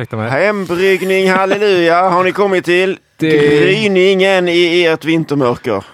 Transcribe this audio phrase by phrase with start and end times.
[0.00, 0.30] Ursäkta mig.
[0.30, 3.28] Hembryggning, halleluja, har ni kommit till Det-
[3.60, 5.84] gryningen i ert vintermörker.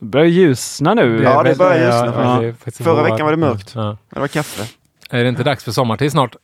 [0.00, 1.22] Det börjar ljusna nu.
[1.22, 3.72] Ja, det börjar ljusna Ja, faktiskt Förra veckan var det mörkt.
[3.74, 3.96] Ja.
[4.14, 4.62] Det var kaffe.
[5.10, 6.36] Är det inte dags för sommartid snart?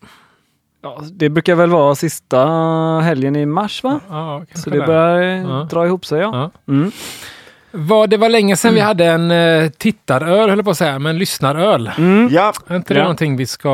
[0.82, 2.46] Ja, det brukar väl vara sista
[3.02, 4.00] helgen i mars va?
[4.08, 5.66] Ja, Så det börjar Ja.
[5.70, 6.50] dra ihop sig ja.
[6.66, 6.72] Ja.
[6.72, 6.92] Mm.
[7.80, 10.98] Var, det var länge sedan vi hade en uh, tittaröl, höll jag på att säga,
[10.98, 11.90] men lyssnaröl.
[11.98, 12.28] Mm.
[12.32, 13.04] Ja, Är inte det Ja.
[13.04, 13.68] någonting vi ska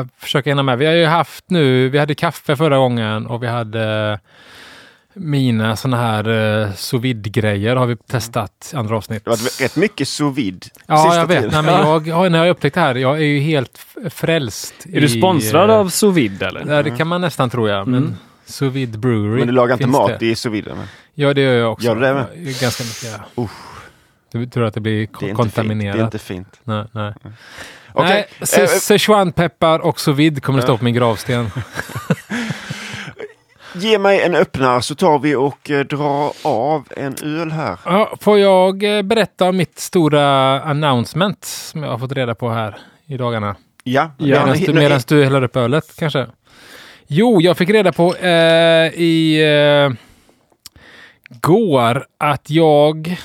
[0.00, 0.78] eh, försöka hinna med?
[0.78, 4.18] Vi har ju haft nu, vi hade kaffe förra gången och vi hade
[5.16, 9.24] mina sådana här uh, sous vide-grejer har vi testat i andra avsnitt.
[9.24, 11.52] det har varit rätt mycket sous vide Ja, jag vet.
[11.52, 13.78] Nej, men jag, har- när jag upptäckt det här, jag är ju helt
[14.10, 14.74] frälst.
[14.92, 16.74] Är du sponsrad eh, av sous vide eller?
[16.76, 17.88] Ja, det kan man nästan tro jag.
[17.88, 18.16] Men Mm.
[18.46, 19.38] Sous vide brewery.
[19.38, 20.26] Men du lagar inte mat det.
[20.26, 20.74] i sous vide?
[20.74, 21.86] men Ja, det gör jag också.
[21.86, 22.26] Gör du det med?
[22.60, 23.20] Ganska mycket.
[23.36, 23.42] Ja.
[23.42, 23.50] Usch.
[24.32, 25.36] Du tror att det blir Det är ko- inte fint.
[25.36, 25.96] kontaminerat?
[25.96, 26.60] Det är inte fint.
[26.64, 27.12] Nej, nej.
[27.92, 31.50] Okej, nej se- eh, Szechuanpeppar och sous vide kommer att stå på min gravsten.
[33.76, 37.78] Ge mig en öppnare så tar vi och eh, drar av en öl här.
[37.84, 42.50] Ja, får jag eh, berätta om mitt stora announcement som jag har fått reda på
[42.50, 43.56] här i dagarna?
[43.84, 46.26] Ja, Ja, Medan du häller upp ölet kanske?
[47.06, 49.42] Jo, jag fick reda på eh, i
[49.88, 49.96] eh,
[51.40, 53.16] går att jag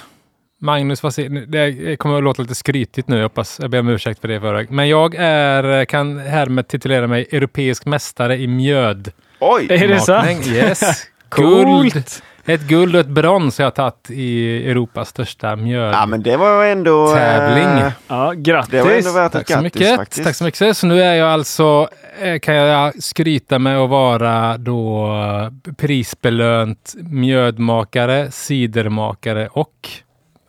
[0.62, 3.90] Magnus, vad säger, det kommer att låta lite skrytigt nu, jag hoppas, jag ber om
[3.90, 4.72] ursäkt för det förväg.
[4.72, 9.12] Men jag är, kan härmed titulera mig europeisk mästare i mjöd.
[9.40, 9.68] Oj!
[9.70, 10.48] Är det sant?
[10.48, 11.08] Yes.
[11.30, 12.24] Coolt!
[12.50, 15.94] Ett guld och ett brons har jag tagit i Europas största mjöd.
[15.94, 17.08] Ja, men det var ändå...
[17.10, 17.92] eh, Tävling.
[18.08, 18.72] Ja, grattis!
[18.72, 19.96] Det var ändå värt ett Tack så grattis mycket.
[19.96, 20.24] faktiskt.
[20.24, 20.78] Tack så mycket.
[20.78, 21.88] Så nu är jag alltså,
[22.22, 29.90] eh, kan jag skryta med att vara då eh, prisbelönt mjödmakare, cidermakare och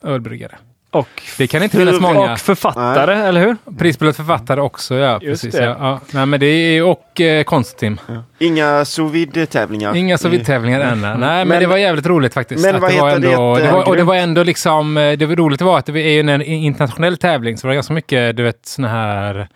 [0.05, 0.57] ölbryggare.
[0.93, 1.09] Och,
[1.39, 2.33] Det kan inte finnas många.
[2.33, 3.57] och författare, eller hur?
[3.79, 5.13] Prisbelönt författare också, ja.
[5.23, 5.65] Just precis, det.
[5.65, 5.77] Ja.
[5.81, 6.01] Ja.
[6.13, 8.01] Nej, men det är, och eh, konstteam.
[8.39, 9.97] Inga sous vide-tävlingar.
[9.97, 11.01] Inga Sovjettävlingar än.
[11.01, 12.65] Nej, men, Men- det var jävligt roligt faktiskt.
[12.67, 13.33] men Att vad det var heter det?
[13.33, 14.09] ändå, Ett, det var, och det grymt.
[14.09, 17.67] var ändå liksom, eh, det var roligt var att det är en internationell tävling, så
[17.67, 19.49] det var ganska mycket, du vet, såna här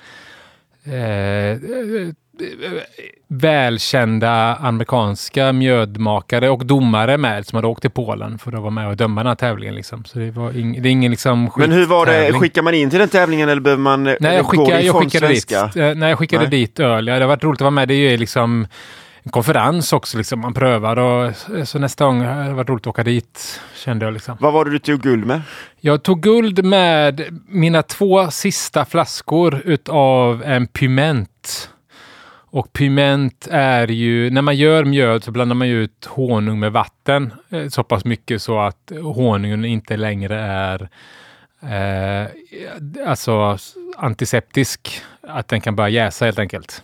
[0.86, 1.58] eh,
[3.28, 8.88] välkända amerikanska mjödmakare och domare med som hade åkt till Polen för att vara med
[8.88, 9.74] och döma den här tävlingen.
[9.74, 10.04] Liksom.
[10.04, 12.90] Så det, var ing, det är ingen liksom Men hur var det, skickar man in
[12.90, 15.66] till den tävlingen eller behöver man eh, Nej, jag, gå skickade, jag ifrån skickade svenska?
[15.66, 16.50] dit, eh, nej, jag skickade Nej.
[16.50, 17.04] dit öl.
[17.04, 17.88] Det har varit roligt att vara med.
[17.88, 18.66] Det är ju liksom
[19.22, 20.18] en konferens också.
[20.18, 20.40] Liksom.
[20.40, 21.32] Man prövar och
[21.64, 24.12] så nästa gång har det varit roligt att åka dit, kände jag.
[24.12, 24.36] Liksom.
[24.40, 25.42] Vad var det du tog guld med?
[25.80, 31.70] Jag tog guld med mina två sista flaskor utav en Pyment.
[32.54, 36.72] Och piment är ju, när man gör mjöd så blandar man ju ut honung med
[36.72, 40.88] vatten eh, så pass mycket så att honungen inte längre är
[41.62, 42.28] eh,
[43.06, 43.58] alltså
[43.96, 46.82] antiseptisk, att den kan börja jäsa helt enkelt.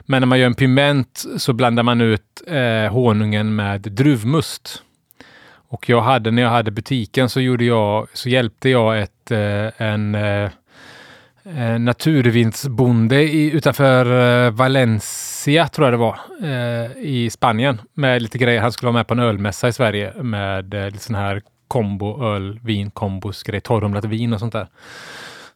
[0.00, 4.82] Men när man gör en piment så blandar man ut eh, honungen med druvmust.
[5.68, 9.82] Och jag hade, när jag hade butiken så gjorde jag, så hjälpte jag ett, eh,
[9.82, 10.50] en eh,
[13.12, 14.06] eh, i, utanför
[14.46, 18.60] eh, Valencia, tror jag det var, eh, i Spanien med lite grejer.
[18.60, 22.24] Han skulle vara med på en ölmässa i Sverige med eh, lite sån här kombo,
[22.24, 24.68] öl, vin, kombos, grej, torrumlat vin och sånt där.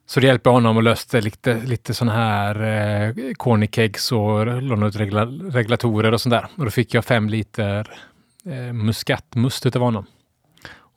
[0.06, 4.96] Så det hjälpte honom och löste lite, lite sån här eh, cornykegs och lånade ut
[4.96, 6.46] regla, reglatorer och sånt där.
[6.56, 7.90] Och då fick jag fem liter
[8.44, 10.06] eh, muskatmust utav honom.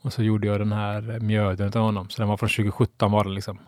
[0.01, 2.09] Och så gjorde jag den här eh, mjöden utav honom.
[2.09, 3.59] Så den var från 2017 var den liksom.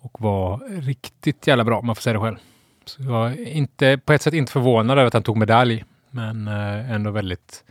[0.00, 2.36] Och var riktigt jävla bra, om man får säga det själv.
[2.84, 5.84] Så jag är inte, på ett sätt inte förvånad över att han tog medalj.
[6.10, 7.64] Men eh, ändå väldigt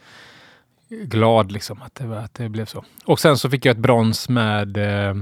[0.89, 2.83] glad liksom att det, var- att det blev så.
[3.05, 5.15] Och sen så fick jag ett brons med eh,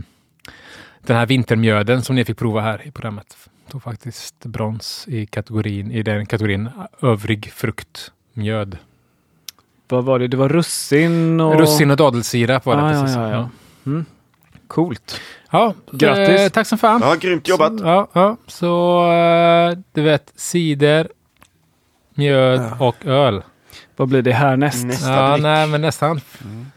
[1.01, 3.37] den här vintermjöden som ni fick prova här i programmet.
[3.71, 6.69] Tog faktiskt brons i kategorin, i den kategorin
[7.01, 8.77] övrig frukt, mjöd.
[9.87, 10.27] Vad var det?
[10.27, 11.59] Det var russin och...
[11.59, 13.15] Russin och dadelssirap var det Ah, precis.
[13.15, 13.49] ja, ja, ja.
[13.91, 14.05] Mm.
[14.67, 15.21] Coolt.
[15.51, 16.39] Ja, Grattis.
[16.41, 17.01] Eh, tack som fan.
[17.03, 17.79] Ja, grymt jobbat.
[17.79, 18.37] Så, ja, ja.
[18.47, 21.07] så eh, du vet, cider,
[22.15, 23.41] mjöd och öl.
[23.95, 24.85] Vad blir det härnäst?
[24.85, 25.43] Nästa Ja, dryck.
[25.43, 26.21] nej, men nästan.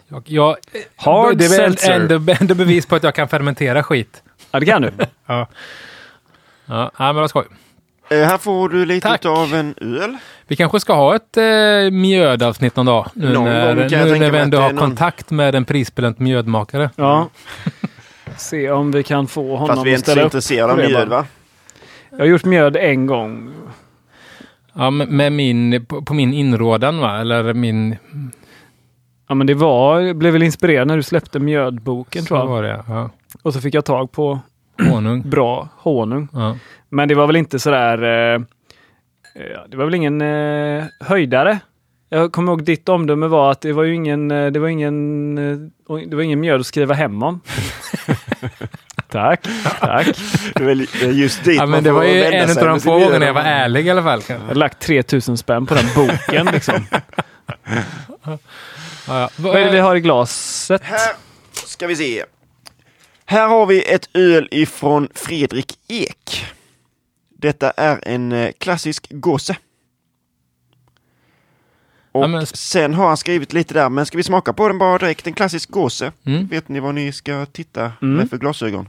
[0.08, 0.56] Jag, jag,
[0.96, 4.22] Hard det är ändå, ändå bevis på att jag kan fermentera skit.
[4.50, 4.92] Ja, det kan du.
[5.26, 5.46] Ja,
[6.66, 7.44] ja men vad skoj.
[8.10, 9.24] Eh, här får du lite Tack.
[9.26, 10.16] av en öl.
[10.46, 13.10] Vi kanske ska ha ett eh, mjödavsnitt någon dag.
[13.14, 15.54] Nu Någon när, gång kan jag nu tänka när vi ändå har någon- kontakt med
[15.54, 16.90] en prisbelönt mjödmakare.
[16.96, 17.28] Ja.
[18.40, 21.26] Se om vi kan få honom Fast vi är inte så intresserade av mjöd va?
[22.10, 23.52] Jag har gjort mjöd en gång.
[24.72, 27.20] Ja, med, min, på, min inrådan va?
[27.20, 27.96] Eller min...
[29.28, 32.46] Ja, men det var, jag blev väl inspirerad när du släppte mjödboken Så tror jag.
[32.46, 33.10] var det ja.
[33.42, 34.38] Och så fick jag tag på
[34.90, 35.22] Honung.
[35.30, 36.28] bra honung.
[36.32, 36.56] Ja.
[36.88, 38.34] Men det var väl inte sådär...
[38.34, 38.40] Eh,
[39.34, 41.58] Ja, det var väl ingen eh, höjdare.
[42.08, 45.38] Jag kommer ihåg ditt omdöme var att det var ju ingen, eh, det var ingen,
[45.38, 47.40] eh, det var ingen mjöd att skriva hem om.
[49.10, 49.46] tack,
[49.80, 50.06] tack.
[51.12, 53.86] Just dit Ja, men det var ju en av de få gångerna jag var ärlig
[53.86, 54.22] i alla fall.
[54.28, 56.86] Jag har lagt 3000 spänn på den boken liksom.
[58.24, 58.38] Ja,
[59.20, 59.30] ja.
[59.36, 60.82] Vad är det vi har i glaset?
[60.84, 61.12] Här
[61.66, 62.24] ska vi se.
[63.24, 66.46] Här har vi ett öl ifrån Fredrik Ek.
[67.38, 69.56] Detta är en eh, klassisk gosse.
[72.12, 74.78] Och Ja, men- sen har han skrivit lite där, men ska vi smaka på den
[74.78, 75.26] bara direkt?
[75.26, 76.12] En klassisk gåse.
[76.26, 76.46] Mm.
[76.46, 78.16] Vet ni vad ni ska titta Mm.
[78.16, 78.88] med för glasögon?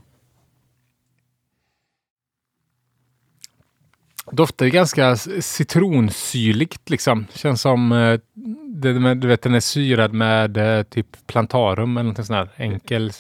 [4.31, 7.25] Doftar ju ganska citronsyrligt liksom.
[7.33, 8.19] Känns som, eh,
[8.67, 12.49] det, du vet den är syrad med eh, typ plantarum eller något sånt där.
[12.63, 13.07] Enkel.
[13.07, 13.13] Är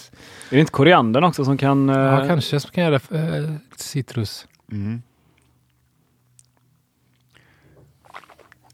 [0.55, 1.89] det inte koriandern också som kan...
[1.89, 4.47] eh, Ja, kanske som kan göra eh, citrus.
[4.71, 5.01] Mm.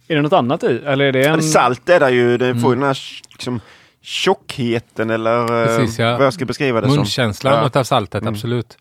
[0.07, 0.81] Är det något annat i?
[0.85, 1.37] Eller är det en...
[1.37, 2.79] det salt är där ju, det får ju Mm.
[2.79, 2.97] den här
[3.31, 3.59] liksom,
[4.01, 6.17] tjockheten eller eh, Precis, ja.
[6.17, 6.95] vad jag ska beskriva det som.
[6.95, 7.67] Munkänslan Ja.
[7.67, 8.33] utav saltet, Mm.
[8.33, 8.77] absolut.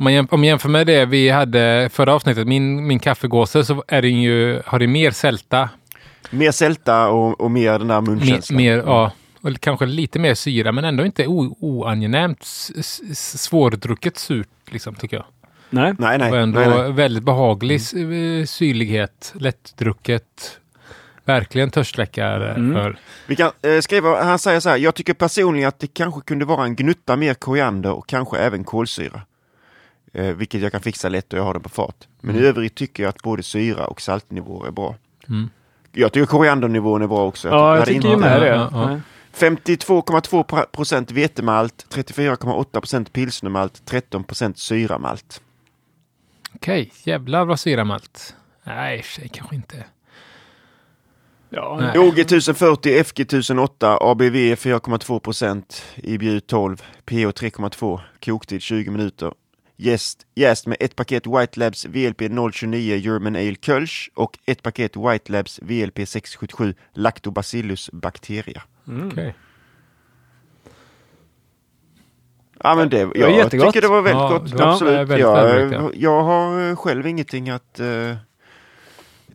[0.00, 3.64] Om man, jämf- om man jämför med det vi hade förra avsnittet, min, min kaffegåse,
[3.64, 5.68] så är det ju, har det mer sälta.
[6.30, 8.56] Mer sälta och, och mer den där Mer, munkänslan.
[8.56, 9.12] mer, ja,
[9.42, 12.72] och kanske lite mer syra, men ändå inte o, oangenämt s-
[13.10, 15.24] s- svårdrucket surt, liksom, tycker jag.
[15.70, 15.94] Nej.
[15.98, 16.30] Nej, nej.
[16.32, 16.92] och ändå nej, nej.
[16.92, 20.58] väldigt behaglig s- eh, syrlighet, lättdrucket.
[21.24, 22.76] Verkligen törstsläckare Mm.
[22.76, 22.96] öl.
[23.26, 26.44] Vi kan eh, skriva, han säger så här, jag tycker personligen att det kanske kunde
[26.44, 29.22] vara en gnutta mer koriander och kanske även kolsyra.
[30.12, 32.08] Eh, vilket jag kan fixa lätt och jag har det på fat.
[32.20, 34.94] Men i övrigt tycker jag att både syra och saltnivåer är bra.
[35.28, 35.50] Mm.
[35.92, 37.48] Jag tycker koriandernivån är bra också.
[37.48, 38.46] Ja, jag tycker ju med det.
[38.48, 38.86] Ja, ja, ja.
[38.86, 39.00] Nej.
[39.34, 45.42] 52,2 procent vetemalt, 34,8 procent pilsnermalt, 13 procent syramalt.
[46.54, 48.34] Okej, jävlar vad syramalt.
[48.64, 49.84] Nej, i kanske inte.
[51.50, 51.92] Ja.
[51.96, 59.32] OG 1040, FG 1008, ABV 4,2 procent, IBU 12, PO 3,2, koktid 20 minuter.
[59.82, 62.20] Jäst, jäst med ett paket White Labs VLP
[62.52, 68.62] 029 German Ale Kölsch och ett paket White Labs VLP 677 Lactobacillus Bacteria.
[68.88, 69.08] Mm.
[69.08, 69.34] Okej.
[72.62, 73.66] Ja men det, jag jättegott.
[73.74, 74.50] tycker det var väldigt Ja, gott.
[74.50, 74.94] det var Absolut.
[75.08, 75.90] väldigt jag, ja.
[75.94, 78.16] jag har eh, själv ingenting att eh,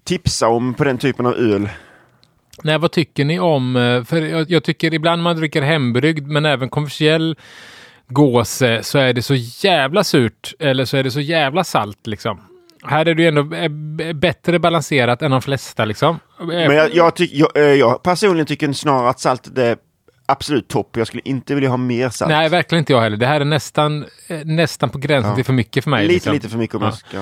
[0.04, 1.70] tipsa om på den typen av öl.
[2.64, 6.46] Nej, vad tycker ni om, eh, för jag, jag tycker ibland man dricker hembryggd men
[6.46, 7.36] även kommersiell
[8.08, 12.42] gåse så är det så jävla surt eller så är det så jävla salt liksom.
[12.84, 13.70] Här är det ju ändå eh,
[14.14, 16.20] bättre balanserat än de flesta liksom.
[16.40, 19.78] Men jag, jag, tyck, jag, eh, jag personligen tycker snarare att salt är
[20.26, 20.98] absolut topp.
[20.98, 22.30] Jag skulle inte vilja ha mer salt.
[22.32, 23.18] Nej, verkligen inte jag heller.
[23.18, 25.36] Det här är nästan, eh, nästan på gränsen Ja.
[25.36, 26.02] till för mycket för mig.
[26.02, 26.34] lite, liksom.
[26.34, 26.88] lite för mycket om Ja.
[26.88, 27.18] jag ska...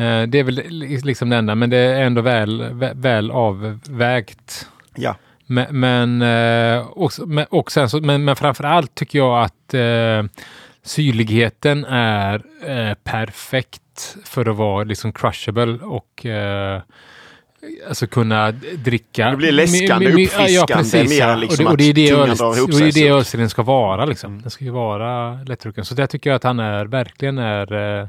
[0.00, 3.30] Eh, Det är väl li- liksom det enda, men det är ändå väl, vä- väl
[3.30, 4.66] avvägt.
[4.94, 5.16] Ja.
[5.46, 9.74] Men, men, eh, också, men, och sen så, men, men framför allt tycker jag att
[9.74, 10.40] eh,
[10.82, 16.82] syrligheten är eh, perfekt för att vara liksom crushable och eh,
[17.88, 19.30] alltså kunna dricka.
[19.30, 22.36] Det blir läskande, uppfriskande, mer än liksom och, och det är att det tungan öl-
[22.36, 24.30] drar ihop och det är det ölstilen ska vara liksom.
[24.30, 24.42] Mm.
[24.42, 25.84] Den ska ju vara lättdrucken.
[25.84, 28.08] Så det tycker jag att han är verkligen är eh,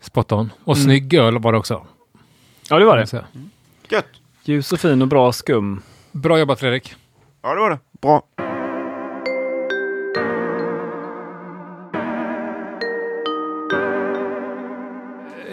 [0.00, 0.52] spot on.
[0.64, 0.84] Och Mm.
[0.84, 1.86] snygg öl var det också.
[2.70, 3.24] Ja, det var det.
[3.90, 4.06] Gött!
[4.44, 5.82] Ljus och fin och bra skum.
[6.16, 6.94] Bra jobbat Fredrik.
[7.42, 7.78] Ja, det var det.
[8.00, 8.22] Bra.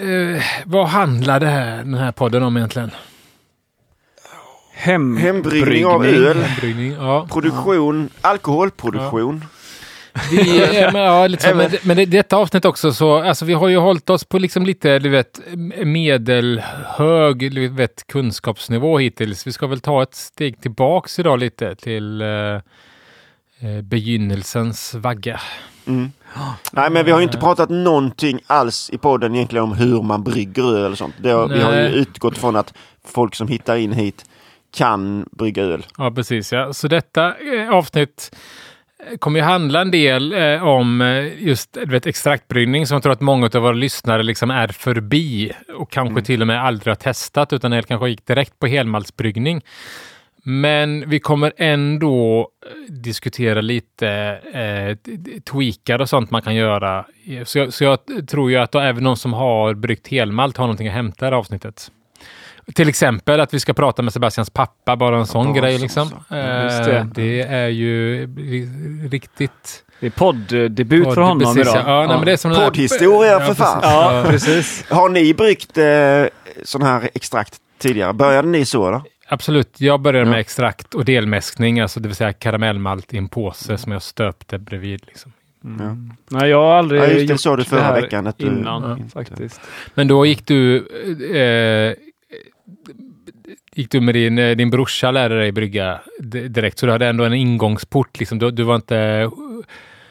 [0.02, 2.92] Eh, vad handlar det här, den här podden om egentligen?
[4.74, 6.38] Hem Hembryggning av öl.
[6.38, 7.28] Hembryggning, ja.
[7.32, 9.46] Produktion, alkoholproduktion.
[10.32, 13.54] Vi, eh, men, ja, lite så, men, men det, detta avsnitt också så, alltså vi
[13.54, 15.40] har ju hållit oss på liksom lite, du vet,
[15.86, 19.48] medelhög, du vet, kunskapsnivå hittills.
[19.48, 25.40] Vi ska väl ta ett steg tillbaks idag lite till eh, eh, begynnelsens vagga.
[25.88, 26.12] Mm.
[26.72, 30.24] Nej, men vi har ju inte pratat någonting alls i podden egentligen om hur man
[30.24, 31.16] brygger öl och sånt.
[31.24, 32.74] Har, vi har ju utgått från att
[33.06, 34.26] folk som hittar in hit
[34.74, 35.86] kan brygga öl.
[35.98, 36.52] Ja, precis.
[36.52, 36.74] Ja.
[36.74, 38.36] Så detta eh, avsnitt
[39.20, 43.22] kommer ju handla en del eh, om eh, just vet, extraktbryggning som jag tror att
[43.22, 47.54] många av våra lyssnare liksom är förbi och kanske till och med aldrig har testat
[47.54, 49.62] utan eller kanske gick direkt på helmaltsbryggning.
[50.46, 54.10] Men vi kommer ändå eh, diskutera lite
[54.54, 55.14] eh,
[55.52, 57.06] tweakar och sånt man kan göra.
[57.44, 60.88] Så jag, så jag tror ju att även de som har bryggt helmalt har någonting
[60.88, 61.92] att hämta i det här avsnittet.
[62.76, 65.82] Till exempel att vi ska prata med Sebastians pappa, bara en sån Ja, grej så-
[65.84, 66.10] liksom.
[66.30, 66.36] så.
[66.36, 67.08] Eh, Just det.
[67.16, 69.84] det är ju ri- riktigt...
[70.00, 71.84] Det är podddebut för honom precis, idag.
[71.88, 73.80] Ja, nej, men det är som den här- Poddhistoria, för fan.
[73.84, 74.86] Ja, precis.
[74.90, 75.86] Har ni bryggt eh,
[76.64, 78.14] sån här extrakt tidigare.
[78.14, 79.04] Började ni så då?
[79.28, 79.82] Absolut.
[79.82, 80.40] Jag började med Ja.
[80.40, 85.02] extrakt och delmäskning, alltså det vill säga karamellmalt i en påse som jag stöpte bredvid.
[85.08, 85.32] Liksom.
[85.62, 85.96] Ja.
[86.40, 88.46] Nej, jag har aldrig Ja, just det, gjort sa du förra här veckan att du
[88.46, 89.62] innan inte- faktiskt.
[89.96, 90.78] Men då gick du...
[91.36, 91.94] Eh,
[93.74, 96.00] gick du med din, eh, din brorsa lärde dig brygga
[96.50, 98.20] direkt, så du hade ändå en ingångsport.
[98.20, 98.40] Liksom.
[98.40, 99.30] Du, du var inte...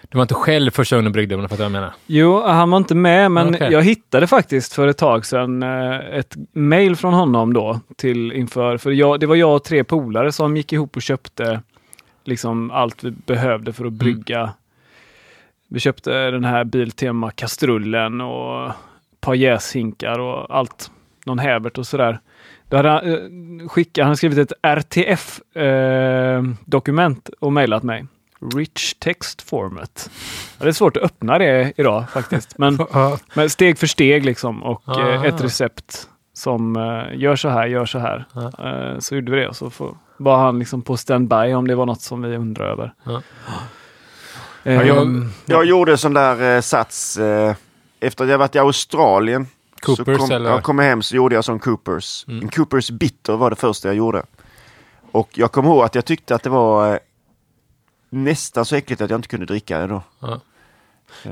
[0.09, 1.93] Du var inte själv första gången du bryggde, om du fattar vad jag menar.
[2.07, 3.73] Jo, han var inte med, men Okej.
[3.73, 8.77] jag hittade faktiskt för ett tag sedan eh, ett mail från honom då till inför,
[8.77, 11.61] för jag, det var jag och tre polare som gick ihop och köpte
[12.25, 14.53] liksom allt vi behövde för att brygga.
[15.69, 20.91] Vi köpte den här Biltema kastrullen och ett par jäshinkar och allt.
[21.27, 22.21] Någon hävert och sådär.
[22.73, 23.13] Då hade han,
[23.61, 24.53] eh, skickat, han skrivit ett
[26.03, 28.07] RTF-dokument och mejlat mig.
[28.55, 30.11] Rich text format.
[30.59, 32.59] Ja, det är svårt att öppna det idag faktiskt.
[32.59, 32.79] Men,
[33.35, 35.09] men steg för steg liksom och Ah.
[35.09, 38.25] eh, ett recept som eh, gör så här, gör så här.
[38.33, 38.69] Ah.
[38.69, 41.75] Eh, så gjorde vi det och så får, var han liksom på standby om det
[41.75, 42.93] var något som vi undrar över.
[43.05, 43.23] Ja.
[44.65, 47.55] Eh, Ja, jag- Jag gjorde sån där eh, sats eh,
[48.01, 49.47] efter att jag varit i Australien.
[49.83, 50.51] Coopers kom, eller?
[50.51, 52.25] Jag kom hem så gjorde jag sån Coopers.
[52.29, 52.41] Mm.
[52.43, 54.23] En Coopers bitter var det första jag gjorde.
[55.13, 56.99] Och jag kommer ihåg att jag tyckte att det var eh,
[58.11, 60.03] nästan så äckligt att jag inte kunde dricka det då.
[60.21, 60.41] Ja.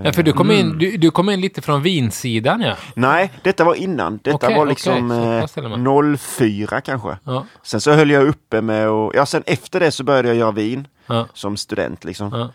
[0.04, 0.61] Ja, för du kom, Mm.
[0.71, 2.76] in, du, du kom in lite från vinsidan, ja.
[2.95, 4.21] Nej, detta var innan.
[4.23, 7.19] Detta Okej, var liksom och eh, 04 kanske.
[7.25, 7.47] ja.
[7.62, 10.50] Sen så höll jag uppe med och, ja sen efter det så började jag göra
[10.50, 11.26] vin ja.
[11.35, 12.30] som student liksom.
[12.33, 12.50] ja.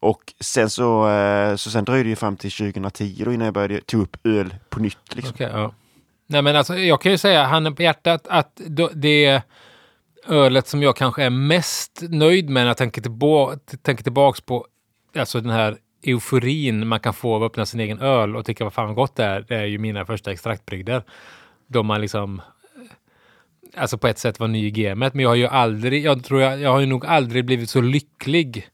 [0.00, 3.54] Och sen så, eh, så sen dröjde det ju fram till 2010 då innan jag
[3.54, 5.34] började ta upp öl på nytt liksom.
[5.34, 5.74] Okay, ja.
[6.26, 8.60] Nej, men alltså, jag kan ju säga, handen på hjärtat, att
[8.94, 9.42] det
[10.26, 14.66] ölet som jag kanske är mest nöjd med när jag tänker, tillba tänker tillbaks på
[15.16, 18.64] alltså den här euforin man kan få av att öppna sin egen öl och tycka
[18.64, 21.02] vad fan vad gott det är, det är ju mina första extraktbrygder.
[21.66, 25.36] Då man liksom eh, alltså på ett sätt var ny i gamet, men jag har
[25.36, 28.68] ju aldrig, jag tror jag, jag har ju nog aldrig blivit så lycklig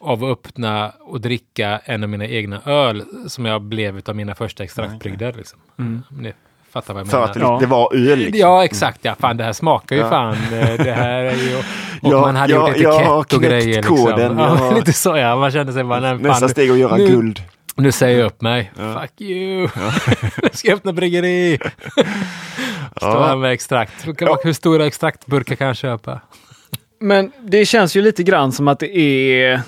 [0.00, 4.34] av att öppna och dricka en av mina egna öl som jag blev av mina
[4.34, 5.32] första extraktbrygder.
[5.32, 5.58] Liksom.
[5.78, 6.02] Mm.
[6.20, 6.32] Ni
[6.72, 7.28] fattar vad jag För menar.
[7.28, 7.58] att det, Ja.
[7.60, 8.40] det var öl liksom.
[8.40, 8.98] Ja, exakt.
[9.02, 10.10] Ja, fan, det här smakar ju Ja.
[10.10, 10.32] fan.
[10.34, 11.56] eh, Det här är ju...
[12.02, 13.82] Och Ja, man hade ja, gjort etikett och grejer.
[13.82, 14.38] koden, Liksom.
[14.38, 15.36] Ja, lite så ja.
[15.36, 17.42] Man kände sig bara, nej, Nästa fan, steg att göra nu- guld.
[17.76, 18.72] nu säger jag upp mig.
[18.78, 19.00] Ja.
[19.00, 19.60] Fuck you.
[20.42, 21.58] nu ska jag öppna bryggeri.
[22.96, 24.06] Stå här med extrakt.
[24.06, 26.20] Hur- Hur stora extraktburkar kan jag köpa?
[27.00, 29.60] Men det känns ju lite grann som att det är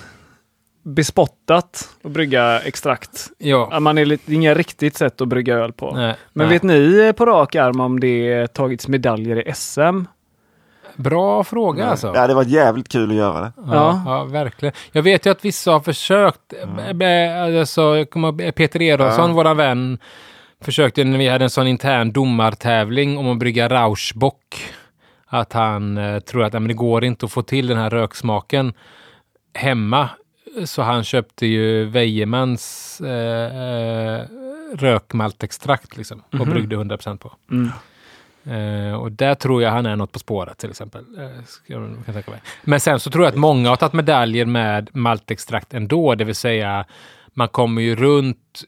[0.83, 3.27] bespottat att brygga extrakt.
[3.39, 3.81] Ja.
[3.81, 5.95] Man är lite, det är inga riktigt sätt att brygga öl på.
[5.95, 6.55] Nej, Men nej.
[6.57, 10.05] vet ni på rak arm om det tagits medaljer i SM?
[10.97, 12.13] Bra fråga alltså.
[12.15, 13.53] Ja, det var jävligt kul att göra det.
[13.57, 14.03] Ja, Ja.
[14.07, 14.75] ja, verkligen.
[14.93, 16.53] Jag vet ju att vissa har försökt.
[16.63, 17.57] Mm.
[17.59, 18.05] Alltså,
[18.57, 19.37] Peter Eronsson, Ja.
[19.37, 19.99] våran vän,
[20.61, 24.71] försökte när vi hade en sån intern domartävling om att brygga Rauschbock.
[25.27, 27.91] Att han eh, tror att nej, men det går inte att få till den här
[27.91, 28.73] röksmaken
[29.55, 30.11] hemma.
[30.65, 34.23] Så han köpte ju Wejemans eh, eh,
[34.75, 36.51] rökmaltextrakt liksom, och Mhm.
[36.51, 37.33] bryggde 100% på.
[37.51, 37.71] Mm.
[38.45, 41.05] Eh, och där tror jag han är något på spåret till exempel.
[41.67, 42.41] Mig.
[42.65, 46.35] Men sen så tror jag att många har tagit medaljer med maltextrakt ändå, det vill
[46.35, 46.85] säga
[47.35, 48.63] man kommer ju runt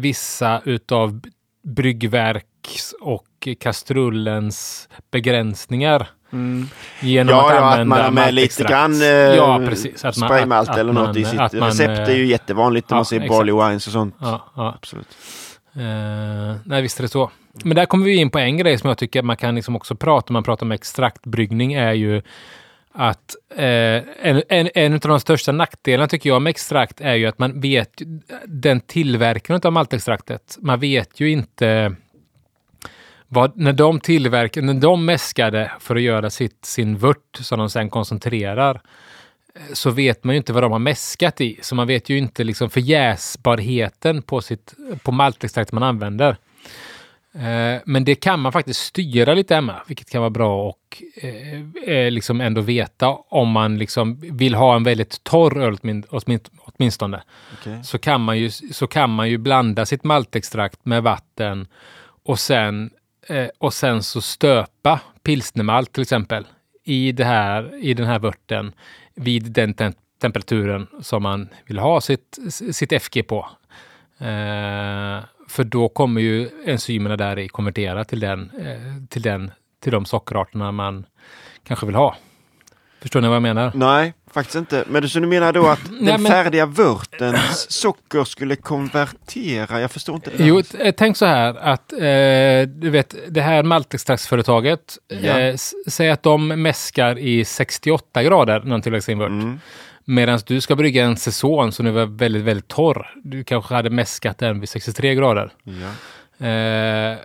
[0.00, 1.20] vissa utav
[1.62, 6.68] bryggverks och kastrullens begränsningar Mm.
[7.00, 10.04] genom Ja, att ja, att man har med lite grann eh, ja, precis.
[10.04, 12.16] Att man- spraymalt att- att eller något man- i sitt att man, recept är eh,
[12.16, 14.14] ju jättevanligt när ja, man ser barley wines och sånt.
[14.20, 14.74] Ja, ja.
[14.76, 15.08] Absolut.
[15.76, 17.30] Eh, nej, visst är det så.
[17.64, 19.94] Men där kommer vi in på en grej som jag tycker man kan liksom också
[19.94, 22.22] prata om, man pratar om extraktbryggning, är ju
[22.94, 23.64] att eh,
[24.22, 27.60] en, en, en av de största nackdelarna tycker jag med extrakt är ju att man
[27.60, 28.02] vet
[28.46, 30.56] den tillverkaren av maltextraktet.
[30.60, 31.94] Man vet ju inte
[33.28, 37.70] vad, när de tillverkar, när de mäskade för att göra sitt, sin vört som de
[37.70, 38.80] sen koncentrerar
[39.72, 41.58] så vet man ju inte vad de har mäskat i.
[41.62, 46.36] Så man vet ju inte liksom förjäsbarheten på, sitt, på maltextrakt man använder.
[47.34, 51.90] Eh, men det kan man faktiskt styra lite hemma, vilket kan vara bra och eh,
[51.94, 56.50] eh, liksom ändå veta om man liksom vill ha en väldigt torr öl åtmin- åtmin-
[56.58, 57.22] åtminstone.
[57.60, 57.84] Okej.
[57.84, 61.66] Så kan, man ju, så kan man ju blanda sitt maltextrakt med vatten
[62.24, 62.90] och sen,
[63.28, 66.46] eh, och sen så stöpa pilsnermalt till exempel
[66.84, 68.72] i, det här, i den här vörten
[69.14, 72.38] vid den tem- temperaturen som man vill ha sitt,
[72.72, 73.48] sitt FG på.
[74.18, 79.50] Eh, för då kommer ju enzymerna där i konvertera till, den, eh, till, den,
[79.82, 81.06] till de sockerarterna man
[81.64, 82.16] kanske vill ha.
[83.00, 83.72] Förstår ni vad jag menar?
[83.74, 84.84] Nej, faktiskt inte.
[84.88, 89.80] Men du, så du menar då att Nej, den men- färdiga vörtens socker skulle konvertera?
[89.80, 90.44] Jag förstår inte det.
[90.46, 95.38] Jo, eh, tänk så här att eh, du vet det här maltextraktsföretaget, Ja.
[95.40, 95.54] eh,
[95.88, 99.28] säg att de mäskar i 68 grader när de tillverkar sin vört.
[99.30, 99.60] Mm.
[100.04, 103.06] Medan du ska brygga en säsong som nu var väldigt, väldigt torr.
[103.24, 105.50] Du kanske hade mäskat den vid 63 grader.
[105.64, 106.46] Ja.
[106.46, 107.16] Eh,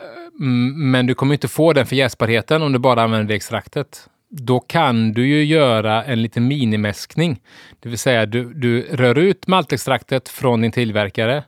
[0.76, 4.08] men du kommer inte få den för jäsbarheten om du bara använder det extraktet.
[4.34, 7.42] Då kan du ju göra en liten minimäskning.
[7.80, 11.44] Det vill säga du, du rör ut maltextraktet från din tillverkare,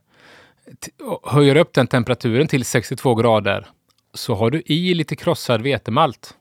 [1.23, 3.67] höjer upp den temperaturen till 62 grader.
[4.13, 6.33] Så har du i lite krossad vetemalt.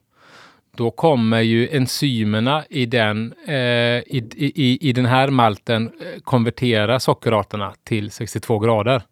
[0.77, 7.01] Då kommer ju enzymerna i den, eh, i, i, i den här malten eh, konvertera
[7.01, 9.03] sockerarterna till 62 grader.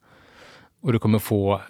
[0.82, 1.60] Och du kommer få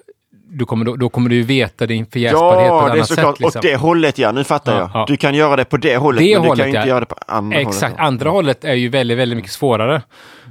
[0.53, 3.25] du kommer, då, då kommer du ju veta din förjäsbarhet på Ja, ett det är
[3.25, 3.41] annat sätt.
[3.41, 3.59] Liksom.
[3.59, 4.91] Åt det hållet ja, nu fattar Ja, jag.
[4.95, 5.05] ja.
[5.09, 6.95] Du kan göra det på det hållet, Det men du hållet, kan ju inte ja.
[6.95, 7.81] göra det på andra Exakt.
[7.83, 7.99] hållet.
[7.99, 10.03] Andra hållet är ju väldigt, väldigt mycket svårare.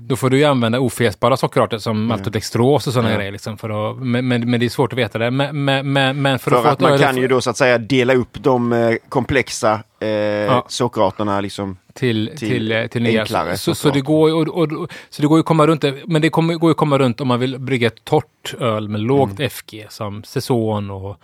[0.02, 3.18] Då får du ju använda ofjäsbara sockerarter som maltodextros och sådana Ja.
[3.18, 3.32] grejer.
[3.32, 5.32] Liksom för att, men, men, men det är svårt att veta det.
[5.32, 8.14] Men, men, men, för, För att att man kan ju då så att säga dela
[8.14, 11.78] upp de eh, komplexa eh, sockerarterna liksom.
[11.94, 13.22] till, till till, till nya.
[13.22, 15.82] enklare Så, så, det går, och, och, och, så det går ju att komma runt
[15.82, 15.96] det.
[16.06, 18.90] Men det kommer, går ju att komma runt om man vill brygga ett torrt öl
[18.90, 19.50] med lågt Mm.
[19.50, 21.18] FG som Saison och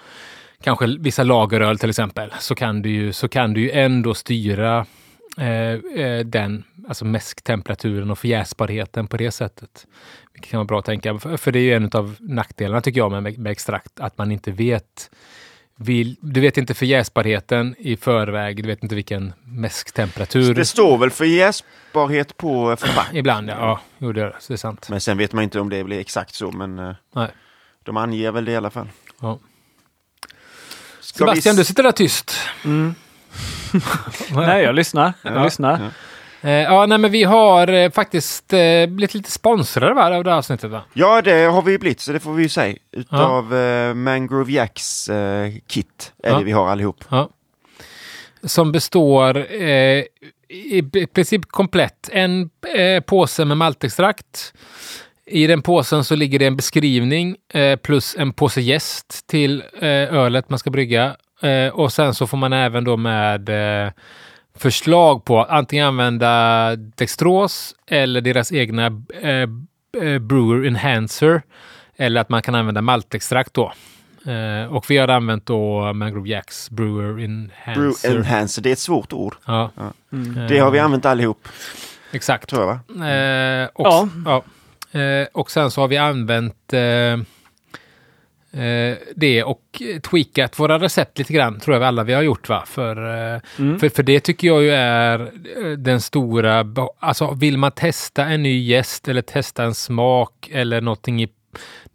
[0.64, 2.34] kanske vissa lageröl till exempel.
[2.40, 4.86] Så kan du ju, så kan du ju ändå styra eh, eh,
[6.26, 9.88] den, alltså mäsktemperaturen och förjäsbarheten på det sättet.
[10.34, 11.20] Vilket kan vara bra att tänka.
[11.20, 14.52] För, det är ju en av nackdelarna tycker jag med, med extrakt, att man inte
[14.52, 15.10] vet
[15.78, 20.54] vill, du vet inte förjäsbarheten i förväg, du vet inte vilken mäsktemperatur.
[20.54, 23.20] Det står väl för jäsbarhet på förpackningen.
[23.20, 23.56] Ibland, ja.
[23.60, 24.54] ja jo, det det.
[24.54, 24.90] Är sant.
[24.90, 27.30] Men sen vet man inte om det blir exakt så, men eh, Nej.
[27.84, 28.90] de anger väl det i alla fall.
[29.22, 29.40] Ja.
[31.00, 32.36] Vi Sebastian, s- du sitter där tyst.
[32.66, 32.96] Mm.
[34.32, 35.14] Nej, jag lyssnar.
[35.22, 35.44] Jag Ja.
[35.44, 35.80] lyssnar.
[35.82, 35.90] Ja.
[36.50, 40.30] Eh, ja, nej, men vi har eh, faktiskt eh, blivit lite sponsrade va, av det
[40.32, 40.72] här avsnittet.
[40.72, 40.82] Va?
[40.94, 42.76] Ja, det har vi blivit, så det får vi ju säga.
[42.92, 46.38] Utav eh, Mangrove Jacks eh, kit är Ja.
[46.38, 47.04] det vi har allihop.
[47.10, 47.30] Ja.
[48.44, 50.04] Som består eh,
[50.50, 52.10] i princip komplett.
[52.14, 52.50] En
[53.06, 54.54] påse med maltextrakt.
[55.26, 57.36] I den påsen så ligger det en beskrivning
[57.84, 61.16] plus en påse jäst till ölet man ska brygga.
[61.42, 63.50] Eh, och sen så får man även då med
[63.86, 63.92] eh,
[64.58, 68.86] förslag på att antingen använda dextros eller deras egna
[69.22, 69.32] eh,
[70.04, 71.42] eh, brewer enhancer.
[71.98, 73.74] Eller att man kan använda maltextrakt då.
[74.32, 78.16] Eh, och vi har använt då Mangrove Jacks brewer Brew enhancer.
[78.16, 79.36] Enhancer, det är ett svårt ord.
[79.46, 79.72] ja.
[80.14, 80.48] Mm.
[80.48, 81.48] Det har vi använt allihop,
[82.12, 82.50] Exakt.
[82.50, 83.08] tror jag va?
[83.10, 84.08] Eh, och, Ja.
[84.26, 84.44] ja.
[85.00, 86.74] Eh, och sen så har vi använt
[89.16, 92.50] det och tweakat våra recept lite grann, tror jag alla vi har gjort.
[92.50, 92.64] va?
[92.68, 92.98] För,
[93.36, 93.80] eh, Mm.
[93.80, 96.66] för, för det tycker jag ju är eh, den stora...
[97.00, 101.30] Alltså vill man testa en ny gäst eller testa en smak eller någonting i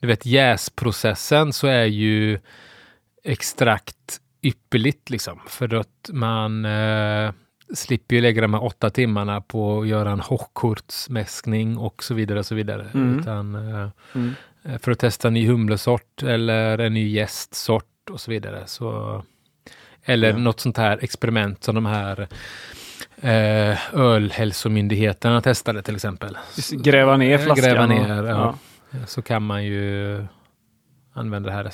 [0.01, 2.39] du vet, jäsprocessen så är ju
[3.25, 5.41] extrakt ypperligt liksom.
[5.47, 7.33] För att man eh,
[7.75, 12.39] slipper ju lägga de här åtta timmarna på att göra en hochkurtsmäskning och så vidare.
[12.39, 12.87] Och så vidare.
[12.95, 13.19] Mm.
[13.19, 14.35] Utan, eh, Mm.
[14.65, 18.63] Eh, för att testa en ny humlesort eller en ny jästsort och så vidare.
[18.67, 19.23] Så,
[20.05, 20.37] eller Ja.
[20.37, 22.29] något sånt här experiment som de här
[23.23, 26.39] eh, ölhälsomyndigheterna testade till exempel.
[26.73, 27.65] Gräva ner Eh, flaskan.
[27.71, 28.55] Gräva och- ner, ja.
[28.91, 29.07] ja.
[29.07, 30.25] Så kan man ju
[31.13, 31.71] använda det här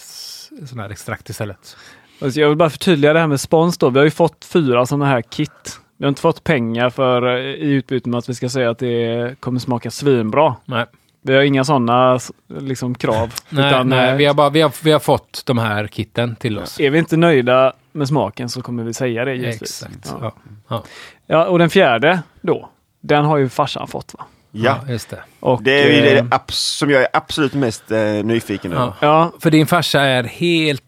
[0.66, 1.76] sån här extrakt istället.
[2.20, 3.90] Alltså jag vill bara förtydliga det här med spons då.
[3.90, 5.80] Vi har ju fått fyra sådana här kit.
[5.96, 8.78] Vi har inte fått pengar för eh, i utbyte med att vi ska säga att
[8.78, 10.56] det kommer smaka svinbra.
[10.64, 10.86] Nej,
[11.26, 13.34] Vi har inga sådana liksom, krav.
[13.48, 16.36] nej, utan, nej eh, vi, har bara, vi, har, vi har fått de här kitten
[16.36, 16.80] till oss.
[16.80, 19.82] Är vi inte nöjda med smaken så kommer vi säga det givetvis.
[19.82, 20.14] Exakt.
[20.20, 20.32] Ja.
[20.68, 20.84] Ja.
[21.26, 22.68] Ja, och den fjärde då,
[23.00, 24.24] den har ju farsan fått va?
[24.50, 25.22] Ja, ja, just det.
[25.40, 28.84] Och, det är ju det eh, som jag är absolut mest eh, nyfiken över.
[28.84, 28.94] Ja.
[29.00, 30.82] Ja, För din farsa är helt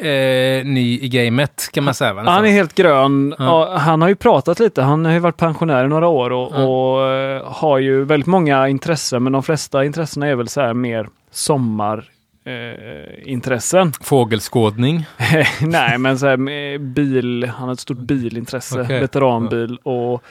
[0.00, 2.12] eh, ny i gamet kan man säga.
[2.14, 2.22] Va?
[2.26, 3.34] han är helt grön.
[3.38, 3.76] Ja.
[3.78, 4.82] Han har ju pratat lite.
[4.82, 6.62] Han har ju varit pensionär i några år och, Ja.
[6.64, 9.22] och eh, har ju väldigt många intressen.
[9.22, 12.04] Men de flesta intressena är väl så här mer sommar
[12.46, 13.92] eh, intressen.
[14.00, 15.06] Fågelskådning.
[15.60, 17.50] Nej, men så här bil.
[17.56, 19.00] Han har ett stort bilintresse, Okej.
[19.00, 20.22] veteranbil och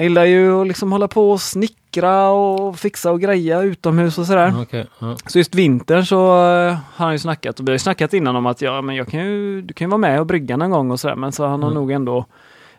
[0.00, 4.26] han gillar ju att liksom hålla på och snickra och fixa och greja utomhus och
[4.26, 4.52] sådär.
[4.62, 5.16] Okej, ja.
[5.26, 8.46] Så just vintern så eh, har han ju snackat och vi har snackat innan om
[8.46, 10.90] att ja, men jag kan ju, du kan ju vara med och brygga någon gång
[10.90, 11.16] och sådär.
[11.16, 11.80] Men så han har Mm.
[11.82, 12.26] nog ändå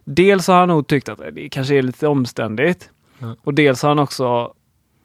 [0.04, 2.90] Dels har han nog tyckt att det kanske är lite omständigt.
[3.20, 3.36] Ja.
[3.44, 4.54] Och dels har han också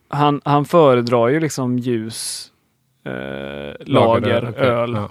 [0.09, 2.50] Han, han föredrar ju liksom ljus
[3.05, 4.92] eh, lager, okej, öl.
[4.94, 5.09] ja.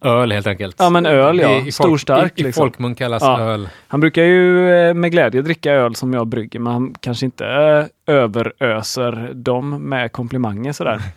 [0.00, 0.76] Öl helt enkelt.
[0.78, 1.50] Ja, men öl, ja.
[1.50, 2.62] I, i Stor, folk- stark, I, i liksom.
[2.62, 3.40] folkmun kallas Ja.
[3.40, 3.68] öl.
[3.88, 7.46] Han brukar ju eh, med glädje dricka öl som jag brygger, men han kanske inte
[7.46, 11.00] eh, överöser dem med komplimanger sådär.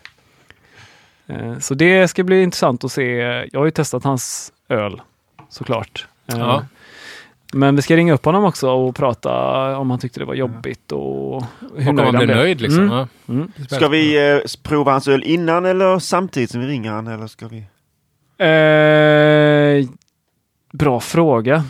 [1.28, 3.04] Eh, Så det ska bli intressant att se.
[3.52, 5.02] Jag har ju testat hans öl
[5.50, 6.08] såklart.
[6.26, 6.64] Ja.
[7.54, 9.32] Men vi ska ringa upp honom också och prata
[9.78, 11.44] om han tyckte det var jobbigt och
[11.78, 12.38] hur Och nöjd man han blev.
[12.38, 12.84] nöjd liksom.
[12.92, 13.08] Mm.
[13.30, 13.52] Mm.
[13.70, 17.08] Ska vi eh, prova hans öl innan eller samtidigt som vi ringer han?
[17.08, 17.64] Eller ska vi?
[18.40, 19.86] Eh,
[20.74, 21.64] bra fråga.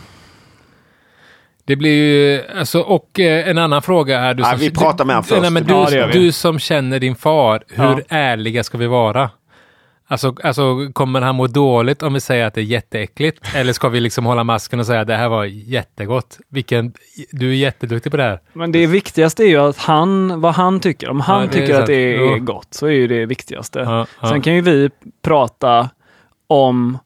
[1.64, 4.34] Det blir ju, alltså, och eh, en annan fråga är...
[4.34, 5.42] Du som, vi pratar med han först.
[5.42, 8.00] Nej, men du, Ja, du som känner din far, hur Ja.
[8.08, 9.30] ärliga ska vi vara?
[10.06, 13.54] Alltså, alltså, kommer han må dåligt om vi säger att det är jätteäckligt?
[13.54, 16.38] Eller ska vi liksom hålla masken och säga att det här var jättegott?
[16.48, 16.92] Vilken,
[17.30, 18.40] du är jätteduktig på det här.
[18.52, 21.10] Men det viktigaste är ju att han, vad han tycker.
[21.10, 23.78] Om han Ja, tycker att det är gott så är ju det viktigaste.
[23.78, 24.28] Ja, ja.
[24.28, 24.90] Sen kan ju vi
[25.22, 25.90] prata
[26.50, 26.98] om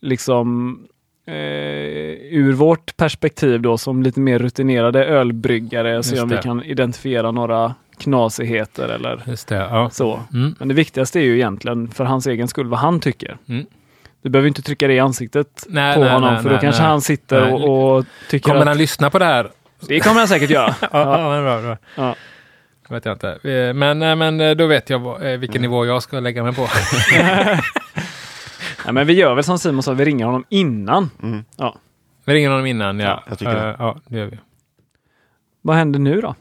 [0.00, 0.78] liksom
[1.26, 7.30] eh, ur vårt perspektiv då som lite mer rutinerade ölbryggare se om vi kan identifiera
[7.30, 9.90] några knasigheter eller det, ja.
[9.90, 10.20] så.
[10.32, 10.54] Mm.
[10.58, 13.36] Men det viktigaste är ju egentligen för hans egen skull vad han tycker.
[13.48, 13.66] Mm.
[14.22, 16.82] Du behöver inte trycka det i ansiktet Nej, på nej, honom nej, för då kanske
[16.82, 18.68] han sitter och, och tycker Kommer att...
[18.68, 19.50] han lyssna på det här?
[19.88, 20.74] Det kommer han säkert göra.
[20.80, 21.36] Ja, ja.
[21.36, 21.76] ja bra, bra.
[21.96, 22.14] Ja.
[22.88, 23.28] Vet jag inte.
[23.28, 26.62] Eh, Men, men eh, då vet jag eh, vilken nivå jag ska lägga mig på.
[28.84, 31.10] Nej, men vi gör väl som Simon sa, vi ringer honom innan.
[31.22, 31.44] Mm.
[31.56, 31.74] Ja.
[32.24, 33.06] Vi ringer honom innan, ja.
[33.08, 33.68] Ja, jag tycker det.
[33.68, 34.38] Eh, Ja, det gör vi.
[35.62, 36.34] Vad händer nu då?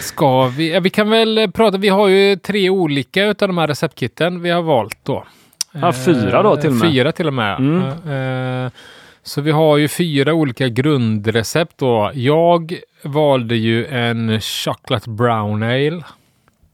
[0.00, 0.72] Ska vi?
[0.74, 1.78] Ja, vi kan väl eh, prata.
[1.78, 5.24] Vi har ju tre olika utav de här receptkitten vi har valt då.
[5.72, 6.90] Ja, fyra då till och med.
[6.92, 7.58] Fyra till och med.
[7.58, 8.64] Mm.
[8.66, 8.70] Eh,
[9.22, 12.10] Så vi har ju fyra olika grundrecept då.
[12.14, 12.74] Jag
[13.04, 16.02] valde ju en chocolate brown ale.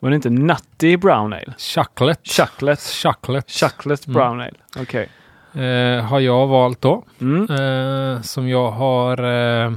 [0.05, 1.55] Var det inte Nutty Brown Ale?
[1.59, 2.21] Chocolate.
[2.31, 2.83] Chocolate.
[2.83, 3.53] Chocolate.
[3.53, 4.14] Chocolate Mm.
[4.14, 4.53] Brown Ale.
[4.77, 5.09] Okej.
[5.55, 7.05] Eh, har jag valt då.
[7.21, 7.43] Mm.
[7.51, 9.73] Eh, som jag har eh,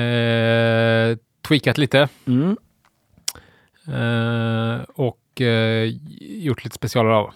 [0.00, 1.16] eh,
[1.48, 2.08] tweakat lite.
[2.26, 2.56] Mm.
[3.86, 5.84] Eh, och eh,
[6.20, 7.30] gjort lite specialer av.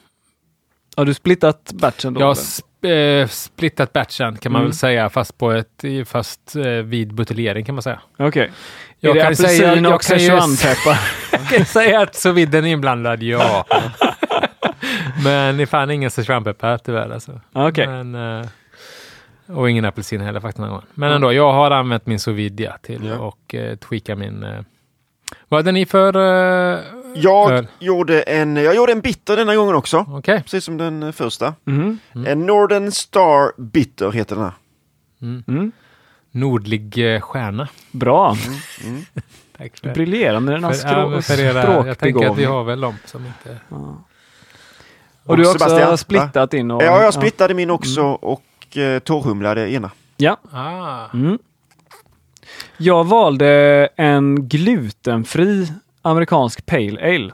[0.96, 2.20] Har du splittat batchen då?
[2.20, 4.70] Jag har sp- splittat batchen kan man Mm.
[4.70, 8.00] väl säga, fast på ett fast vid buteljering kan man säga.
[8.18, 8.50] Okej.
[9.04, 10.26] Jag är det kan säga- jag kan ju-?
[11.32, 13.64] Jag kan säga att så vidden är inblandad, ja.
[15.24, 17.40] Men det är fan ingen szechuanpeppar tyvärr alltså.
[17.52, 17.86] Okej.
[17.86, 18.46] Men, eh,
[19.56, 20.58] och ingen apelsin heller faktiskt.
[20.58, 20.82] någon gång.
[20.94, 23.18] Men ändå, jag har använt min sous vide ja, till Ja.
[23.18, 24.42] och uh, tweaka min...
[24.42, 24.60] eh,
[25.48, 26.16] vad hade ni för...
[26.16, 26.80] Uh,
[27.14, 27.66] Jag Öl.
[27.78, 30.04] gjorde, en, jag gjorde en bitter denna gången också.
[30.08, 30.42] Okej.
[30.42, 31.54] Precis som den eh, första.
[31.64, 31.98] Mhm.
[32.26, 34.52] En Northern Star Bitter heter den här.
[35.22, 35.72] Mm.
[36.34, 37.68] Nordlig eh, stjärna.
[37.90, 38.36] Bra.
[39.58, 42.80] Tack briljerar med den här För, ja, för era, jag tänker att vi har väl
[42.80, 43.58] dem som inte...
[45.24, 46.82] Och du har också Sebastian, splittat in och...
[46.82, 49.90] Ja, jag splittade min också och eh, torrhumlade ena.
[50.16, 50.36] Ja.
[50.52, 51.38] Ah, Mm.
[52.76, 57.32] Jag valde en glutenfri amerikansk pale ale.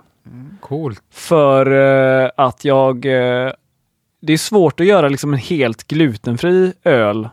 [0.61, 1.03] coolt.
[1.11, 1.67] För
[2.25, 3.07] eh, att jag...
[3.07, 3.53] Eh,
[4.23, 7.29] det är svårt att göra liksom en helt glutenfri öl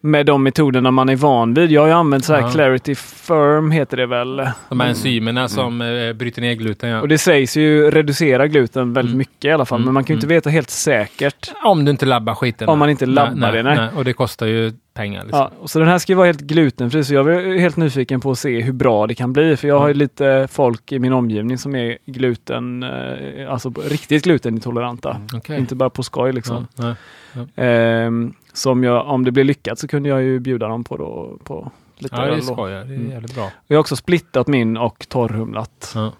[0.00, 1.70] med de metoderna man är van vid.
[1.70, 2.50] Jag har ju använt så här Ja.
[2.50, 4.36] Clarity Firm heter det väl.
[4.68, 6.90] De här enzymerna som eh, bryter ner gluten.
[6.90, 7.00] Ja.
[7.00, 9.18] Och det sägs ju reducera gluten väldigt Mm.
[9.18, 9.76] mycket i alla fall.
[9.78, 10.34] Mm, Men man kan ju inte mm.
[10.36, 11.50] veta helt säkert.
[11.64, 12.68] Om du inte labbar skiten.
[12.68, 13.88] Om man inte labbar nej, det, nej, nej.
[13.96, 15.22] Och det kostar ju pengar.
[15.22, 15.38] Liksom.
[15.38, 18.20] Ja, och så den här ska ju vara helt glutenfri, så jag är helt nyfiken
[18.20, 19.56] på att se hur bra det kan bli.
[19.56, 24.24] För jag har ju lite folk i min omgivning som är gluten, eh, alltså riktigt
[24.24, 25.20] glutenintoleranta.
[25.34, 25.58] Okej.
[25.58, 26.66] Inte bara på skoj liksom.
[26.76, 26.94] Ja,
[27.32, 27.62] ja.
[27.64, 31.38] Ehm, som jag, om det blir lyckat så kunde jag ju bjuda dem på, då,
[31.44, 32.36] på lite ja, det öl.
[32.38, 32.42] då.
[32.54, 32.72] skoj.
[32.72, 32.78] ja.
[32.84, 33.10] Det är Mm.
[33.10, 33.50] jävligt bra.
[33.66, 36.12] Jag har också splittat min och torrhumlat Ja.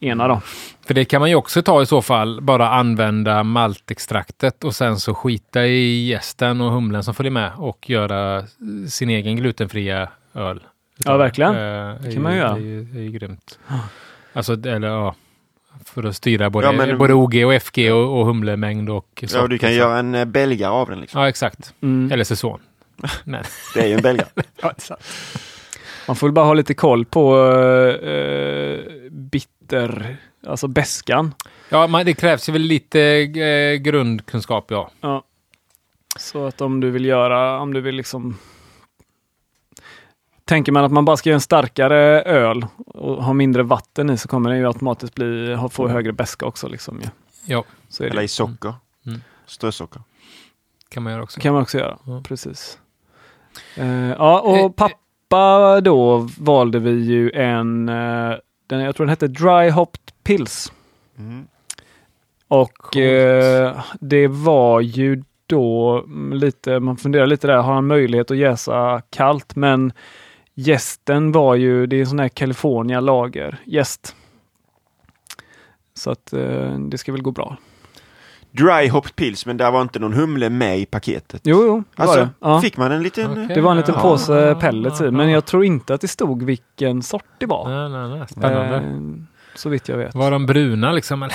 [0.00, 0.40] ena då.
[0.86, 4.96] För det kan man ju också ta i så fall, bara använda maltextraktet och sen
[4.96, 8.42] så skita i jästen och humlen som följer med och göra
[8.88, 10.62] sin egen glutenfria öl.
[11.04, 11.50] Ja, verkligen.
[11.54, 12.54] Eh, Det kan man ju- göra.
[12.54, 13.58] Det det är ju grymt.
[14.32, 15.14] Alltså, eller ja,
[15.88, 19.28] för att styra både, Ja, men- både OG och FG och, och humlemängd och Ja,
[19.28, 19.88] sort, du kan liksom.
[19.88, 21.00] göra en eh, belgare av den.
[21.00, 21.20] Liksom.
[21.20, 21.74] Ja, exakt.
[21.80, 22.12] Mm.
[22.12, 22.60] Eller säsong.
[23.24, 23.42] Nej.
[23.74, 24.28] Det är ju en belgare.
[26.08, 27.38] Man får väl bara ha lite koll på
[28.02, 28.78] eh,
[29.10, 30.16] bitter,
[30.46, 31.34] alltså beskan.
[31.68, 34.90] Ja, man, det krävs ju väl lite eh, grundkunskap, ja.
[35.00, 35.24] Ja.
[36.18, 38.38] Så att om du vill göra, om du vill liksom
[40.44, 44.16] Tänker man att man bara ska göra en starkare öl och ha mindre vatten i
[44.18, 46.68] så kommer den ju automatiskt bli, ha- få högre beska också.
[46.68, 47.08] Liksom, ju.
[47.46, 48.74] Ja, Så är Eller i socker.
[49.06, 49.20] Mm.
[49.46, 50.02] Strösocker.
[50.88, 51.34] kan man göra också.
[51.34, 51.98] Så kan man också göra.
[52.06, 52.22] Ja.
[52.28, 52.78] Precis.
[53.76, 58.32] Eh, ja, Eh, och pappa då valde vi ju en, eh,
[58.66, 60.72] den, jag tror den hette Dry Hopped Pills.
[61.18, 61.46] Mm.
[62.48, 68.30] Och eh, det var ju då mm, lite, man funderar lite där, har han möjlighet
[68.30, 69.56] att jäsa kallt?
[69.56, 69.92] Men
[70.54, 74.16] gästen var ju, det är en sån här California lager gäst.
[75.94, 77.56] Så att eh, det ska väl gå bra.
[78.50, 81.40] Dry Hop Pills, men där var inte någon humle med i paketet.
[81.44, 82.28] Jo, jo, det var Alltså, det.
[82.40, 82.60] Ja.
[82.60, 83.30] fick man en liten...
[83.30, 83.46] Okej.
[83.54, 84.00] Det var en liten Ja.
[84.02, 85.34] påse pellets i, men Ja.
[85.34, 87.68] jag tror inte att det stod vilken sort det var.
[87.88, 88.28] Nej, nej, nej.
[88.28, 88.76] Spännande.
[88.76, 90.14] Eh, så vitt jag vet.
[90.14, 91.22] Var de bruna liksom?
[91.22, 91.34] Eller?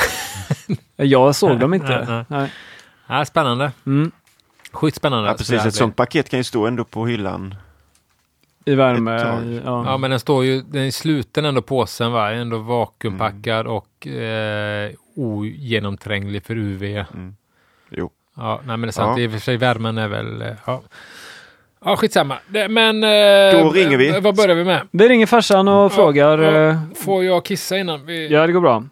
[0.95, 2.05] Jag såg dem Nej, inte.
[2.09, 2.25] nej.
[2.27, 2.51] Nej.
[3.07, 3.71] Ja, spännande.
[3.85, 4.11] Mm.
[4.71, 5.29] Sjukt spännande.
[5.29, 5.65] Ja, precis.
[5.65, 7.55] Ett sånt paket kan ju stå ändå på hyllan.
[8.65, 9.11] I värme.
[9.65, 9.83] Ja.
[9.85, 12.31] Ja, men den står ju, den är sluten ändå påsen va?
[12.31, 17.03] Ändå vakuumpackad och eh, ogenomtränglig för UV.
[17.89, 18.09] Jo.
[18.35, 19.17] Ja, nej men det är sant.
[19.17, 19.23] Ja.
[19.23, 20.81] I och för sig värmen är väl, eh, ja.
[21.85, 22.37] Ja, skitsamma.
[22.69, 23.03] Men...
[23.03, 24.19] Eh, Då ringer vi.
[24.19, 24.87] Vad börjar vi med?
[24.91, 26.37] Vi ringer farsan och frågar.
[26.39, 28.27] Ja, eh, Får jag kissa innan vi...
[28.33, 28.83] Ja, det går bra.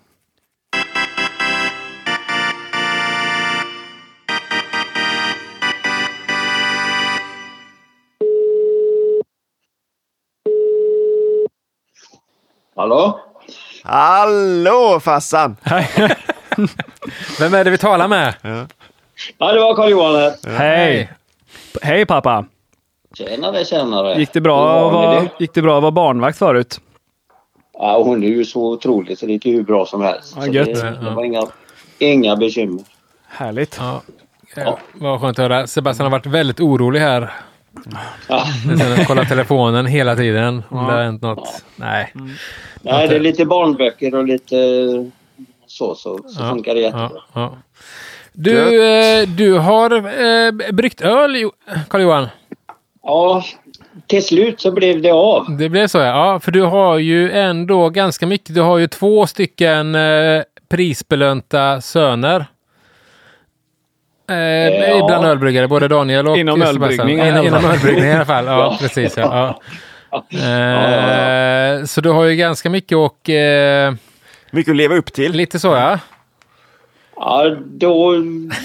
[12.78, 13.20] Hallå?
[13.84, 15.56] Hallå farsan!
[17.40, 18.34] Vem är det vi talar med?
[19.38, 20.58] Ja, det var Carl-Johan här.
[20.58, 21.12] Hej!
[21.82, 22.46] Hej pappa!
[23.13, 24.20] Tjenare, tjenare.
[24.20, 25.30] Gick det bra var vara, det?
[25.40, 26.82] gick det bra att vara barnvakt förut?
[27.74, 30.34] Ja, hon är ju så otrolig så det gick ju hur bra som helst.
[30.38, 30.66] Ja, gött.
[30.66, 31.44] det, det var inga,
[32.00, 32.84] inga bekymmer.
[33.28, 33.78] Härligt.
[33.80, 34.02] Ja.
[34.56, 35.68] Ja, vad skönt att höra.
[35.68, 37.34] Sebastian har varit väldigt orolig här.
[38.28, 38.46] Ja.
[38.96, 40.63] Sen kollar telefonen hela tiden.
[40.70, 41.63] Om det har hänt något.
[41.76, 42.13] Nej.
[42.82, 44.56] Nej, det är lite barnböcker och lite
[45.68, 47.10] så, så, så Ja, funkar det jättebra.
[47.13, 47.58] Ja, ja.
[48.34, 51.52] Du, eh, du har eh, bryggt öl, Jo-
[51.90, 52.28] Carl-Johan.
[53.04, 53.44] Ja,
[54.08, 55.58] till slut så blev det av.
[55.58, 56.06] Det blev så ja.
[56.34, 56.40] ja.
[56.40, 58.56] För du har ju ändå ganska mycket.
[58.56, 62.46] Du har ju två stycken eh, prisbelönta söner.
[64.30, 65.06] Eh, Ja.
[65.08, 67.72] Bland ölbryggare, både Daniel och Inom ölbryggning Inom, inom fall.
[67.72, 68.46] ölbryggning i alla fall.
[68.46, 68.78] Ja, Ja.
[68.80, 69.13] precis.
[69.18, 69.60] Ja.
[70.12, 70.26] Ja.
[70.30, 73.94] ja, Eh, så du har ju ganska mycket och eh,
[74.52, 75.32] Mycket att leva upp till.
[75.32, 76.00] lite så ja.
[77.20, 78.16] Ja, då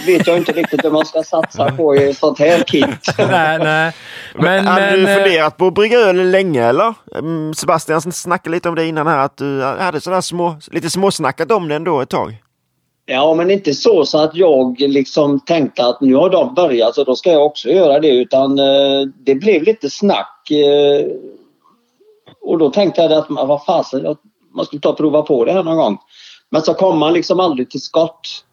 [0.07, 2.87] vet jag inte riktigt hur man ska satsa på i ett sånt här kit.
[3.19, 3.93] nej, nej.
[4.35, 6.95] Men, Hade men, du eh, funderat på att brygga öl länge eller?
[7.19, 11.51] Mm, Sebastian snackade lite om det innan här att du hade sådär små, lite småsnackat
[11.53, 12.37] om det ändå ett tag.
[13.07, 17.05] Ja, men inte så så att jag liksom tänkte att nu har de börjat så
[17.05, 20.51] då ska jag också göra det utan eh, det blev lite snack.
[20.51, 21.07] Eh,
[22.41, 24.17] och då tänkte jag att vad fasen, jag-
[24.55, 25.99] man skulle ta och prova på det här någon gång.
[26.51, 28.45] Men så kom man liksom aldrig till skott.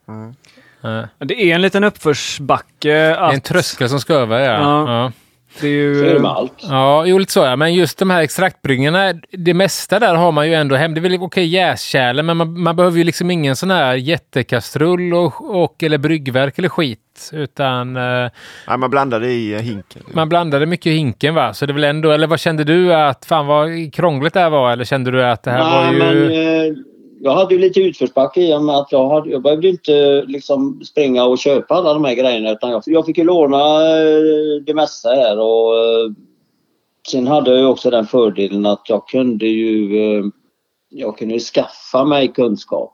[0.82, 1.08] nej.
[1.18, 2.90] Det är en liten uppförsbacke.
[2.90, 4.54] det är Att en tröskel som ska över ja.
[4.62, 4.94] Ja.
[5.04, 5.12] ja.
[5.62, 6.54] Det är Så är det ju, med allt.
[6.62, 7.56] Ja, jo lite så ja.
[7.56, 10.94] Men just de här extraktbryggerna, det mesta där har man ju ändå hem.
[10.94, 15.14] Det är väl okej jäskärlen, men man, man behöver ju liksom ingen sån här jättekastrull
[15.14, 17.00] och, och eller bryggverk eller skit.
[17.34, 18.02] Utan eh,
[18.68, 20.02] Nej, man blandade i hinken.
[20.14, 21.54] man blandade mycket i hinken va.
[21.54, 24.50] Så det är väl ändå, eller vad kände du att fan vad krångligt det här
[24.50, 24.72] var?
[24.72, 26.00] Eller kände du att det här var Nej, ju...
[26.00, 26.76] men eh,
[27.22, 30.82] jag hade ju lite utförsbacke i och med att jag, hade, jag behövde inte liksom
[30.84, 33.58] springa och köpa alla de här grejerna utan jag, jag fick ju låna
[34.00, 36.12] eh, det mesta här och eh,
[37.12, 40.26] sen hade jag ju också den fördelen att jag kunde ju eh,
[40.90, 42.94] jag kunde ju skaffa mig kunskap.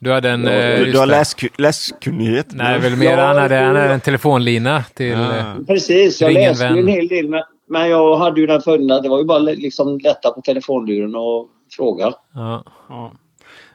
[0.00, 0.44] Du hade en...
[0.44, 1.14] Ja, Du, du har det.
[1.14, 2.46] läsku- läskunnighet.
[2.54, 5.14] Nej, väl mer Ja, han hade, han det- hade en telefonlina till...
[5.14, 5.36] Ah.
[5.38, 8.96] eh, Precis, jag läste ju en hel del men, men jag hade ju den fördelen
[8.96, 12.12] att det var ju bara liksom lätta på telefonluren och fråga.
[12.34, 12.64] Ja.
[12.88, 13.12] ja.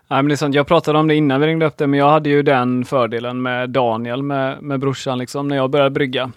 [0.07, 0.55] Nej, men det är sant.
[0.55, 3.41] Jag pratade om det innan vi ringde upp det, men jag hade ju den fördelen
[3.41, 6.31] med Daniel, med, med brorsan, liksom, när jag började brygga.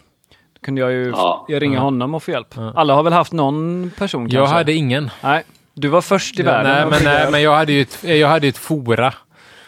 [0.52, 1.44] Då kunde jag ju Ja.
[1.48, 1.80] jag ringa Ja.
[1.80, 2.54] honom och få hjälp.
[2.74, 4.54] Alla har väl haft någon person Jag kanske?
[4.56, 5.10] hade ingen.
[5.22, 5.42] Nej,
[5.74, 6.72] du var först i Ja, världen.
[6.72, 9.14] nej, men, nej, men jag hade ju ett, jag hade ju ett fora.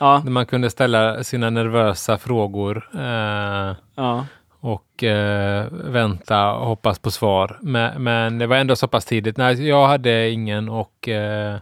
[0.00, 4.26] Ja, Där man kunde ställa sina nervösa frågor eh, ja.
[4.60, 7.58] och eh, vänta och hoppas på svar.
[7.60, 9.36] Men, men det var ändå så pass tidigt.
[9.36, 11.56] Nej, jag hade ingen och eh,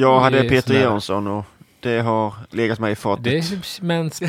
[0.00, 0.80] Jag hade Det är Peter sådär.
[0.80, 1.44] Jönsson och
[1.80, 3.24] det har legat mig i fatet.
[3.24, 4.10] det men,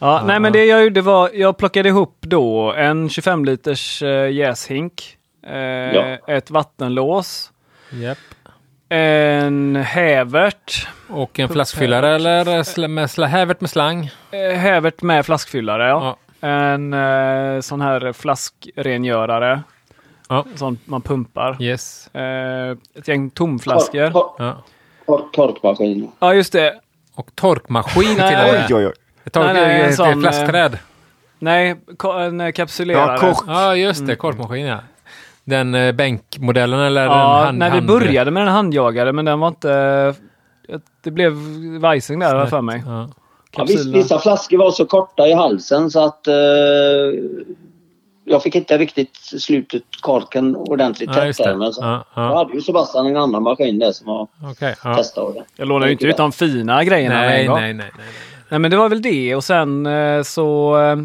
[0.00, 4.30] Ja, nej men det jag gjorde var, jag plockade ihop då en 25 liters uh,
[4.30, 6.18] jäshink, eh, Ja.
[6.26, 7.52] ett vattenlås,
[7.90, 8.18] Japp.
[8.88, 14.10] en hävert, Och en flaskfyllare eller sl- med sl- hävert med slang.
[14.30, 16.16] eh, hävert med flaskfyllare, ja.
[16.40, 16.48] Ja.
[16.48, 19.62] en eh, sån här flaskrengörare,
[20.30, 20.44] Ja.
[20.56, 22.06] sån man pumpar, Yes.
[22.14, 24.10] eh, ett gäng tomflaskor.
[24.10, 24.56] Tork, Ja.
[25.06, 26.10] tork, torkmaskin.
[26.18, 26.74] Ja, just det.
[27.14, 28.50] Och torkmaskin till och Nej.
[28.50, 28.72] Oj, med.
[28.72, 28.92] oj, oj.
[29.24, 30.78] Ett Nej, nej, en sån, flaskträd.
[31.38, 31.76] Nej,
[32.20, 33.12] en eh, kapsylerare.
[33.12, 33.44] Ja, kork.
[33.46, 34.16] Ja, just det.
[34.16, 34.78] Korkmaskin, ja.
[35.44, 39.40] Den eh, bänkmodellen eller den Ja, hand, när vi började med den handjagare, men den
[39.40, 40.14] var inte...
[41.02, 41.32] Det blev
[41.80, 42.82] Weissing där jag för mig.
[42.86, 43.08] Ja.
[43.56, 46.34] Ja, vissa flaskor var så korta i halsen så att eh,
[48.24, 51.56] jag fick inte riktigt slutet korken ordentligt Ja, tätt där.
[51.56, 52.36] Men så, Ja, Då ja.
[52.36, 54.74] hade ju Sebastian en annan maskin där som var Okej.
[54.84, 54.94] Ja.
[54.96, 55.34] testad.
[55.34, 55.44] det.
[55.56, 57.90] Jag lånar ju inte ut de fina grejerna Nej, nej, nej, nej.
[58.48, 60.96] Nej men det var väl det och sen eh, så eh,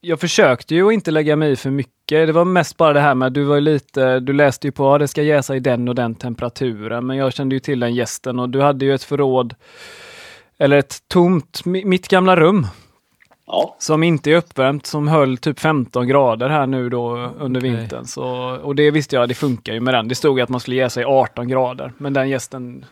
[0.00, 2.26] jag försökte ju inte lägga mig i för mycket.
[2.26, 4.72] Det var mest bara det här med att du var ju lite, du läste ju
[4.72, 7.06] på att det ska jäsa i den och den temperaturen.
[7.06, 9.54] Men jag kände ju till den gästen och du hade ju ett förråd
[10.58, 12.66] eller ett tomt, mi- mitt gamla rum
[13.48, 17.70] Ja, som inte är uppvärmt som höll typ 15 grader här nu då under Okej.
[17.70, 18.04] vintern.
[18.04, 18.24] Så,
[18.62, 20.08] och det visste jag, det funkar ju med den.
[20.08, 21.92] Det stod ju att man skulle jäsa i 18 grader.
[21.98, 22.84] Men den gästen,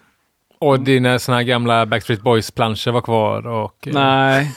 [0.59, 3.89] Och dina såna här gamla Backstreet Boys-planscher var kvar och...
[3.93, 4.57] nej.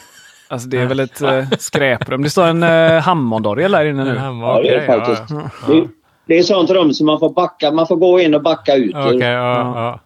[0.51, 2.23] Alltså det är väl ett äh, skräprum.
[2.23, 4.17] Det står en äh, Hammondorgel där inne nu.
[4.17, 5.23] Hemma, ja det är faktiskt.
[5.29, 5.87] Ja, Det,
[6.25, 7.71] det är sånt rum som man får backa.
[7.71, 8.91] Man får gå in och backa ut.
[8.93, 9.05] ja.
[9.07, 9.99] Okej, ja, ja.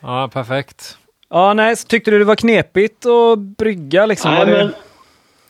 [0.00, 0.98] Ja, perfekt.
[1.36, 4.30] Ja, nej, så tyckte du det var knepigt att brygga liksom?
[4.30, 4.70] Nej, men,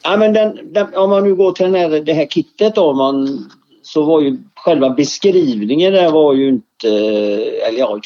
[0.05, 2.93] nej, men den, den, om man nu går till den här, det här kittet då.
[2.93, 3.51] Man,
[3.83, 6.89] så var ju själva beskrivningen där var ju inte...
[7.69, 8.01] Eller ja,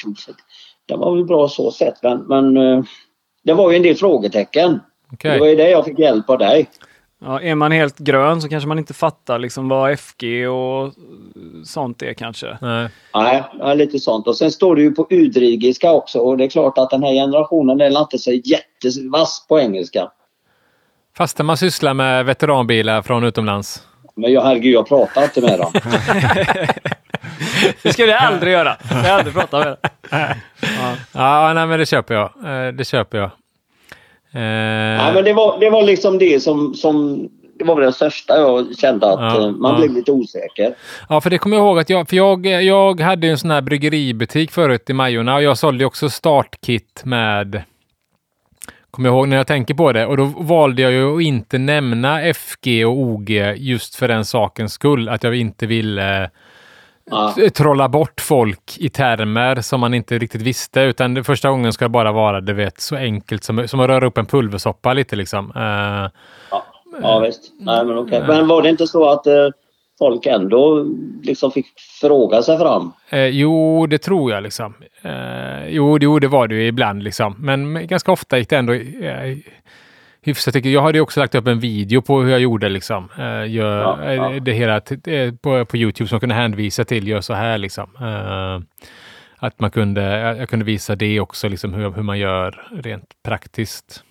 [0.88, 2.02] den var väl bra så sett.
[2.02, 2.84] Men, men eh,
[3.44, 4.80] det var ju en del frågetecken.
[5.12, 5.30] Okej.
[5.30, 6.68] Det var ju det jag fick hjälp av dig.
[7.24, 10.92] Ja, är man helt grön så kanske man inte fattar liksom vad FG och
[11.64, 12.58] sånt är kanske.
[12.60, 12.88] Nej.
[13.14, 14.26] Nej, ja, lite sånt.
[14.26, 17.12] Och sen står det ju på udrigiska också och det är klart att den här
[17.12, 20.10] generationen är inte så jättevass på engelska.
[21.16, 23.86] Fastän man sysslar med veteranbilar från utomlands.
[24.14, 25.72] Men jag, herregud, jag pratar inte med dem.
[27.82, 28.76] Det skulle jag aldrig göra.
[28.90, 29.90] Jag aldrig pratat med det.
[31.12, 32.30] Ja, nej, men det köper jag.
[32.44, 33.30] Eh, Det köper jag.
[34.32, 37.28] Eh, Nej, men det var, det var liksom det som, som...
[37.58, 39.78] Det var väl det största jag kände att Ja, eh, man ja.
[39.78, 40.74] blev lite osäker.
[41.08, 43.60] Ja, för det kommer jag ihåg att jag, för jag, jag hade en sån här
[43.60, 47.62] bryggeributik förut i Majorna och jag sålde också startkit med
[48.90, 51.58] Kommer jag ihåg när jag tänker på det och då valde jag ju att inte
[51.58, 55.08] nämna FG och OG just för den sakens skull.
[55.08, 56.30] Att jag inte ville
[57.10, 57.34] Ja.
[57.54, 60.80] trolla bort folk i termer som man inte riktigt visste.
[60.80, 64.06] Utan första gången ska det bara vara, du vet, så enkelt som, som att röra
[64.06, 65.52] upp en pulversoppa lite liksom.
[65.56, 66.10] Eh,
[67.02, 67.52] Ja, visst.
[67.58, 68.22] Nej, men okej.
[68.26, 69.48] Men var det inte så att eh,
[69.98, 70.86] folk ändå
[71.22, 71.66] liksom fick
[72.00, 72.92] fråga sig fram?
[73.10, 74.74] Eh, jo, det tror jag liksom.
[75.02, 77.34] Eh, jo, jo, det var det ju ibland liksom.
[77.38, 79.36] Men men ganska ofta gick det ändå eh,
[80.22, 80.54] hyfsat.
[80.54, 83.08] Jag Jag hade också lagt upp en video på hur jag gjorde liksom.
[83.18, 84.34] Eh, gör, Ja, ja.
[84.34, 87.90] eh, Det hela eh, på, på Youtube som kunde hänvisa till gör så här liksom.
[88.00, 88.60] Eh,
[89.42, 90.02] att man kunde,
[90.38, 94.04] jag kunde visa det också, liksom hur, hur man gör rent praktiskt.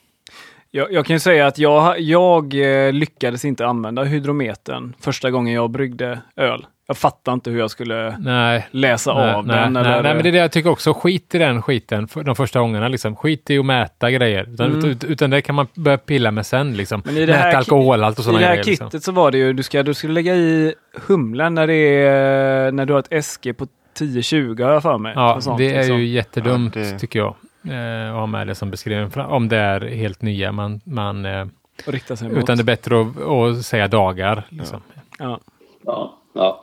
[0.72, 2.54] Jag, jag kan ju säga att jag, jag
[2.93, 6.65] lyckades inte använda hydrometern första gången jag bryggde öl.
[6.89, 9.73] Jag fattar inte hur jag skulle Nej, läsa nej, av nej, den.
[9.73, 10.93] nej, eller, nej, men det är det jag tycker också.
[10.93, 12.88] Skit i den skiten för de första gångerna.
[12.88, 13.15] Liksom.
[13.15, 14.49] Skit i att mäta grejer.
[14.54, 14.86] Utan, Mm.
[14.89, 16.78] ut- utan det kan man börja pilla med sen.
[16.78, 17.02] Liksom.
[17.06, 18.63] Men i det här Mäta alkoholhalt och I sådana det här grejer.
[18.65, 19.02] kittet Liksom.
[19.02, 20.73] så var det ju, du ska, du ska lägga i
[21.08, 23.67] humlen när, det är, när du har ett SG på
[23.99, 25.13] 10-20 har jag för mig.
[25.15, 25.97] Ja, sånt, det är liksom.
[25.97, 27.36] ju jättedumt Ja, det- tycker jag.
[27.69, 29.12] Eh, att ha med det som beskrivning.
[29.25, 30.52] Om det är helt nya.
[30.52, 31.45] Man, man, eh,
[31.88, 34.43] utan det är bättre att, att säga dagar.
[34.49, 34.82] Liksom.
[35.19, 35.39] Ja.
[35.86, 36.13] Ja.
[36.36, 36.62] ja.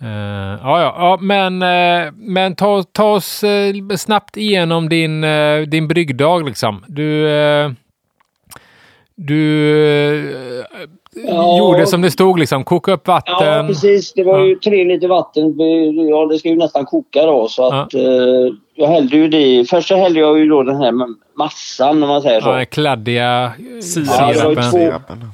[0.00, 0.08] Eh,
[0.62, 5.88] ja, ja, ja, men, eh, men ta, ta oss eh, snabbt igenom din, uh, din
[5.88, 6.44] bryggdag.
[6.46, 6.84] Liksom.
[6.88, 7.22] Du,
[9.16, 9.38] du
[11.26, 11.58] Ja.
[11.58, 12.64] gjorde som det stod, liksom.
[12.64, 13.34] koka upp vatten.
[13.46, 14.12] Ja, precis.
[14.12, 15.54] Det var ju tre liter vatten.
[16.10, 17.48] Ja, det ska ju nästan koka då.
[17.48, 17.92] Så att
[18.74, 19.64] jag hällde ju det.
[19.70, 20.92] Först så hällde jag ju då den här
[21.38, 22.48] massan om man säger så.
[22.48, 24.54] Ja, den kladdiga Ja, det var ju sirapen.
[24.54, 25.30] två- Sirapen.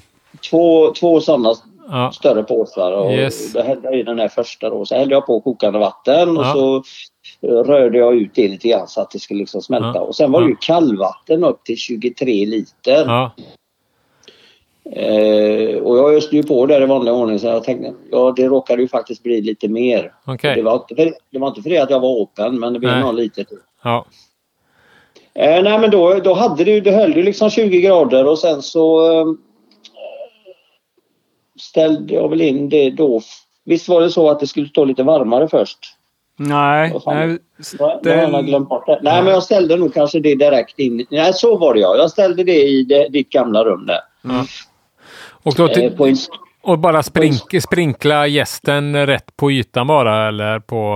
[0.51, 1.55] Två, två sådana
[1.89, 2.93] Ja, större påsar.
[2.93, 3.53] Och Yes.
[3.53, 4.85] Då hällde jag i den här första då.
[4.85, 6.77] Så hällde jag på kokande vatten och så
[7.43, 10.01] eh, rörde jag ut det lite grann så att det skulle liksom smälta.
[10.01, 13.31] Och sen var det ju kallvatten upp till 23 liter.
[14.93, 18.49] Eh, och jag öste ju på där i vanlig ordning så jag tänkte, ja det
[18.49, 20.15] råkade ju faktiskt bli lite mer.
[20.25, 20.55] okej.
[20.55, 22.79] Det, var inte för, det var inte för det att jag var åpen men det
[22.79, 23.03] blev Nej.
[23.03, 23.59] någon lite till.
[23.83, 24.07] Ja,
[25.37, 28.39] Eh, nej men då, då hade det ju, det höll ju liksom 20 grader och
[28.39, 29.27] sen så eh,
[31.65, 33.21] ställde jag väl in det då.
[33.65, 35.79] Visst var det så att det skulle stå lite varmare först?
[36.37, 37.39] Nej, nej,
[37.81, 38.99] Nej, det har jag ställ, glömt bort det.
[39.03, 41.07] Nej men jag ställde nog kanske det direkt in.
[41.11, 41.97] Nej så var det ja.
[41.97, 44.01] Jag ställde det i det, ditt gamla rum där.
[45.43, 46.17] och, då Eh, till, på en,
[46.63, 50.95] och bara sprink, sprinkla gästen rätt på ytan bara, eller på...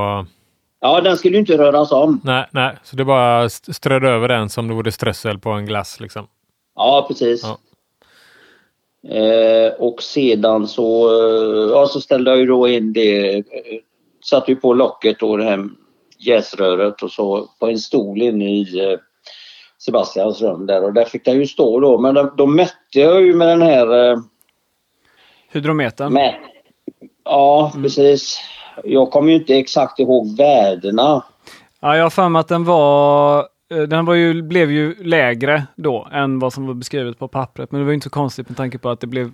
[0.81, 2.21] ja den skulle ju inte röras om.
[2.25, 2.77] Nej, nej.
[2.83, 6.27] Så det bara st- strödde över den som det vore strössel på en glass liksom.
[6.75, 7.43] Ja, precis.
[7.45, 7.59] Ja.
[9.09, 13.43] Eh, och sedan så, eh, ja, så ställde jag ju då in det, eh,
[14.25, 15.69] satte ju på locket och det här
[16.19, 18.99] jäsröret och så på en stol inne i eh,
[19.79, 23.23] Sebastians rum där och där fick den ju stå då men då, då mätte jag
[23.23, 24.19] ju med den här eh,
[25.53, 26.13] Hydrometern.
[26.13, 26.35] med,
[27.25, 28.41] Ja, precis.
[28.85, 31.25] Jag kommer ju inte exakt ihåg värdena.
[31.81, 36.09] Ja, jag har för mig att den var den var ju, blev ju lägre då
[36.13, 37.73] än vad som var beskrivet på pappret.
[37.73, 39.31] Men det var ju inte så konstigt med tanke på att det blev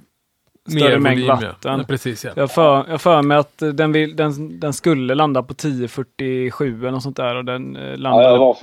[0.68, 1.47] större mängd volym, ja.
[1.49, 1.78] vatten.
[1.78, 2.30] Ja, precis, ja.
[2.37, 6.91] Jag för, jag för mig att den, vill, den, den skulle landa på 10.47 eller
[6.91, 8.57] något sånt där och den eh, Ja, landade jag var,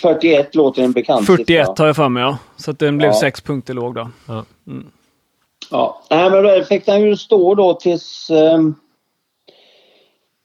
[0.00, 1.74] 41 låter en bekant 41 siffra.
[1.78, 2.38] har jag för mig ja.
[2.56, 3.20] Så att den blev Ja.
[3.20, 4.10] sex punkter låg då.
[5.70, 8.74] Ja, nej, men då fick den ju stå då tills ehm,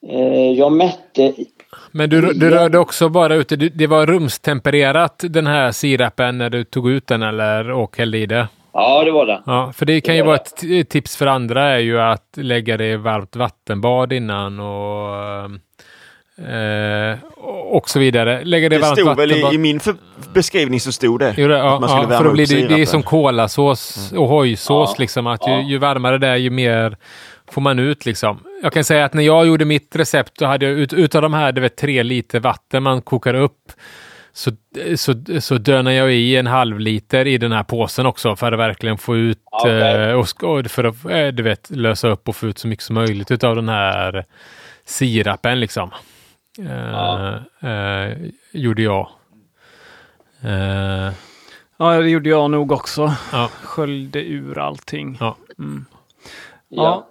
[0.07, 1.33] eh, jag mätte.
[1.91, 3.87] Men du, du rörde också bara ut det.
[3.87, 8.47] Var rumstempererat den här sirapen när du tog ut den eller och hällde i det.
[8.73, 9.41] Ja, det var det.
[9.45, 12.37] Ja, för det kan ju Det var vara ett tips för andra är ju att
[12.37, 15.15] lägga det i varmt vattenbad innan och
[16.47, 17.17] eh,
[17.71, 18.43] och så vidare.
[18.43, 19.79] Lägga det, Det varmt stod väl i, i min
[20.33, 21.33] beskrivning så stod det.
[21.37, 24.89] Jo, det, ja, ja, för då blir det, det är som kolasås och hojsås.
[24.89, 24.95] Ja.
[24.99, 26.97] Liksom, att ju, ju varmare det är, ju mer
[27.51, 28.05] får man ut.
[28.05, 28.39] Liksom.
[28.63, 31.33] Jag kan säga att när jag gjorde mitt recept, då hade jag ut, utav de
[31.33, 33.71] här det vet, tre liter vatten man kokar upp,
[34.33, 34.51] så,
[34.95, 38.59] så, så dönar jag i en halv liter i den här påsen också för att
[38.59, 40.09] verkligen få ut Okej.
[40.09, 42.93] eh, och, för att eh, du vet, lösa upp och få ut så mycket som
[42.93, 44.25] möjligt utav den här
[44.85, 45.59] sirapen.
[45.59, 45.91] Liksom.
[46.91, 47.35] Ja.
[47.69, 48.17] eh,
[48.51, 49.09] gjorde jag.
[50.43, 51.11] Eh,
[51.81, 53.13] Ja, det gjorde jag nog också.
[53.31, 55.17] ja, Sköljde ur allting.
[55.19, 55.37] ja.
[56.69, 57.07] Ja.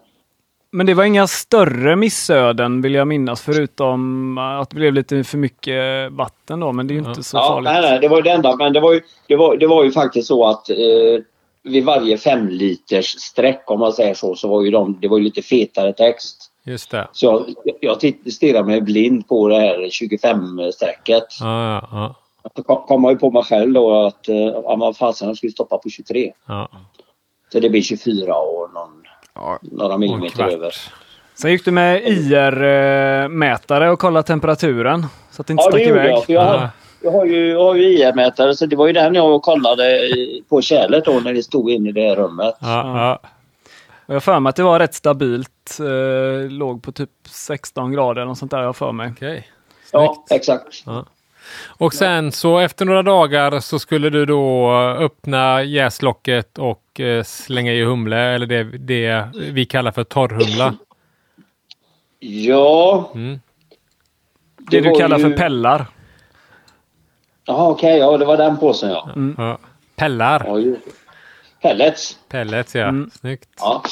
[0.70, 5.38] Men det var inga större missöden vill jag minnas, förutom att det blev lite för
[5.38, 6.72] mycket vatten då.
[6.72, 7.64] Men det är ju inte så Ja, farligt.
[7.72, 8.56] nej, nej, det var det enda.
[8.56, 10.76] Men det var ju, det var, det var ju faktiskt så att eh,
[11.62, 15.18] vid varje fem liters streck om man säger så, så var ju de, det var
[15.18, 16.50] ju lite fetare text.
[16.64, 17.08] Just det.
[17.12, 21.24] Så jag, jag stirrade mig blind på det här 25-strecket.
[21.40, 22.14] Ja, ja, ja.
[22.56, 25.52] Så kom, jag ju på mig själv då att eh, ja, vad fasen jag skulle
[25.52, 26.32] stoppa på 23.
[26.46, 26.68] ja.
[27.52, 29.02] Så det blir 24 och någon,
[29.38, 29.58] Ja.
[29.62, 30.72] några millimeter över.
[31.34, 35.06] Sen gick du med IR-mätare och kollade temperaturen.
[35.30, 36.12] Så att det inte Ja, det stack gjorde iväg.
[36.12, 36.24] jag.
[36.24, 36.48] För jag, Ja.
[36.58, 36.68] har,
[37.02, 40.00] jag har ju, jag har ju IR-mätare så det var ju den jag kollade
[40.48, 42.54] på kärlet då när vi stod inne i det här rummet.
[42.60, 43.20] Ja, ja.
[44.06, 45.78] Och jag för mig att det var rätt stabilt.
[45.80, 49.10] Eh, låg på typ 16 grader eller något sånt där jag för mig.
[49.16, 49.48] Okej.
[49.92, 50.84] Ja, exakt.
[51.66, 57.72] Och sen så efter några dagar så skulle du då öppna jäslocket och eh, slänga
[57.72, 60.74] i humle eller det, det vi kallar för torrhumla.
[62.20, 63.40] Ja, Mm.
[64.70, 65.86] Det, du var kallar ju- för pellar.
[67.44, 67.98] Jaha, okej.
[67.98, 69.08] ja, det var den påsen ja.
[69.38, 69.58] Ja.
[69.96, 70.44] Pellar.
[70.46, 70.76] ja.
[71.62, 72.18] Pellets.
[72.28, 72.82] Pellets ja.
[72.88, 73.10] Mm.
[73.20, 73.48] Snyggt.
[73.60, 73.82] Ja.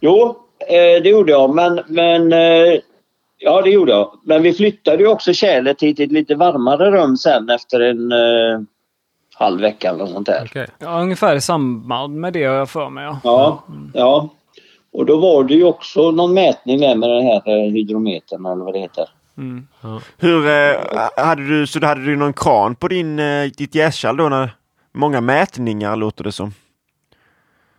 [0.00, 1.54] Jo, eh, det gjorde jag.
[1.54, 2.78] Men, men eh,
[3.38, 4.20] ja, det gjorde jag.
[4.24, 8.60] Men vi flyttade ju också kärlet till ett lite varmare rum sen efter en eh,
[9.34, 10.42] halv vecka eller något sånt där.
[10.44, 10.66] Okej.
[10.78, 13.04] Ja, ungefär i samband med det har jag för mig.
[13.04, 13.20] Ja.
[13.24, 13.62] Ja,
[13.94, 14.28] ja.
[14.92, 18.64] Och då var det ju också någon mätning där med den här eh, hydrometern eller
[18.64, 19.08] vad det heter.
[19.38, 19.66] Mm.
[20.18, 24.28] Hur, eh, hade du, så hade du någon kran på din, eh, ditt jäskärl då?
[24.28, 24.50] När,
[24.92, 26.52] många mätningar låter det som.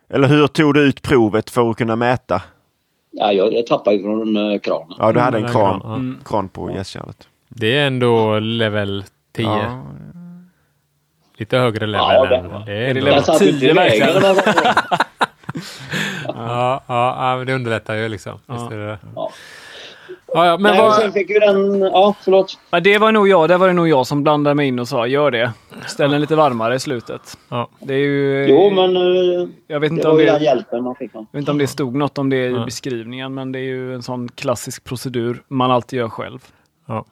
[0.10, 2.42] Eller hur tog du ut provet för att kunna mäta?
[3.12, 4.96] Ja, jag, jag tappade ju från eh, kranen.
[5.00, 5.82] Ja, du hade en Mm, kran.
[5.82, 6.20] Mm.
[6.26, 7.28] kran på jäskärlet.
[7.50, 9.04] Det är ändå level
[9.36, 9.46] 10.
[9.46, 9.84] Ja.
[11.38, 12.44] Lite högre level Ja, än...
[12.44, 14.08] det- Det är det level Jag satt inte i 10 vägen.
[14.22, 14.74] verkligen.
[16.26, 18.40] ja, ja, det underlättar ju liksom.
[18.46, 18.98] Visst är det.
[19.16, 19.32] Ja.
[20.34, 20.94] Ja, ja, men Nej, vad...
[20.96, 21.82] sen fick ju den...
[21.82, 22.58] Ja, förlåt.
[22.70, 23.50] Ja, det var nog jag.
[23.50, 25.52] Det var det nog jag som blandade mig in och sa gör det.
[25.88, 27.38] Ställ den lite varmare i slutet.
[27.50, 27.70] Ja.
[27.80, 28.48] Det är ju...
[28.50, 30.32] Jo, men eh, jag vet det inte var om ju det...
[30.32, 31.14] den hjälpen man fick.
[31.14, 31.26] va?
[31.32, 32.66] Jag vet inte om det stod något om det i Ja.
[32.66, 36.40] beskrivningen, men det är ju en sån klassisk procedur man alltid gör själv.
[36.88, 37.06] Ja.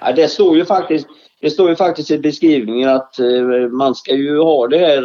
[0.00, 1.06] Ja, det står ju faktiskt
[1.40, 4.96] det står ju faktiskt i beskrivningen att eh, man ska ju ha det här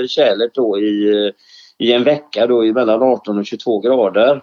[0.00, 1.32] eh, kärlet då i,
[1.78, 4.42] i en vecka då i mellan 18 och 22 grader.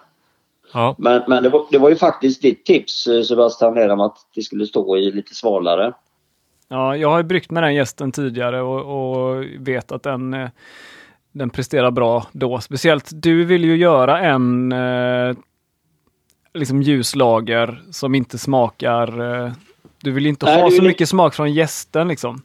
[0.72, 0.94] Ja.
[0.98, 4.42] Men, men det, var, det var ju faktiskt ditt tips eh, Sebastian om att det
[4.42, 5.92] skulle stå i lite svalare.
[6.68, 10.48] Ja, jag har ju bryggt med den gästen tidigare och, och vet att den, eh,
[11.32, 12.60] den presterar bra då.
[12.60, 15.36] Speciellt du vill ju göra en eh,
[16.54, 19.66] liksom ljuslager som inte smakar...
[20.02, 22.42] Du vill inte Nej, ha så mycket smak från gästen liksom.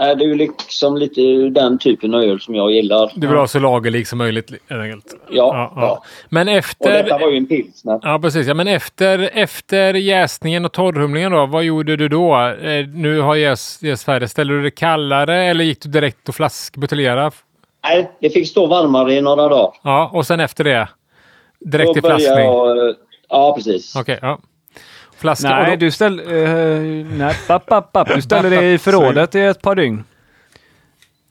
[0.00, 3.12] Nej, det är ju liksom lite den typen av öl som jag gillar.
[3.14, 5.14] Du vill ha så lagerlik som möjligt helt enkelt.
[5.30, 6.02] Ja, ja.
[6.28, 7.18] Men Och detta efter...
[7.20, 8.00] var ju en pilsner.
[8.02, 8.46] Ja, precis.
[8.46, 12.36] Ja, men efter, efter jäsningen och torrhumlingen då, vad gjorde du då?
[12.62, 14.30] Eh, nu har jäst jäst färdigt.
[14.30, 17.30] Ställde du det kallare eller gick du direkt och flaskbuteljera?
[17.84, 19.72] Nej, det fick stå varmare i några dagar.
[19.82, 20.88] Ja, och sen efter det?
[21.60, 22.46] Direkt Då började flaskning?
[22.46, 22.94] jag, eh,
[23.28, 23.96] Ja, precis.
[23.96, 24.38] Okej, ja.
[25.20, 25.48] Flaska.
[25.48, 26.22] Nej, då- du ställde...
[26.24, 28.08] Uh, nej, papp, papp, papp.
[28.14, 30.04] Du ställde det i förrådet i ett par dygn.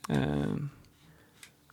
[0.10, 0.16] Eh,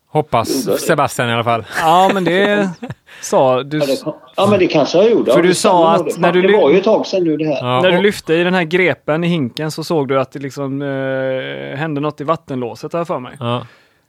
[0.08, 0.48] Hoppas
[0.80, 1.64] Sebastian i alla fall.
[1.80, 2.70] ja, men det
[3.22, 3.78] sa du.
[3.78, 5.32] Ja, det, ja, men det kanske jag gjorde.
[5.32, 6.18] För du sa att det.
[6.20, 7.56] när du Det var ju ett tag sedan nu det här.
[7.66, 10.38] Ja, När du lyfte i den här grepen i hinken så såg du att det
[10.38, 13.36] liksom eh, hände något i vattenlåset jag för mig.
[13.40, 13.66] Ja.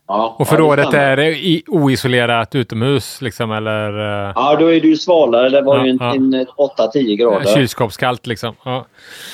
[0.10, 1.18] Ja, Och ja, det förrådet stämmer.
[1.18, 3.90] är i, oisolerat utomhus liksom eller
[4.28, 5.50] eh, Ja, då är det ju svalare.
[5.50, 6.16] Det var Ja, ju en, ja.
[6.16, 6.46] en
[6.94, 7.54] 8-10 grader.
[7.54, 8.56] kylskåpskallt liksom.
[8.66, 8.86] Ja.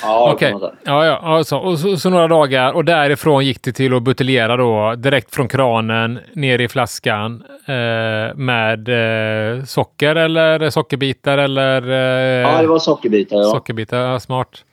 [0.02, 0.52] Ja, Okej.
[0.58, 0.72] säga.
[0.84, 1.20] Ja, ja.
[1.22, 1.58] ja så.
[1.58, 5.48] Och så, så några dagar och därifrån gick det till att buteljera då direkt från
[5.48, 8.88] kranen ner i flaskan eh, med
[9.58, 13.36] eh, socker eller sockerbitar eller eh, Ja, det var sockerbitar.
[13.36, 13.44] Ja.
[13.44, 13.98] sockerbitar.
[13.98, 14.64] Ja, smart.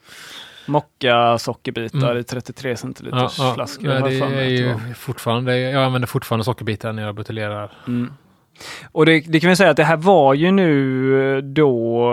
[0.66, 3.30] Mocka sockerbitar i 33 centiliters Mm.
[3.38, 3.54] Ja, ja.
[3.54, 3.90] flaskor.
[3.90, 7.72] Ja, det är ju fortfarande, jag använder fortfarande sockerbitar när jag buteljerar.
[8.92, 12.12] Och det, det kan vi säga att det här var ju nu eh, då,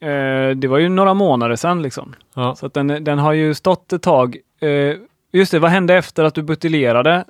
[0.00, 2.14] eh, det var ju några månader sedan liksom.
[2.34, 2.54] Ja.
[2.54, 4.36] Så att den, den har ju stått ett tag.
[4.60, 4.96] Eh,
[5.32, 7.24] just det, vad hände efter att du buteljerade?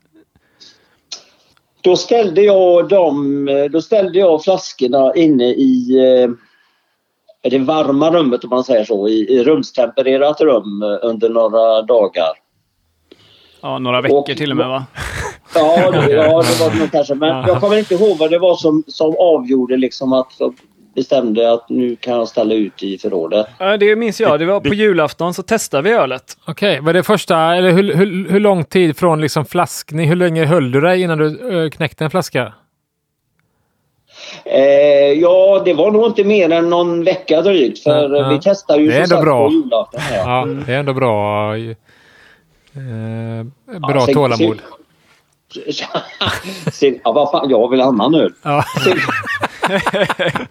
[1.83, 6.31] Då ställde jag dem, då ställde jag flaskorna inne i eh,
[7.43, 12.31] det varma rummet om man säger så, i, i rumstempererat rum eh, under några dagar.
[13.61, 14.87] Ja, några veckor Och- till och med va?
[15.55, 17.15] Ja, det, ja, det var det nog kanske.
[17.15, 20.55] Men jag kommer inte ihåg vad det var som, som avgjorde liksom att jag
[20.95, 23.47] bestämde att nu kan jag ställa ut i förrådet.
[23.59, 24.39] Ja, det minns jag.
[24.41, 26.37] Det var på julafton så testade vi ölet.
[26.47, 30.45] Okej, var det första, eller hur, hur, hur lång tid från liksom flaskning, hur länge
[30.45, 32.53] höll du dig innan du eh, knäckte en flaska?
[34.45, 38.83] Eh, ja, det var nog inte mer än någon vecka drygt för Ja, vi testade
[38.83, 39.47] ju Det är ändå sagt bra.
[39.47, 40.01] på julafton.
[40.15, 41.57] Ja, det är ändå bra.
[41.57, 41.73] eh,
[43.81, 44.59] bra Ja, sen- tålamod.
[46.73, 48.33] sen, ja, vad fan, jag vill annan öl.
[48.43, 48.65] Ja.
[48.85, 48.97] Sen,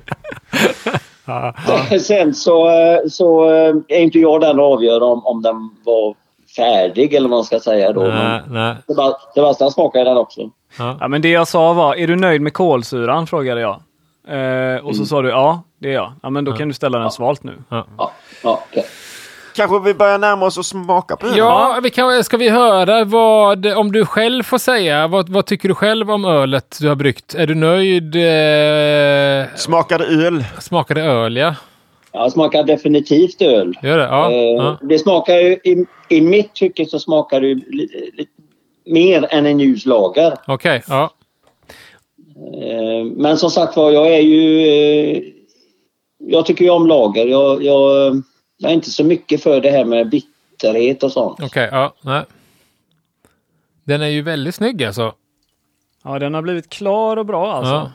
[1.26, 1.54] Ja,
[2.00, 6.16] sen så, eh, så eh, är inte jag den att avgöra om, om den var
[6.56, 8.02] färdig eller vad man ska säga då.
[8.02, 8.76] nej, nej.
[8.88, 10.42] Sebast- Sebastian smakade den också.
[10.78, 13.28] Ja, men det jag sa var, är du nöjd med kolsyran?
[13.28, 13.80] Frågade jag.
[14.28, 16.14] Eh, och så sa du, ja, det är jag.
[16.24, 17.54] Ja, men då kan du ställa den svalt nu.
[17.70, 18.12] Ja, ja,
[18.72, 18.86] okej.
[19.56, 21.38] Kanske vi börjar närma oss och smaka på ölen?
[21.38, 25.68] Ja, vi kan, ska vi höra vad, om du själv får säga, vad, vad tycker
[25.70, 27.36] du själv om ölet du har bryggt?
[27.36, 28.16] Är du nöjd?
[28.16, 30.44] Eh, Smakar det öl?
[30.60, 31.56] smakar det öl, ja?
[32.20, 33.74] Ja, smakar definitivt öl.
[33.84, 34.04] Gör det?
[34.04, 34.32] Ja.
[34.32, 34.78] Eh, ja.
[34.82, 38.28] Det smakar ju, i, i mitt tycke så smakar det ju li, li,
[38.86, 40.34] mer än en ljus lager.
[40.48, 41.14] Okej, ja.
[42.62, 44.60] Eh, Men som sagt var, jag är ju...
[44.68, 45.24] eh,
[46.18, 47.26] Jag tycker ju om lager.
[47.28, 48.16] Jag, jag,
[48.58, 51.40] jag är inte så mycket för det här med bitterhet och sånt.
[51.42, 51.94] Okej, ja.
[52.02, 52.24] Nej.
[53.84, 55.14] Den är ju väldigt snygg alltså.
[56.04, 57.74] Ja, den har blivit klar och bra alltså.
[57.74, 57.92] Ja.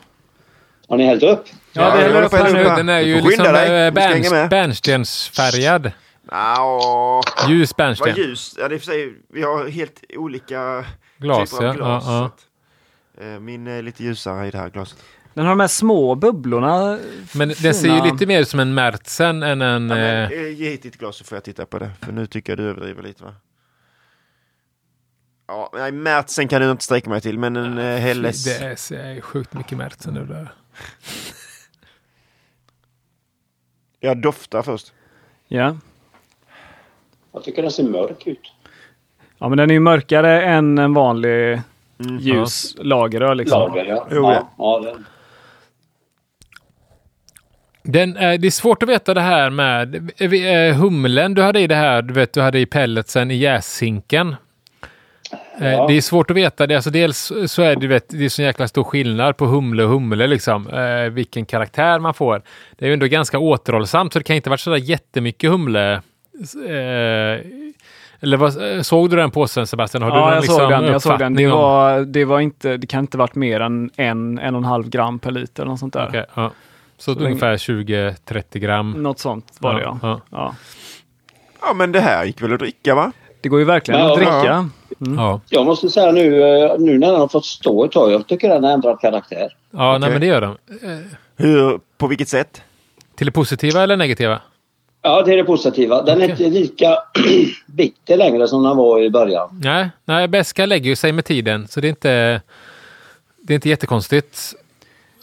[0.88, 1.44] Har ni hällt upp?
[1.76, 2.64] Ja, Ja, det håller upp här nu.
[2.64, 5.92] Den är ju liksom eh, bärnstensfärgad.
[6.30, 8.14] Ja, Ljus vad bärnsten.
[8.16, 8.54] ljus.
[8.58, 10.84] Ja, det är för sig, vi har helt olika
[11.18, 11.72] Glas, typer av ja.
[11.74, 12.04] glas.
[12.06, 12.30] ja,
[13.20, 13.24] ja.
[13.24, 14.98] eh, Min är lite ljusare i det här glaset.
[15.34, 16.98] Den har de här små bubblorna.
[17.32, 18.04] Men den ser ju fina.
[18.04, 19.88] lite mer ut som en Märtsen än en...
[19.90, 21.90] Ja, men, eh, ge hit ditt glas så får jag titta på det.
[22.02, 23.34] För nu tycker jag du överdriver lite va?
[25.48, 28.44] Ja, nej, Märtsen kan du inte sträcka mig till, men en eh, Helles.
[28.44, 30.52] Det är sjukt mycket Märtsen nu där.
[34.04, 34.92] Jag doftar först.
[35.48, 35.76] Ja.
[37.32, 38.52] Jag tycker den ser mörk ut.
[39.38, 41.60] ja, men den är ju mörkare än en vanlig
[41.98, 42.18] Mm.
[42.18, 43.36] ljus lageröl.
[43.36, 43.60] Liksom.
[43.60, 44.06] Lager, ja.
[44.10, 45.02] Jo, ja, ja det,
[47.82, 51.66] Den, är- det är svårt att veta det här med eh, humlen du hade i
[51.66, 54.36] det här, du vet du hade i pelletsen i jässinken.
[55.60, 55.86] Eh, Ja.
[55.86, 56.74] Det är svårt att veta det.
[56.74, 59.82] Alltså dels så är det, du vet, det är så jäkla stor skillnad på humle
[59.84, 60.68] och humle liksom.
[60.68, 62.42] Eh, vilken karaktär man får.
[62.78, 65.92] Det är ju ändå ganska återhållsamt så det kan inte varit sådär jättemycket humle.
[66.68, 67.40] Eh,
[68.20, 70.02] eller vad, eh, såg du den påsen Sebastian?
[70.02, 70.92] Har du Ja, någon jag såg liksom den.
[70.92, 71.34] Jag såg den.
[71.34, 74.64] Det, var, det, var inte, det kan inte varit mer än en, en och en
[74.64, 75.62] halv gram per liter.
[75.62, 76.06] eller Något sånt där.
[76.08, 76.50] Okej, ja.
[76.98, 78.90] Så, Så ungefär 20-30 gram.
[78.90, 79.98] Något sånt var det ja.
[80.02, 80.20] ja.
[80.30, 80.54] ja.
[81.60, 83.12] Ja, men det här gick väl att dricka va?
[83.40, 84.68] Det går ju verkligen Ja, att dricka.
[84.98, 85.14] Ja.
[85.16, 88.26] Ja, jag måste säga nu, eh, nu när den har fått stå ett tag, jag
[88.26, 89.48] tycker den har ändrat karaktär.
[89.70, 90.10] ja nej, Okej.
[90.10, 90.56] men det gör de.
[91.36, 92.62] Hur, på vilket sätt?
[93.16, 94.40] Till det positiva eller negativa?
[95.02, 96.02] Ja, det är det positiva.
[96.02, 96.46] Den är Okej.
[96.46, 96.96] inte lika
[97.66, 99.60] bitter längre som den var i början.
[99.64, 102.40] Nej, nej beska lägger ju sig med tiden, så det är inte,
[103.42, 104.54] det är inte jättekonstigt.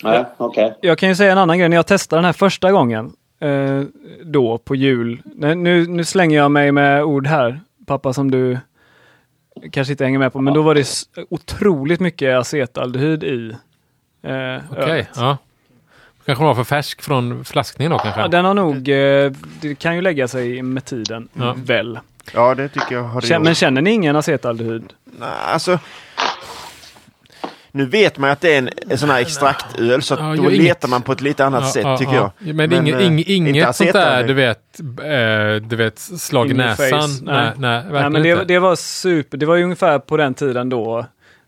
[0.03, 0.77] Nej, okej.
[0.81, 1.69] Jag kan ju säga en annan grej.
[1.69, 3.81] När jag testade den här första gången, eh,
[4.23, 5.21] då på jul.
[5.35, 8.57] Nej, Nu, nu slänger jag mig med ord här, pappa, som du
[9.71, 10.41] kanske inte hänger med på.
[10.41, 10.87] Men då var det
[11.29, 13.49] otroligt mycket acetaldehyd i
[14.23, 14.29] eh,
[14.71, 15.07] Okej, ölet.
[15.15, 15.37] ja.
[16.25, 18.21] Kanske var för färsk från flaskningen då kanske?
[18.21, 18.89] Ja, den har nog...
[18.89, 19.31] eh,
[19.61, 21.55] Det kan ju lägga sig med tiden, Ja.
[21.57, 21.99] väl.
[22.33, 23.41] Ja, det tycker jag har det gjort.
[23.43, 24.93] Men känner ni ingen acetaldehyd?
[25.03, 25.79] Nej, alltså...
[27.71, 30.53] Nu vet man att det är en, en sån här extraktöl så Ja, då letar
[30.53, 32.31] inget- man på ett lite annat sätt tycker jag.
[32.39, 36.51] Ja, Men, är inget, ing, inte inget sånt där, du vet, eh, du vet, slag
[36.51, 37.01] i näsan.
[37.01, 37.07] face.
[37.23, 37.83] Nej, Nej.
[37.91, 38.43] nej, men det, inte.
[38.45, 39.37] det var super.
[39.37, 41.05] Det var ju ungefär på den tiden då.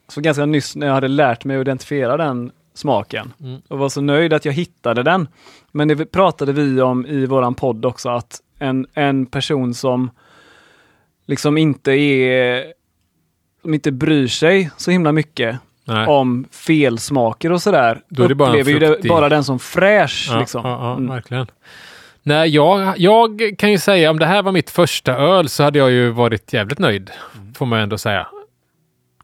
[0.07, 3.33] Så ganska nyss när jag hade lärt mig att identifiera den smaken.
[3.39, 3.61] Mm.
[3.67, 5.27] Och var så nöjd att jag hittade den.
[5.71, 10.09] Men det pratade vi om i våran podd också att en, en person som
[11.25, 12.65] liksom inte är
[13.61, 16.07] som inte bryr sig så himla mycket Nej.
[16.07, 18.01] om felsmaker och sådär.
[18.09, 20.27] Då är det bara upplever ju det, bara den som fräsch.
[20.31, 20.61] Ja, liksom.
[20.65, 21.09] ja, ja Mm.
[21.09, 21.47] verkligen.
[22.23, 25.79] Nej, jag, jag kan ju säga om det här var mitt första öl så hade
[25.79, 27.11] jag ju varit jävligt nöjd.
[27.57, 28.27] Får man ändå säga.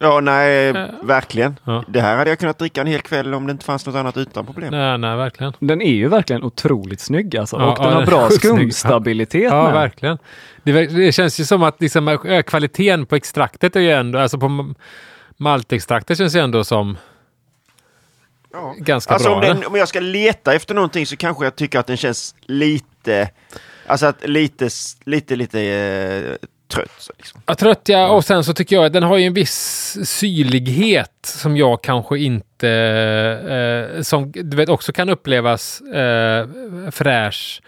[0.01, 0.85] Ja, nej, Ja.
[1.03, 1.59] verkligen.
[1.63, 1.83] Ja.
[1.87, 4.17] Det här hade jag kunnat dricka en hel kväll om det inte fanns något annat
[4.17, 4.71] utan problem.
[4.71, 5.53] Nej, nej, verkligen.
[5.59, 7.57] Den är ju verkligen otroligt snygg alltså.
[7.57, 9.73] Ja, och den ja, har den bra skumstabilitet Ja, med.
[9.73, 10.17] verkligen.
[10.63, 14.37] Det, det känns ju som att liksom, äh, kvaliteten på extraktet är ju ändå, alltså
[14.37, 14.73] på
[15.39, 16.97] m- maltextraktet känns ju ändå som
[18.53, 18.75] Ja.
[18.77, 19.35] ganska Alltså bra.
[19.37, 22.35] om, den, om jag ska leta efter någonting så kanske jag tycker att den känns
[22.41, 23.29] lite,
[23.85, 24.69] alltså att lite,
[25.05, 26.91] lite, lite eh, trött.
[26.97, 27.41] Så liksom.
[27.45, 28.07] Ja, trött ja.
[28.09, 32.19] Och sen så tycker jag att den har ju en viss syrlighet som jag kanske
[32.19, 32.69] inte,
[33.97, 36.47] eh, som du vet också kan upplevas eh,
[36.91, 37.61] fräsch.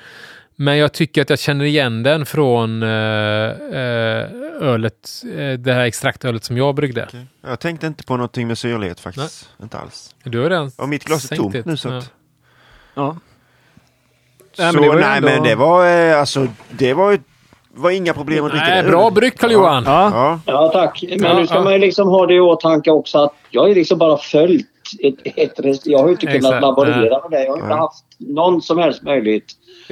[0.61, 4.27] Men jag tycker att jag känner igen den från eh, eh,
[4.61, 7.07] ölet, eh, det här extraktölet som jag bryggde.
[7.41, 9.49] Jag tänkte inte på någonting med syrlighet faktiskt.
[9.61, 10.15] Inte alls.
[10.23, 11.65] Du har redan Och mitt glas är tomt det.
[11.65, 11.97] nu så Ja.
[11.97, 12.11] att...
[12.93, 13.17] Ja.
[14.53, 17.19] Så, Nej, men det var nej ändå- men det var alltså, det var ju
[17.73, 19.83] var inga problem att dricka Nej, bra bryggt Karl-Johan!
[19.85, 20.11] Ja.
[20.13, 21.03] Ja, Ja, tack.
[21.09, 21.63] Men Ja, nu ska ja.
[21.63, 24.67] man ju liksom ha det i åtanke också att jag har ju liksom bara följt
[25.03, 27.43] ett, ett rest- Jag har ju inte kunnat Exakt, laborera med det.
[27.43, 27.77] Jag har inte Nej.
[27.77, 29.43] haft någon som helst möjlighet.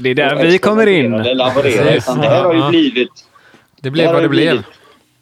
[0.02, 1.12] Det är där vi kommer in.
[1.12, 1.94] Laborera.
[1.96, 3.10] Utan det här har ju blivit...
[3.82, 4.50] Det blev vad det blev.
[4.52, 4.66] blivit-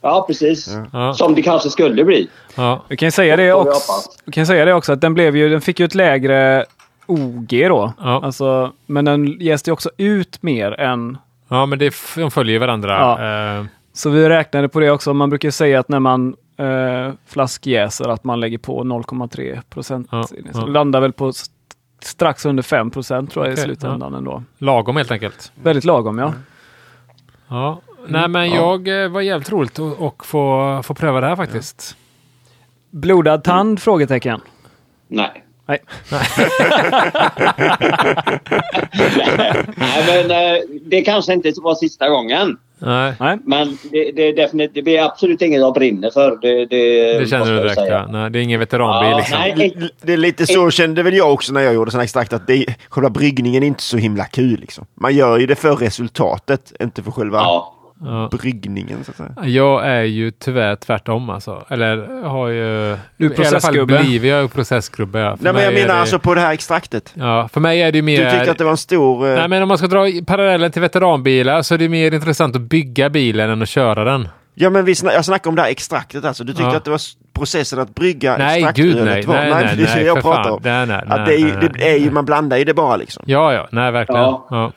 [0.01, 0.75] Ja, precis.
[0.93, 1.13] Ja.
[1.13, 2.27] Som det kanske skulle bli.
[2.55, 2.83] Ja.
[2.87, 3.91] Vi kan säga det också.
[4.25, 6.65] Vi kan säga det också att den blev ju, den fick ju ett lägre
[7.05, 7.93] OG då.
[7.99, 8.21] Ja.
[8.23, 11.17] Alltså, men den jäste ju också ut mer än
[11.49, 12.91] ja, men det, de följer ju varandra.
[13.19, 13.57] Ja.
[13.59, 15.13] Eh, Så vi räknade på det också.
[15.13, 20.07] Man brukar säga att när man eh, flaskjäser att man lägger på 0,3 procent.
[20.11, 20.65] Ja, Så ja.
[20.65, 21.31] Landar väl på
[21.99, 24.43] strax under 5 procent tror jag Okej, i slutändan ändå.
[24.57, 25.51] lagom helt enkelt.
[25.55, 26.33] Väldigt lagom ja.
[27.47, 27.81] Ja.
[28.07, 31.97] Nej, men jag eh, var jävligt roligt att få, få pröva det här faktiskt.
[32.91, 33.81] Blodad tand?
[33.81, 34.41] Frågetecken.
[35.07, 35.43] Nej.
[35.65, 35.79] Nej.
[39.75, 42.57] Nej, men eh, det kanske inte var sista gången.
[42.79, 43.37] Nej, Nej.
[43.45, 46.37] Men det, det, är definitivt, det blir absolut inget jag brinner för.
[46.41, 47.79] Det, det, det känner du jag direkt.
[47.79, 47.93] säga.
[47.93, 48.07] Ja.
[48.11, 49.39] Nej, det är ingen veteranbil Ja, liksom.
[49.39, 49.89] nej.
[50.01, 52.47] Det är lite så kände väl jag också när jag gjorde sån här extrakt att
[52.47, 54.59] det, själva bryggningen är inte så himla kul.
[54.59, 54.85] Liksom.
[54.93, 57.73] Man gör ju det för resultatet, inte för själva Ja.
[58.01, 58.29] Ja.
[58.31, 59.03] bryggningen.
[59.03, 59.49] Så att säga.
[59.49, 61.65] Jag är ju tyvärr tvärtom alltså.
[61.69, 62.97] Eller har ju...
[63.17, 65.19] Du är I alla fall blivit jag processgubbe.
[65.19, 65.37] Ja.
[65.39, 67.11] Nej men jag menar det, alltså på det här extraktet.
[67.13, 68.31] Ja, för mig är det ju Du mer...
[68.31, 69.27] tyckte att det var en stor...
[69.29, 72.55] eh, Nej, men om man ska dra parallellen till veteranbilar så är det mer intressant
[72.55, 74.27] att bygga bilen än att köra den.
[74.59, 76.43] Ja men vi sna jag snackar om det här extraktet alltså.
[76.43, 76.75] Du tyckte Ja.
[76.77, 76.99] att det var
[77.33, 79.25] processen att brygga Nej, extraktölet gud nej.
[79.25, 79.35] var.
[79.35, 80.59] Nej, nej, det är det nej, jag pratar om.
[80.63, 82.73] Nej, nej, att nej, det är, ju- nej, det är ju, man blandar ju det
[82.73, 83.23] bara liksom.
[83.27, 83.67] Ja, ja.
[83.71, 84.21] Nej, verkligen.
[84.21, 84.47] Ja.
[84.49, 84.71] Ja.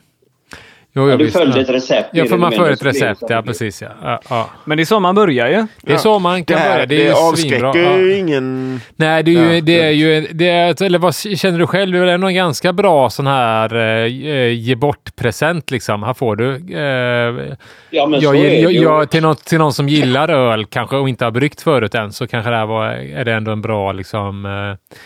[0.93, 1.63] Jo, Ja, ja, du visst, följde ja.
[1.63, 2.09] ett recept.
[2.13, 3.21] Ja, för man följer ett så det recept.
[3.29, 3.81] Ja, det precis.
[3.81, 3.87] Ja.
[4.03, 4.49] Ja, ja.
[4.65, 5.65] Men det är så man börjar ju.
[5.81, 6.71] Det är så man Det kan börja.
[6.71, 7.97] här Det det är ju avskräcker svinbra.
[7.99, 8.17] ju Ja.
[8.17, 8.81] ingen...
[8.95, 11.67] Nej, det är ju, Ja, det är det- ju det är, eller vad känner du
[11.67, 11.91] själv?
[11.93, 16.03] Det är ändå en ganska bra sån här eh, ge bort-present liksom.
[16.03, 16.55] Här får du.
[16.77, 17.55] Eh,
[17.89, 18.79] Ja, men så jag, är det jag, ju.
[18.81, 22.11] jag, till, något, till någon som gillar öl kanske och inte har bryggt förut än
[22.11, 24.97] så kanske det här var, är det ändå en bra liksom eh,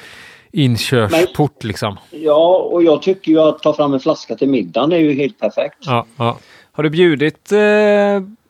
[0.56, 1.98] inkörsport liksom.
[2.12, 5.40] Ja, och jag tycker ju att ta fram en flaska till middagen är ju helt
[5.40, 5.78] perfekt.
[5.80, 6.38] Ja, ja.
[6.72, 7.60] Har du bjudit eh,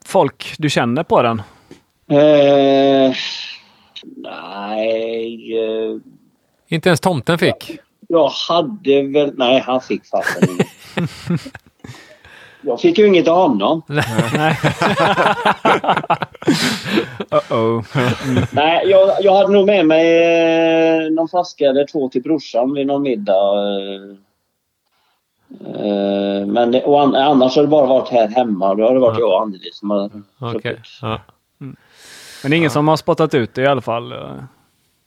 [0.06, 1.42] folk du känner på den?
[2.10, 3.14] Eh,
[4.16, 5.98] nej, eh,
[6.68, 7.80] Inte ens tomten fick.
[8.08, 9.34] jag hade väl...
[9.38, 10.48] Nej, han fick fasen.
[12.66, 13.82] Jag fick ju inget av honom.
[17.30, 17.84] Uh-oh.
[18.52, 20.24] Nej, jag, jag hade nog med mig
[21.06, 23.54] eh, någon flaska eller två till brorsan vid någon middag.
[25.76, 26.46] eh.
[26.48, 28.76] Men det- annars har det bara varit här hemma.
[28.76, 30.10] Då har det varit jag och Anneli som har
[30.52, 30.78] druckit.
[31.02, 31.20] Ja.
[31.58, 31.76] Men
[32.52, 34.12] det är ingen som har spottat ut det i alla fall?
[34.12, 34.18] eh,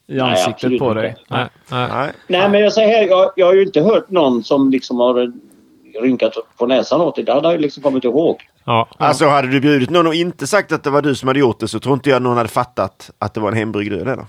[0.06, 1.16] I Nej, ansiktet absolut på dig?
[1.28, 1.88] Nej, nej.
[1.92, 2.12] Nej.
[2.26, 5.32] Nej, men jag säger här, jag, jag har ju inte hört någon som liksom har
[6.02, 7.22] rynkat på näsan åt det.
[7.22, 8.36] Det hade jag liksom kommit ihåg.
[8.64, 8.88] Ja.
[8.98, 11.60] Alltså hade du bjudit någon och inte sagt att det var du som hade gjort
[11.60, 14.26] det så tror inte jag någon hade fattat att det var en hembryggd öl eller?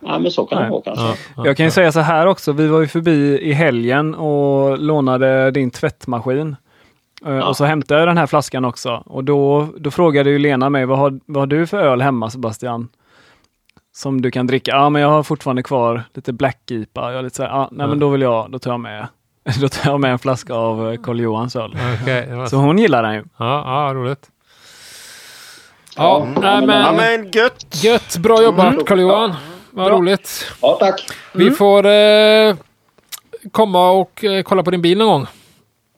[0.00, 0.64] Ja, men så kan Nej.
[0.66, 1.04] det vara kanske.
[1.04, 1.72] Ja, ja, Jag kan ju ja.
[1.74, 2.52] säga så här också.
[2.52, 6.56] Vi var ju förbi i helgen och lånade din tvättmaskin.
[7.26, 9.02] Eh, Och så hämtade jag den här flaskan också.
[9.06, 12.30] Och då, då frågade ju Lena mig, vad har, vad har du för öl hemma
[12.30, 12.88] Sebastian?
[13.94, 14.70] Som du kan dricka?
[14.70, 17.10] Ja, men jag har fortfarande kvar lite Black IPA.
[17.10, 19.06] Jag är lite så här, ah, nej men då vill jag, då tar jag med,
[19.60, 21.76] då tar jag med en flaska av eh, Karl Johans öl.
[21.76, 23.24] Var Så hon gillar den ju.
[23.38, 24.28] Ja, ja, roligt.
[25.96, 27.84] Ja, nej, men, Ja men gött!
[27.84, 28.16] gött.
[28.16, 29.34] Bra jobbat Carl-Johan.
[29.70, 29.96] Vad Bra.
[29.98, 30.52] roligt.
[30.62, 31.06] Ja, tack.
[31.34, 32.54] Vi får eh,
[33.52, 35.26] komma och eh, kolla på din bil någon gång.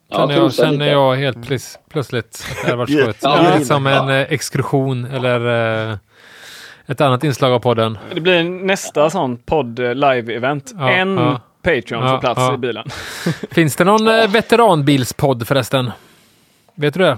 [0.09, 3.19] Ja, Känner jag, prosa känner jag helt plis, plötsligt att det hade varit Ja, skojigt.
[3.23, 3.53] ja, Det är ja.
[3.53, 5.97] lite som en eh, exkursion eller eh,
[6.87, 7.97] ett annat inslag av podden.
[8.13, 10.73] Det blir nästa sån podd eh, live-event.
[10.77, 11.39] Ja, en ja.
[11.65, 12.53] Patreon Ja, får plats ja.
[12.53, 12.87] i bilen.
[13.51, 15.91] Finns det någon eh, veteranbilspodd förresten?
[16.75, 17.17] Vet du det?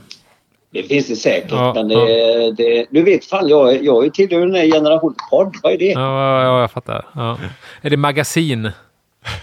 [0.70, 1.52] Det finns det säkert.
[1.52, 2.52] Ja, men det, ja.
[2.58, 5.56] det, du vet fan, jag, jag är tillhör den här generationen podd.
[5.64, 5.86] Vad är det?
[5.86, 7.06] Ja, ja jag fattar.
[7.14, 7.38] Ja.
[7.82, 8.72] Är det magasin?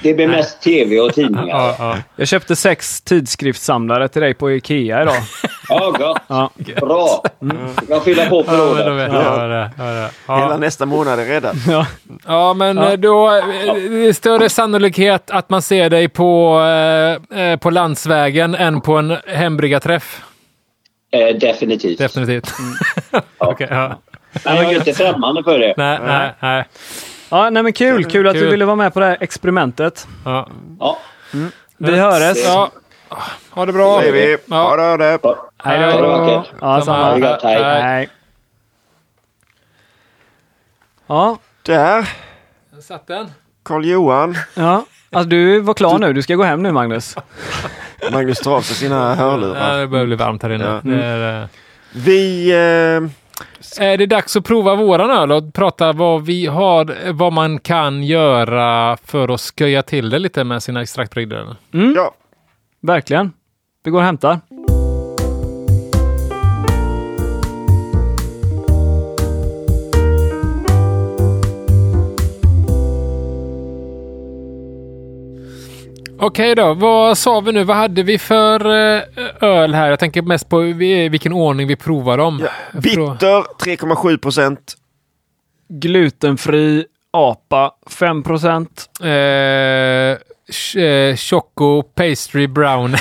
[0.03, 1.49] Det blir mest tv och tidningar.
[1.49, 1.97] Ja, ja.
[2.17, 5.15] Jag köpte sex tidskriftssamlare till dig på Ikea idag.
[5.69, 6.19] Ja, gott.
[6.27, 6.51] Ja.
[6.81, 7.23] Bra.
[7.89, 8.87] Jag fyller på Ja, men då förrådet.
[8.87, 9.49] är.
[9.49, 10.11] det är.
[10.37, 10.57] Hela Ja.
[10.57, 11.57] nästa månad är räddad.
[11.69, 11.87] Ja.
[12.27, 12.91] ja, men Ja.
[12.93, 16.61] eh, då eh, det är större sannolikhet att man ser dig på,
[17.33, 20.23] eh, eh, på landsvägen än på en hembryggarträff.
[21.13, 21.99] Eh, definitivt.
[21.99, 22.53] Definitivt.
[23.13, 23.23] Ja.
[23.39, 24.01] Okej, ja.
[24.45, 25.75] Men jag är inte främmande för det.
[25.77, 26.65] Nej, nej, nej.
[27.39, 28.05] Ja, nej men kul.
[28.05, 30.07] Kul att du ville vara med på det här experimentet.
[30.25, 30.49] Ja.
[30.81, 30.99] Ja.
[31.77, 32.37] Vi hörs.
[32.45, 32.71] Ja.
[33.51, 34.01] Ha det bra.
[34.01, 34.37] Säger vi.
[34.55, 34.77] Ha Ja.
[34.77, 35.19] det, ha det.
[35.65, 36.09] Hej Ha det då.
[36.09, 36.53] vackert.
[36.61, 37.17] Ja, Samma.
[37.19, 37.39] det
[37.83, 38.09] hej.
[41.07, 42.09] Ja, Där,
[42.75, 43.31] Där satt den.
[43.63, 44.37] Karl-Johan.
[44.55, 44.85] ja.
[45.13, 46.13] Alltså, du var klar nu.
[46.13, 47.17] Du ska gå hem nu, Magnus.
[48.13, 49.79] Magnus tar av sig sina Ja, hörlurar.
[49.79, 50.65] det börjar bli varmt här inne.
[50.65, 50.81] Ja.
[50.83, 51.49] Det är, eh,
[51.93, 52.51] Vi...
[52.53, 53.11] Eh,
[53.81, 58.03] Är det dags att prova våran öl och prata vad vi har, vad man kan
[58.03, 61.57] göra för att sköja till det lite med sina extraktbrygder?
[61.71, 62.15] ja,
[62.81, 63.33] Verkligen.
[63.85, 64.41] Vi går och hämtar.
[76.27, 77.65] Okej då, vad sa vi nu?
[77.65, 79.03] Vad hade vi för eh,
[79.41, 79.91] öl här?
[79.91, 82.41] Jag tänker mest på vi- vilken ordning vi provar dem.
[82.73, 82.81] ja.
[82.81, 84.75] Bitter 3,7 procent.
[85.69, 88.91] Glutenfri apa 5 procent.
[89.03, 92.95] Eh, eh, Choco Pastry Brown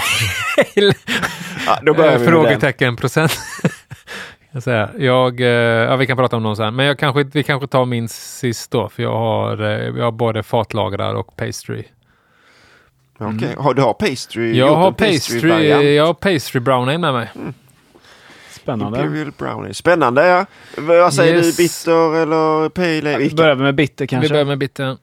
[0.77, 0.93] Ale.
[1.65, 2.25] Ja, då börjar Eh, vi.
[2.25, 3.37] Frågetecken procent.
[4.65, 7.85] jag, jag ja, vi kan prata om dem sen, men jag kanske, vi kanske tar
[7.85, 9.57] min sist då, för jag har,
[9.97, 11.83] jag har både fatlagrar och pastry.
[13.19, 14.57] Okej, har du har pastry?
[14.57, 15.83] Jag har pastry, variant?
[15.83, 17.31] jag har pastry brown ale med mig.
[18.51, 18.99] Spännande.
[19.01, 19.73] Imperial brownie.
[19.73, 20.45] Spännande ja.
[20.77, 21.57] Vad säger Yes.
[21.57, 21.63] du?
[21.63, 23.17] Bitter eller pale ale?
[23.17, 23.35] Vilka?
[23.35, 24.29] Börjar vi med bitter Vi kanske?
[24.29, 24.97] börjar med bitten.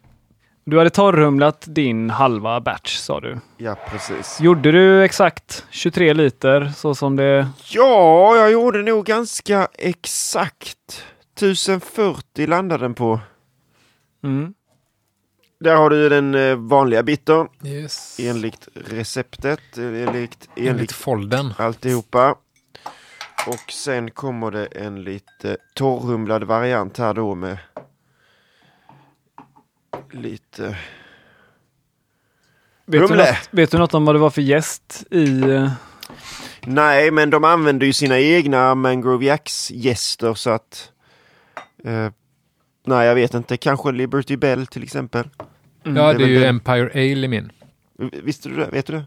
[0.64, 3.38] Du hade torrhumlat din halva batch sa du.
[3.56, 4.40] Ja, precis.
[4.40, 7.48] Gjorde du exakt 23 liter så som det...
[7.70, 11.04] Ja, jag gjorde nog ganska exakt.
[11.36, 13.20] 1040 landade den på.
[14.24, 14.54] Mm.
[15.60, 18.16] Där har du den eh, vanliga bittern Yes.
[18.20, 21.54] enligt receptet, eh, enligt, Enligt enligt folden.
[21.58, 22.34] alltihopa.
[23.46, 27.58] Och sen kommer det en lite torrhumlad variant här då med
[30.12, 30.76] lite...
[32.86, 35.40] Vet, du något, vet du något om vad det var för gäst i...
[35.50, 35.70] eh,
[36.66, 40.92] Nej, men de använder ju sina egna Mangrove Jacks gäster så att...
[41.84, 42.08] Eh,
[42.86, 43.56] nej, jag vet inte.
[43.56, 45.28] Kanske Liberty Bell till exempel.
[45.82, 46.48] Ja, det är det är ju väl det.
[46.48, 47.52] Empire Ale i min.
[48.22, 48.68] Visste du det?
[48.72, 49.04] Vet du det?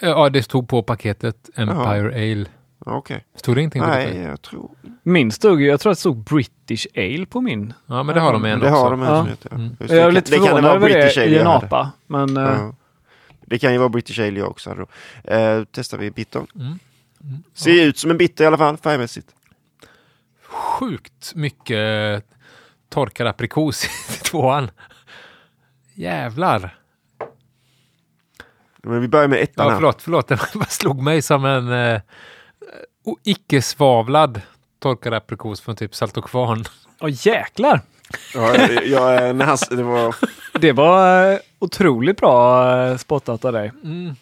[0.00, 2.46] Ja, det stod på paketet Empire Ale.
[2.86, 3.24] Ja, Okej.
[3.36, 4.70] Stod det ingenting på Nej, jag tror...
[5.02, 7.72] Min stod ju, jag tror att det stod British Ale på min.
[7.86, 8.82] Ja, men det har de en Det också.
[8.82, 9.20] har de här Ja.
[9.22, 9.54] som heter.
[9.54, 9.76] Mm.
[9.80, 11.36] Just det, Jag är kan- lite det kan det förvånad vara över British det Ale
[11.36, 11.92] i en apa.
[12.06, 12.74] Men eh, Ja.
[13.48, 14.86] Det kan ju vara British Ale jag också då.
[15.32, 16.46] Eh, testar vi bittern.
[16.54, 16.78] Mm.
[17.54, 19.28] Ser ut som en bitter i alla fall, färgmässigt.
[20.42, 22.24] Sjukt mycket
[22.88, 23.84] torkad aprikos
[24.20, 24.70] i tvåan.
[25.96, 26.78] Jävlar.
[28.82, 30.28] Men vi börjar med ettan Ja, förlåt, förlåt.
[30.28, 30.38] Det
[30.68, 32.00] slog mig som en eh,
[33.24, 34.40] icke-svavlad
[34.78, 36.64] torkad aprikos från typ Salt och Kvarn.
[37.00, 37.80] åh jäklar!
[38.34, 40.14] Ja, jag, jag, när han, det var...
[40.60, 43.72] Det var eh, otroligt bra eh, spottat av dig.
[43.84, 44.16] Mm.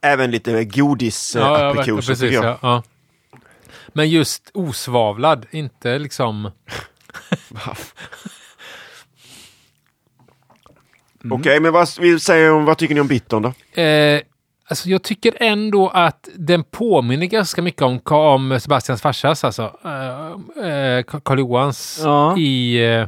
[0.00, 2.22] Även lite godis eh, Ja, ja, precis.
[2.22, 2.58] jag.
[2.62, 2.82] Ja.
[3.88, 6.50] Men just osvavlad, inte liksom...
[11.30, 13.80] Okej, men vad, vi säger om, vad tycker ni om bittern då?
[13.82, 14.20] Eh,
[14.70, 19.62] Alltså jag tycker ändå att den påminner ganska mycket om, om Sebastians farsas, alltså.
[19.62, 22.38] Uh, uh, Karl Johans Ja.
[22.38, 22.84] i...
[22.84, 23.06] eh,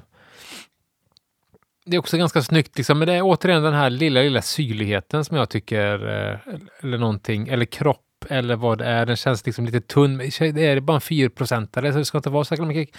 [1.86, 5.24] det är också ganska snyggt, liksom, men det är återigen den här lilla, lilla syrligheten
[5.24, 6.38] som jag tycker, eh,
[6.82, 9.06] eller någonting, eller kropp, eller vad det är.
[9.06, 10.18] Den känns liksom lite tunn.
[10.18, 12.96] Det är bara en 4-procentare, så det ska inte vara så mycket.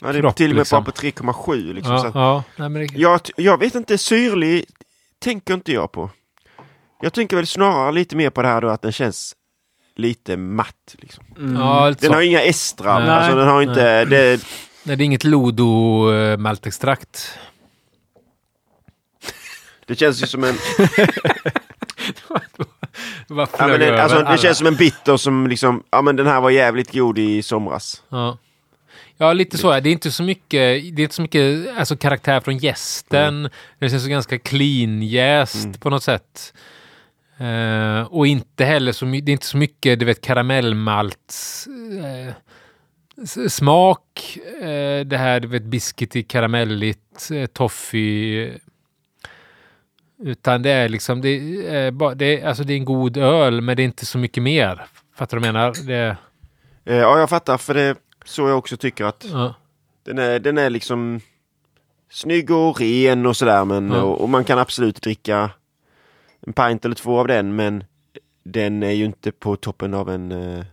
[0.00, 0.84] Ja, det är Kropp, till och med liksom.
[0.84, 1.92] bara på 3,7 liksom.
[1.94, 4.64] Ja, ja, nej, men det, Jag, jag vet inte, syrlig
[5.18, 6.10] tänker inte jag på.
[7.00, 9.36] Jag tänker väl snarare lite mer på det här då att den känns
[9.96, 10.94] lite matt.
[10.98, 11.24] Liksom.
[11.38, 11.56] Mm.
[11.60, 12.14] ja, lite Den så.
[12.14, 13.10] har inga estrar, Nej.
[13.10, 14.04] alltså den har inte...
[14.04, 14.40] Det,
[14.84, 17.38] Nej, det är inget Lodo eh, maltextrakt.
[19.86, 20.54] det känns ju som en...
[23.28, 26.16] Det bara Ja, men över alltså, det känns som en bitter som liksom, ja men
[26.16, 28.02] den här var jävligt god i somras.
[28.08, 28.38] Ja.
[29.16, 29.70] Ja, lite så.
[29.72, 30.50] Det Det är inte så mycket,
[30.96, 33.48] det är inte så mycket alltså, karaktär från gästen.
[33.78, 35.74] Det känns så ganska clean jäst Mm.
[35.74, 36.52] på något sätt.
[37.38, 41.34] Eh, och inte heller så mycket, det är inte så mycket, du vet, karamellmalt
[42.04, 42.34] eh,
[43.22, 44.38] s- smak.
[44.60, 48.52] Eh, det här, du vet, biscuity, karamelligt, toffee.
[50.22, 53.76] Utan det är liksom, det är, det är, alltså det är en god öl, men
[53.76, 54.86] det är inte så mycket mer.
[55.16, 55.74] Fattar du vad jag menar?
[55.86, 56.16] Det,
[56.84, 59.54] Eh, ja, jag fattar, för det är så jag också tycker att ja.
[60.04, 61.20] den är, den är liksom
[62.10, 64.02] snygg och ren och sådär, men Ja.
[64.02, 65.50] och, och man kan absolut dricka
[66.46, 67.84] en pint eller två av den, men
[68.44, 70.64] den är ju inte på toppen av en uh,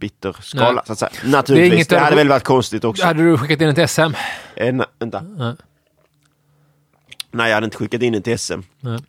[0.00, 0.82] bitter skala, Nej.
[0.86, 1.10] så att säga.
[1.24, 3.04] Naturligtvis, det, inget- hade väl varit konstigt också.
[3.06, 4.00] Hade du skickat in ett SM?
[4.56, 5.24] Eh, na, vänta.
[5.38, 5.56] Ja.
[7.30, 8.60] Nej, jag hade inte skickat in den till SM.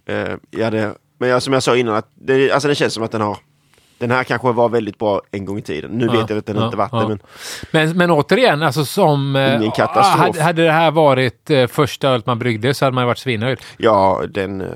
[0.05, 0.15] Eh,
[0.49, 3.11] jag hade, men jag, som jag sa innan, att det, alltså det känns som att
[3.11, 3.37] den har
[3.97, 5.91] den här kanske var väldigt bra en gång i tiden.
[5.91, 6.99] Nu Ja, vet jag att den ja, inte varit ja.
[6.99, 7.19] det, men
[7.71, 9.35] Men, men återigen, alltså som...
[9.35, 10.19] eh, Ingen katastrof.
[10.25, 13.17] Hade, hade det här varit eh, första ölet man bryggde så hade man ju varit
[13.17, 13.59] svinnöjd.
[13.77, 14.61] ja, den...
[14.61, 14.67] eh,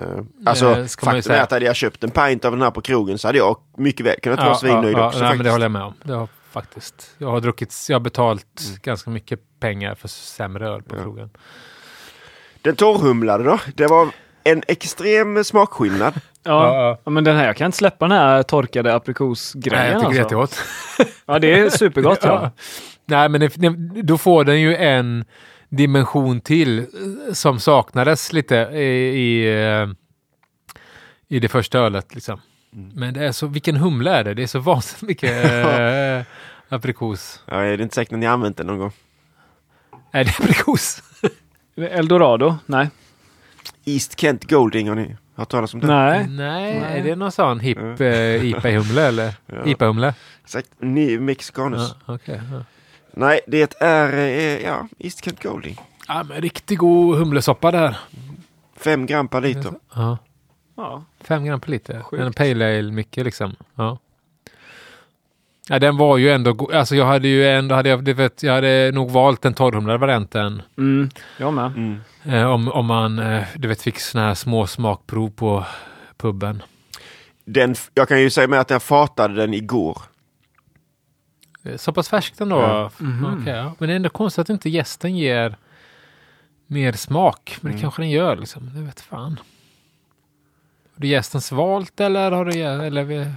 [0.45, 3.17] alltså, ju faktum är att hade jag köpt en pint av den här på krogen
[3.17, 5.19] så hade jag mycket väl kunnat vara svinnöjd också.
[5.19, 5.93] nej, men det håller jag med om.
[6.03, 7.09] Det har faktiskt.
[7.17, 8.79] Jag har druckit, jag har betalt Mm.
[8.83, 11.29] ganska mycket pengar för sämre öl på krogen.
[12.63, 13.59] Den torrhumlade då?
[13.75, 14.09] Det var
[14.43, 16.13] en extrem smakskillnad.
[16.43, 16.75] Ja.
[16.75, 17.11] Ja, ja.
[17.11, 19.83] men den här, jag kan inte släppa den här torkade aprikosgrejen.
[19.83, 20.61] Nej, jag tycker det är alltså.
[20.97, 21.15] jättegott.
[21.25, 22.19] Ja, det är supergott.
[22.21, 22.41] ja.
[22.41, 22.51] Ja.
[23.05, 25.25] Nej, men det, då får den ju en
[25.69, 26.85] dimension till eh,
[27.33, 29.87] som saknades lite i, i, eh,
[31.27, 32.15] i det första ölet.
[32.15, 32.41] Liksom.
[32.73, 32.91] Mm.
[32.95, 34.33] Men det är så, vilken humle är det?
[34.33, 36.25] Det är så vansinnigt mycket äh,
[36.69, 37.43] aprikos.
[37.45, 38.91] Ja, är det inte säkert att ni har använt den någon gång?
[40.11, 41.03] Är det aprikos?
[41.75, 42.55] Eldorado?
[42.65, 42.89] Nej.
[43.85, 45.89] East Kent Golding, har ni hört talas om den?
[45.89, 46.27] Nej.
[46.27, 46.99] Nej, Nej.
[46.99, 48.05] är det någon sån hipp Ja.
[48.05, 49.33] äh, IPA-humle eller?
[49.45, 49.65] Ja.
[49.65, 50.13] IPA-humle?
[50.43, 51.95] Exakt, ny Mexicanus.
[52.05, 52.41] Ja, okej.
[52.51, 52.63] ja.
[53.11, 55.77] Nej, det är eh, ja, East Kent Golding.
[56.07, 57.97] Ja, men riktigt god humlesoppa där.
[58.77, 59.71] Fem gram per liter.
[59.95, 60.17] Ja.
[60.77, 61.03] Ja.
[61.21, 62.01] Fem gram per liter.
[62.01, 62.23] Sjukt.
[62.23, 63.55] En pale ale mycket liksom.
[63.75, 63.97] Ja.
[65.69, 68.53] Ja, den var ju ändå Alltså jag hade ju ändå, hade jag, det vet, jag
[68.53, 70.61] hade nog valt den torrhumlade varianten.
[70.77, 71.65] Mm, jag med.
[71.65, 71.99] Mm.
[72.25, 75.65] Eh, om, om man, eh, du vet, fick såna här små smakprov på
[76.17, 76.63] puben.
[77.45, 79.97] Den, jag kan ju säga med att jag fatade den igår.
[81.63, 82.61] Eh, Så pass färskt ändå?
[82.61, 82.91] Ja.
[82.97, 83.37] Mhm.
[83.41, 83.75] Okej, ja.
[83.79, 85.55] Men det är ändå konstigt att inte gästen ger
[86.67, 87.57] mer smak.
[87.61, 87.81] Men det Mm.
[87.81, 88.71] kanske den gör liksom.
[88.75, 89.39] Det vet fan.
[90.95, 92.51] Har du gästen svalt eller har du...
[92.61, 93.31] Eller, vi-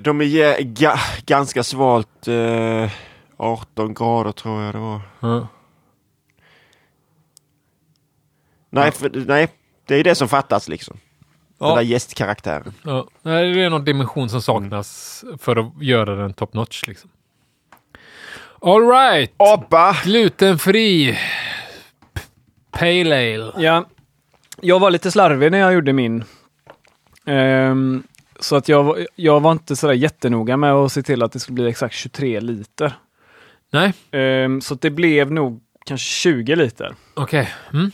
[0.00, 2.28] De är ga, ganska svalt.
[2.28, 2.90] Eh,
[3.36, 5.00] 18 grader tror jag det var.
[5.20, 5.48] ja.
[8.70, 9.48] Nej, för, nej,
[9.86, 10.96] det är det som fattas liksom.
[11.58, 12.74] Den där gästkaraktären.
[12.82, 16.86] Ja, nej, det är någon dimension som saknas för att göra den top notch.
[16.86, 17.10] Liksom.
[18.60, 19.32] All right!
[20.04, 21.18] Glutenfri
[22.70, 23.52] Pale Ale.
[23.56, 23.84] Ja,
[24.60, 26.24] jag var lite slarvig när jag gjorde min.
[27.26, 28.02] Ehm,
[28.40, 31.38] så att jag, var- jag var inte sådär jättenoga med att se till att det
[31.38, 32.92] skulle bli exakt 23 liter.
[33.72, 36.94] Nej, Ehm, så att det blev nog kanske 20 liter.
[37.14, 37.52] okej.
[37.72, 37.90] Mm.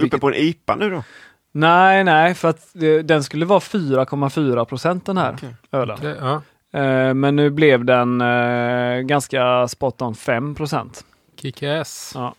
[0.00, 1.04] Uh, Uppe på en IPA nu då?
[1.52, 5.54] Nej, nej, för att det, den skulle vara 4,4 procent den här Okej.
[5.72, 5.98] ölen.
[6.02, 6.42] Det, ja.
[6.80, 11.04] Eh, men nu blev den eh, ganska spot on 5 procent.
[11.40, 12.12] Kick-ass.
[12.14, 12.34] Ja.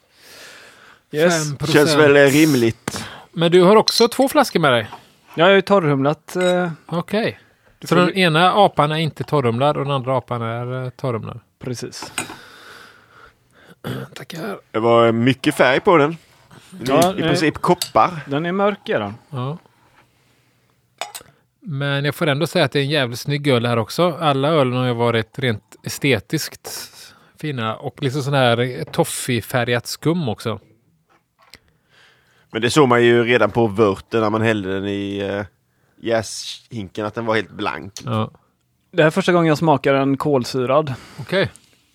[1.12, 1.52] Yes.
[1.54, 1.72] 5%.
[1.74, 3.06] Känns väl eh, rimligt.
[3.32, 4.88] Men du har också två flaskor med dig?
[5.38, 6.35] Jag har ju torrhumlat.
[6.35, 7.39] Eh, Okej.
[7.81, 10.89] Så får den ju- ena apan är inte torrumlad och den andra apan är eh,
[10.89, 11.39] torrumlad?
[11.59, 12.11] precis.
[14.13, 14.59] Tackar.
[14.71, 16.17] Det var mycket färg på den.
[16.85, 18.11] Ja, I, I princip koppar.
[18.27, 19.13] Den är mörk är den.
[19.29, 19.57] Ja.
[21.59, 24.17] Men jag får ändå säga att det är en jävligt snygg öl här också.
[24.21, 26.69] Alla ölen har ju varit rent estetiskt
[27.41, 30.59] fina och liksom sån här toffifärgat skum också.
[32.58, 35.45] Men det såg man ju redan på vörten när man hällde den i, eh,
[36.01, 37.93] jäshinken att den var helt blank.
[38.05, 38.32] Ja.
[38.91, 40.93] Det här är första gången jag smakar en kolsyrad.
[41.20, 41.51] Okej.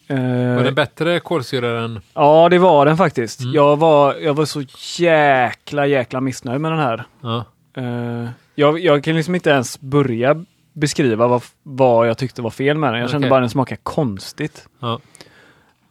[0.06, 0.16] Eh,
[0.56, 2.00] Var den bättre kolsyra än...
[2.14, 3.40] ja, det var den faktiskt.
[3.40, 3.54] Mm.
[3.54, 4.62] Jag, var, jag var så
[5.02, 7.04] jäkla, jäkla missnöjd med den här.
[7.20, 7.44] Ja.
[7.76, 12.78] Eh, jag, jag kan liksom inte ens börja beskriva vad, vad jag tyckte var fel
[12.78, 13.00] med den.
[13.00, 13.30] Jag kände Okej.
[13.30, 14.68] bara att den smakade konstigt.
[14.80, 15.00] Ja.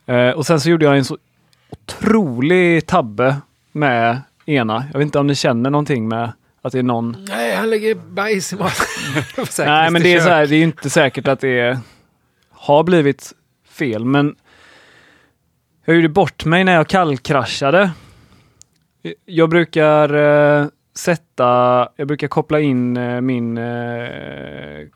[0.05, 1.17] Eh, och sen så gjorde jag en så
[1.69, 3.35] otrolig tabbe
[3.71, 4.85] med ena.
[4.91, 6.31] Jag vet inte om ni känner någonting med
[6.61, 7.25] att det är någon...
[7.29, 8.85] Nej, han lägger bajs i maten.
[9.65, 11.79] Nej, men det är så här, det är ju inte säkert att det
[12.51, 13.31] har blivit
[13.69, 14.35] fel, men
[15.85, 17.91] jag gjorde bort mig när jag kallkraschade.
[19.25, 24.87] Jag brukar eh, sätta, jag brukar koppla in eh, min eh,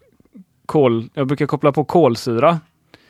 [0.65, 2.59] kol, jag brukar koppla på kolsyra.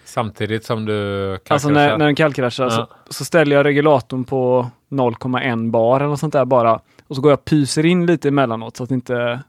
[0.06, 2.90] Samtidigt som du Alltså när, när den kallkraschar så, Ja.
[3.10, 6.80] så ställer jag regulatorn på 0,1 bar eller något sånt där bara.
[7.08, 9.40] Och så går jag och pyser in lite emellanåt så att det inte,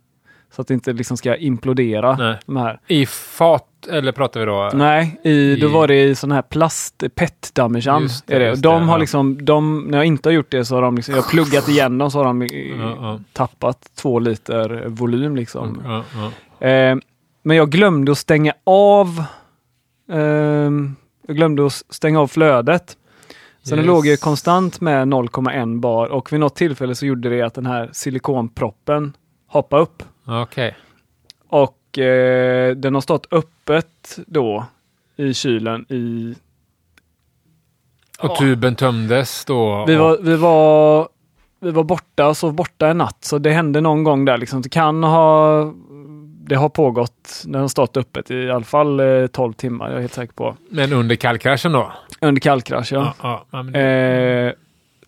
[0.55, 2.17] så att det inte liksom ska implodera.
[2.17, 2.37] Nej.
[2.47, 2.81] De här.
[2.87, 4.71] I fat, eller pratar vi då?
[4.75, 8.55] Nej, i, då I- var det i sån här plast, pet det, är det.
[8.55, 8.97] De det, har ja.
[8.97, 11.69] liksom, de, när jag inte har gjort det så har de liksom, jag har pluggat
[11.69, 12.49] igen dem så har de eh,
[12.81, 13.21] Ja, ja.
[13.33, 15.83] tappat två liter volym liksom.
[16.61, 16.97] Eh,
[17.43, 19.25] men jag glömde att stänga av
[20.13, 22.97] ehm, jag glömde att stänga av flödet.
[23.69, 23.87] Så den Yes.
[23.87, 27.67] låg ju konstant med 0,1 bar och vid något tillfälle så gjorde det att den
[27.67, 30.03] här silikonproppen hoppade upp.
[30.27, 30.77] Okej.
[31.49, 34.65] Och eh, den har stått öppet då
[35.17, 36.35] i kylen i...
[38.19, 38.37] Och Ja.
[38.39, 39.85] tuben tömdes då?
[39.87, 41.09] Vi var, vi var,
[41.61, 44.63] vi var borta och sov borta en natt så det hände någon gång där liksom.
[44.63, 45.61] Det kan ha...
[46.49, 50.01] Det har pågått, den har stått öppet i alla fall eh, 12 timmar, jag är
[50.01, 50.57] helt säker på.
[50.71, 51.93] Men under kallkraschen då?
[52.21, 53.15] Under kallkrasch ja.
[53.23, 54.53] ja, ja men det- Eh,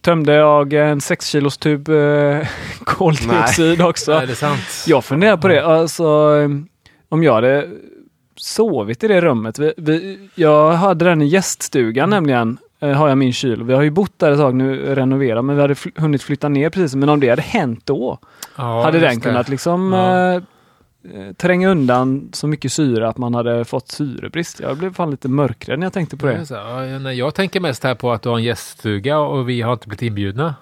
[0.01, 2.47] tömde jag en 6 kilos tub eh,
[2.85, 4.13] koldioxid också.
[4.13, 4.85] är det sant?
[4.87, 6.49] Jag funderar på det, alltså eh,
[7.09, 7.69] om jag hade
[8.37, 9.59] sovit i det rummet.
[9.59, 13.63] Vi, vi, jag hade den i gäststugan nämligen, eh, har jag min kyl.
[13.63, 16.49] Vi har ju bott där ett tag nu, renoverat, men vi hade fl- hunnit flytta
[16.49, 16.95] ner precis.
[16.95, 18.19] Men om det hade hänt då,
[18.57, 19.21] Ja, hade den det.
[19.21, 20.17] kunnat liksom Ja.
[20.29, 20.43] eh, eh,
[21.37, 24.61] tränga undan så mycket syre att man hade fått syrebrist.
[24.61, 26.47] Jag blev fan lite mörkrädd när jag tänkte på det.
[26.51, 29.89] Ja, jag tänker mest här på att du har en gäststuga och vi har inte
[29.89, 30.55] blivit inbjudna.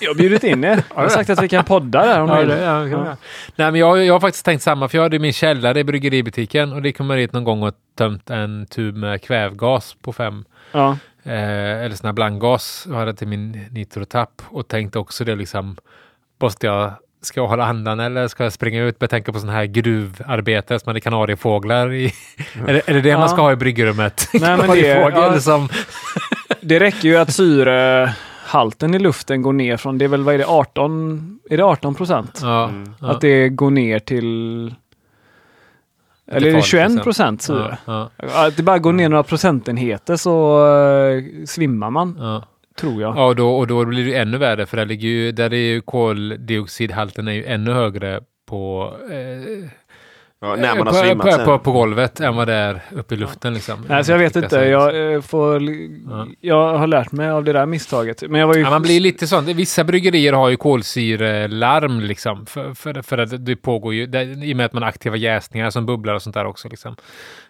[0.00, 0.82] Jag har bjudit in er.
[0.94, 2.86] Jag har sagt att vi kan podda där om Ja, det, Ja.
[2.88, 3.16] ja.
[3.56, 6.72] Nej, men jag, jag har faktiskt tänkt samma, för jag hade min källare i bryggeributiken
[6.72, 10.96] och det kommer hit någon gång och tömt en tub med kvävgas på fem, Ja.
[11.22, 11.32] eh,
[11.84, 15.76] eller sån här blandgas, jag hade till min nitrotapp och tänkte också det liksom,
[16.40, 16.92] måste jag
[17.22, 18.96] Ska jag hålla andan eller ska jag springa ut?
[18.98, 22.12] Jag tänker på sådana här gruvarbetare som hade kanariefåglar i...
[22.66, 23.18] är, det, är det det Ja.
[23.18, 24.28] man ska ha i bryggrummet?
[24.32, 25.40] Nej, men det- Kanariefågel ja.
[25.40, 25.68] som...
[26.60, 30.38] Det räcker ju att syrehalten i luften går ner från, det är väl, vad är
[30.38, 32.38] det, 18, är det 18 procent?
[32.42, 32.94] Ja, Mm.
[33.00, 33.10] ja.
[33.10, 34.74] Att det går ner till...
[36.26, 37.04] Eller är det farligt, 21 liksom.
[37.04, 37.78] procent syre?
[37.84, 42.44] Ja, Att det bara går ner några procentenheter så eh, svimmar man, ja.
[42.76, 43.16] Tror jag.
[43.16, 45.56] Ja, och då, och då blir det ännu värre för där, ligger ju, där är
[45.56, 49.70] ju koldioxidhalten är ju ännu högre på, eh,
[50.44, 53.14] Ja, när man har på, svimmat på, på, på golvet än vad det är uppe
[53.14, 53.54] i luften.
[53.54, 53.84] Liksom.
[53.88, 54.56] Nej, så jag vet inte.
[54.56, 55.62] Jag, eh, får,
[56.10, 56.26] Ja.
[56.40, 58.22] jag har lärt mig av det där misstaget.
[58.28, 58.60] Men jag var ju...
[58.60, 59.48] Ja, man blir lite sånt.
[59.48, 62.46] Vissa bryggerier har ju kolsyrelarm liksom.
[62.46, 65.16] För, för, för att det pågår ju, det, i och med att man har aktiva
[65.16, 66.68] jäsningar som bubblar och sånt där också.
[66.68, 66.96] Liksom.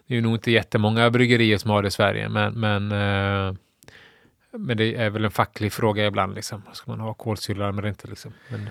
[0.07, 3.55] Det är ju nog inte jättemånga bryggerier som har det i Sverige, men, men, eh,
[4.59, 6.35] men det är väl en facklig fråga ibland.
[6.35, 6.63] Liksom.
[6.73, 8.09] Ska man ha kolsyrelarm eller inte?
[8.09, 8.33] Liksom.
[8.49, 8.69] Men,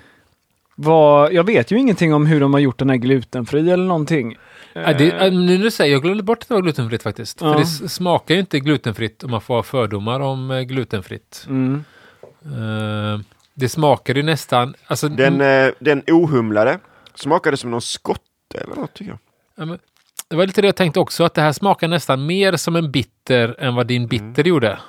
[0.76, 4.38] Vad, jag vet ju ingenting om hur de har gjort den här glutenfri eller någonting.
[4.74, 7.04] Ja, det, Eh, äh, nu när du säger, jag glömde bort att det var glutenfritt
[7.04, 7.42] faktiskt.
[7.42, 7.54] Ja.
[7.54, 11.46] För det smakar ju inte glutenfritt om man får ha fördomar om eh, glutenfritt.
[11.50, 11.84] mm.
[12.46, 13.20] Eh,
[13.54, 14.76] det smakar ju nästan...
[14.88, 16.80] Alltså, Den, mm, eh, den ohumlade
[17.16, 19.20] smakade som någon skotte eller något tycker jag.
[19.56, 19.80] ja, men
[20.28, 22.92] det var lite det jag tänkte också, att det här smakar nästan mer som en
[22.92, 24.80] bitter än vad din bitter gjorde.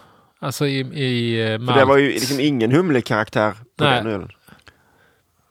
[0.43, 3.97] Alltså i, i eh, För det var ju liksom ingen humlekaraktär på Nej.
[4.03, 4.29] den ölen.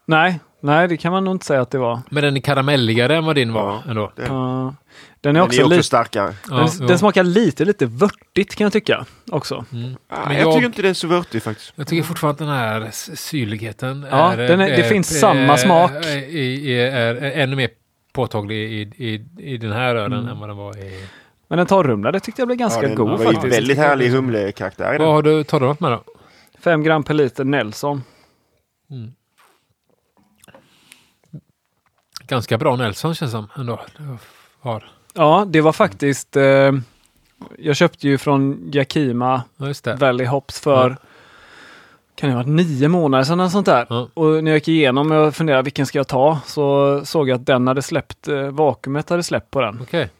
[0.06, 2.00] Nej, nej, det kan man nog inte säga att det var.
[2.10, 3.82] Men den är karamelligare än vad din var Ja.
[3.90, 4.12] ändå.
[4.16, 4.74] Det, Ja.
[5.20, 5.82] den är den också, är också lite...
[5.82, 6.34] starkare.
[6.50, 6.86] Ja, den, jo.
[6.86, 9.64] den smakar lite, lite vörtigt kan jag tycka också.
[9.72, 9.96] Mm.
[10.08, 11.72] Ah, Men jag, jag- tycker inte den är så vörtig faktiskt.
[11.76, 15.14] Jag tycker fortfarande att den här syrligheten Ja, är, den är- det är- finns är-
[15.18, 15.90] samma smak.
[15.90, 17.68] Är, är, är, är ännu mer
[18.12, 20.28] påtaglig i, i, i den här ölen Mm.
[20.32, 21.06] än vad den var i...
[21.52, 23.56] Men den torrhumlade tyckte jag blev ganska ja, den god var faktiskt.
[23.56, 26.02] väldigt härlig humlekaraktär Vad har du torrat med då?
[26.58, 28.02] Fem gram per liter Nelson.
[28.90, 29.12] Mm.
[32.26, 33.80] Ganska bra Nelson känns som ändå.
[34.60, 34.90] Har.
[35.14, 36.36] Ja, det var faktiskt...
[36.36, 36.72] Eh,
[37.58, 39.94] jag köpte ju från Yakima Ja, just det.
[39.94, 40.96] Valley Hops för
[42.14, 43.86] kan det ha varit nio månader sedan eller sånt där.
[43.88, 44.08] Ja.
[44.14, 47.46] Och när jag gick igenom och funderade vilken ska jag ta så såg jag att
[47.46, 49.78] den hade släppt, eh, vakuumet hade släppt på den.
[49.82, 50.10] Okej.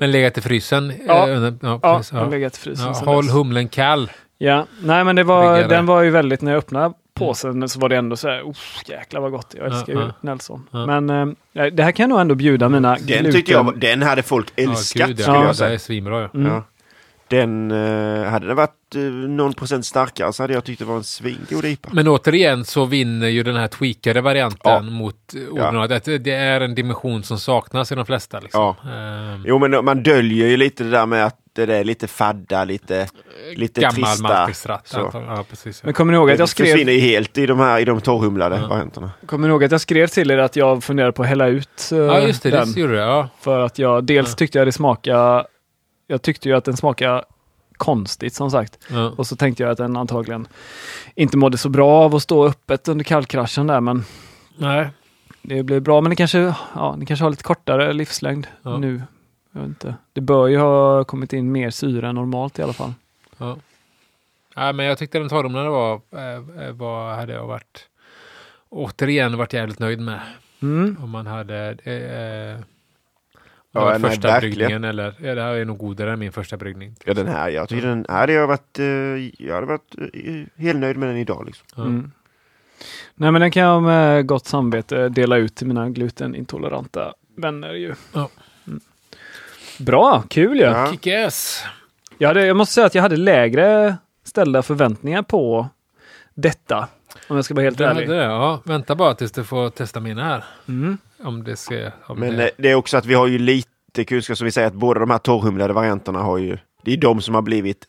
[0.00, 0.92] Men legat i frysen?
[1.06, 1.28] Ja.
[1.28, 2.28] eh, ja, Ja, precis, den ja.
[2.28, 3.34] legat i frysen Ja, håll dess.
[3.34, 4.10] humlen kall.
[4.38, 5.68] Ja, nej men det var, Byggare.
[5.68, 8.54] den var ju väldigt, när jag öppnade påsen så var det ändå så här, oh,
[8.86, 10.12] jäklar vad gott, jag älskar Ja, ju ja.
[10.20, 10.66] Nelson.
[10.70, 10.86] Ja.
[10.86, 11.10] Men
[11.54, 14.52] eh, det här kan jag nog ändå bjuda mina Den tyckte jag, den hade folk
[14.56, 15.74] älskat gud, skulle Ja, jag Det säga.
[15.74, 16.20] är svinbra.
[16.20, 16.28] Ja.
[16.34, 16.62] Mm.
[17.30, 17.36] Ja.
[17.38, 20.96] Den, eh, hade den varit eh, någon procent starkare så hade jag tyckt det var
[20.96, 21.88] en svingod IPA.
[21.92, 24.80] Men återigen så vinner ju den här tweakade varianten Ja.
[24.80, 25.16] mot
[25.52, 26.08] originalet.
[26.08, 28.40] Att Det är en dimension som saknas i de flesta.
[28.40, 28.74] Liksom.
[28.84, 32.64] Ehm, Jo men man döljer ju lite det där med att det är lite fadda,
[32.64, 33.08] lite,
[33.56, 33.94] lite gammal
[34.46, 34.74] trista.
[34.74, 35.84] antar- Ja, precis.
[35.84, 37.84] Men kommer ni ihåg att Det jag skrev, försvinner ju helt i de här i
[37.84, 38.66] de torrhumlade Ja.
[38.68, 39.10] varianterna.
[39.26, 41.88] kommer ni ihåg att jag skrev till er att jag funderade på att hälla ut
[41.92, 42.50] eh, Ja, just det.
[42.50, 42.72] den?
[42.72, 43.00] Det gjorde det.
[43.02, 43.28] Ja.
[43.40, 44.34] För att jag dels Ja.
[44.34, 45.44] tyckte jag det smakade,
[46.10, 47.24] jag tyckte ju att den smakade
[47.76, 48.78] konstigt som sagt.
[48.90, 49.10] Ja.
[49.10, 50.48] Och så tänkte jag att den antagligen
[51.14, 54.04] inte mådde så bra av att stå öppet under kallkraschen där men
[54.56, 54.88] Nej.
[55.42, 56.00] det blev bra.
[56.00, 58.78] Men det kanske, ja, det kanske har lite kortare livslängd Ja.
[58.78, 59.02] nu.
[59.52, 59.94] Jag vet inte.
[60.12, 62.92] Det bör ju ha kommit in mer syre än normalt i alla fall.
[63.38, 63.56] Ja.
[64.54, 67.86] ja, men jag tyckte den torrhumlade var, eh, var, hade jag varit
[68.68, 70.20] återigen varit jävligt nöjd med.
[70.62, 70.96] Mm.
[71.02, 72.64] Om man hade eh,
[73.72, 74.56] Ja, nej, första verkligen.
[74.56, 76.94] bryggningen eller, ja, det här är nog godare än min första bryggning.
[77.04, 78.84] Ja den här, jag tycker den hade jag varit, eh,
[79.46, 81.82] jag hade varit eh, helt nöjd med den idag liksom.
[81.82, 82.10] Mm.
[83.14, 87.94] Nej men den kan jag med gott samvete dela ut till mina glutenintoleranta vänner ju.
[88.12, 88.28] Ja.
[88.66, 88.80] Mm.
[89.78, 90.62] Bra, kul ju!
[90.64, 90.90] Ja.
[90.92, 91.64] Kick-ass!
[92.18, 95.68] Jag, hade, jag måste säga att jag hade lägre ställda förväntningar på
[96.34, 96.88] detta.
[97.28, 98.10] Om jag ska vara helt Det hade ärlig.
[98.16, 98.62] det, ja.
[98.64, 100.44] Vänta bara tills du får testa mina här.
[100.68, 100.98] Mm.
[101.24, 101.90] Om det ska...
[102.06, 102.44] Om Men det...
[102.44, 105.00] eh, det är också att vi har ju lite kunskap som vi säger att båda
[105.00, 107.84] de här torrhumlade varianterna har ju, det är de som har blivit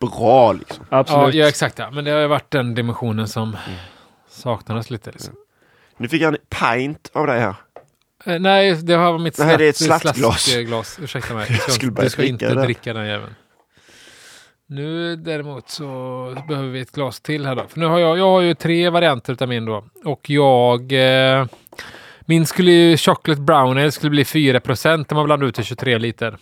[0.00, 0.86] bra liksom.
[0.90, 1.34] ja, Absolut.
[1.34, 1.78] ja, exakt.
[1.78, 1.90] Ja.
[1.90, 3.56] Men det har ju varit den dimensionen som
[4.28, 5.10] saknades lite.
[5.10, 5.34] Liksom.
[5.96, 7.54] Nu fick jag en pint av dig här.
[8.24, 10.98] Eh, nej, det har mitt Nej, det är ett slatt- slaskglas.
[11.02, 11.46] Ursäkta mig.
[11.50, 13.34] Jag skulle du ska dricka inte det dricka den jäveln.
[14.68, 15.84] Nu däremot så
[16.48, 17.64] behöver vi ett glas till här då.
[17.68, 19.84] För nu har jag, jag har ju tre varianter utav min då.
[20.04, 20.92] Och jag...
[20.92, 21.46] Eh,
[22.26, 25.64] min skulle ju, chocolate brown ale skulle bli 4 procent om man blandar ut till
[25.64, 26.36] 23 liter.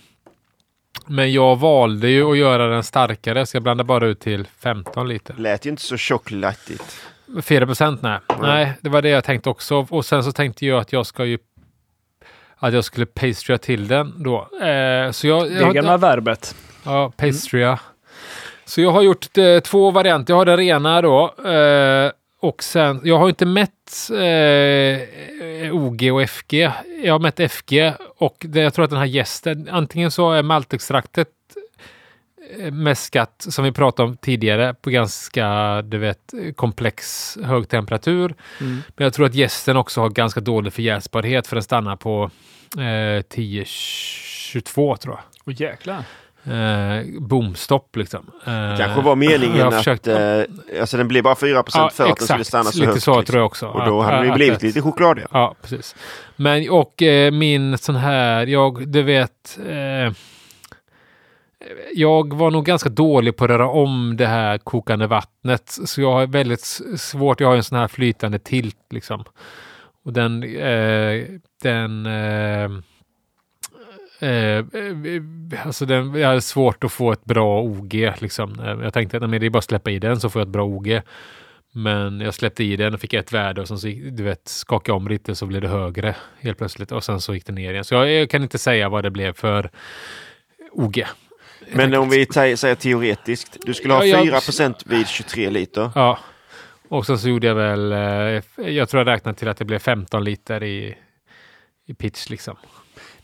[1.06, 5.08] Men jag valde ju att göra den starkare så jag blandar bara ut till 15
[5.08, 5.34] liter.
[5.38, 7.00] Lät ju inte så tjocklattigt.
[7.42, 8.18] 4 procent nej.
[8.40, 9.86] Nej, det var det jag tänkte också.
[9.90, 11.38] Och sen så tänkte jag att jag ska ju
[12.56, 14.48] att jag skulle pastrya till den då.
[14.66, 16.54] Eh, så jag, Det jag, gamla verbet.
[16.84, 17.78] Ja, pastrya.
[18.64, 20.32] Så jag har gjort eh, två varianter.
[20.32, 21.34] Jag har den rena då.
[21.44, 22.10] Eh,
[22.44, 26.54] och sen, jag har inte mätt eh, OG och FG.
[27.02, 30.42] Jag har mätt FG och det, jag tror att den här gästen, antingen så är
[30.42, 31.28] maltextraktet
[32.58, 38.34] eh, mäskat, som vi pratade om tidigare, på ganska, du vet, komplex hög temperatur.
[38.60, 38.82] Mm.
[38.96, 42.30] Men jag tror att gästen också har ganska dålig förjäsbarhet för den stannar på
[42.76, 46.04] eh, 10-22 tror jag Och jäklar.
[46.46, 48.30] Eh, bomstopp liksom.
[48.46, 50.40] Eh, Kanske var meningen att, försökt- eh,
[50.80, 53.02] alltså den blev bara 4% för att den skulle stanna så lite högt.
[53.02, 53.24] så liksom.
[53.24, 53.66] tror jag också.
[53.66, 55.26] Och då Att- hade att- blivit att- lite choklad ja.
[55.32, 55.96] Ja, precis.
[56.36, 60.12] Men och eh, min sån här, jag, du vet, eh,
[61.94, 65.78] jag var nog ganska dålig på att röra om det här kokande vattnet.
[65.84, 66.64] Så jag har väldigt
[66.96, 69.24] svårt, jag har en sån här flytande tilt liksom.
[70.04, 71.24] Och den, eh,
[71.62, 72.06] den
[74.24, 74.64] eh,
[75.54, 77.94] Eh, alltså den, jag hade svårt att få ett bra OG.
[78.18, 78.60] Liksom.
[78.60, 80.46] Eh, Jag tänkte att nej, det är bara att släppa i den så får jag
[80.46, 81.00] ett bra OG.
[81.76, 84.90] Men jag släppte i den och fick ett värde och sen så du vet, skakade
[84.90, 87.70] jag om lite så blev det högre helt plötsligt och sen så gick det ner
[87.72, 87.84] igen.
[87.84, 89.70] Så jag, jag kan inte säga vad det blev för
[90.72, 91.04] OG.
[91.72, 95.90] Men om vi säger teoretiskt, du skulle ha Ja, jag- 4% vid 23 liter.
[95.94, 96.18] Ja.
[96.88, 99.78] Och sen så gjorde jag väl, eh, jag tror jag räknade till att det blev
[99.78, 100.94] 15 liter i,
[101.86, 102.56] i pitch liksom.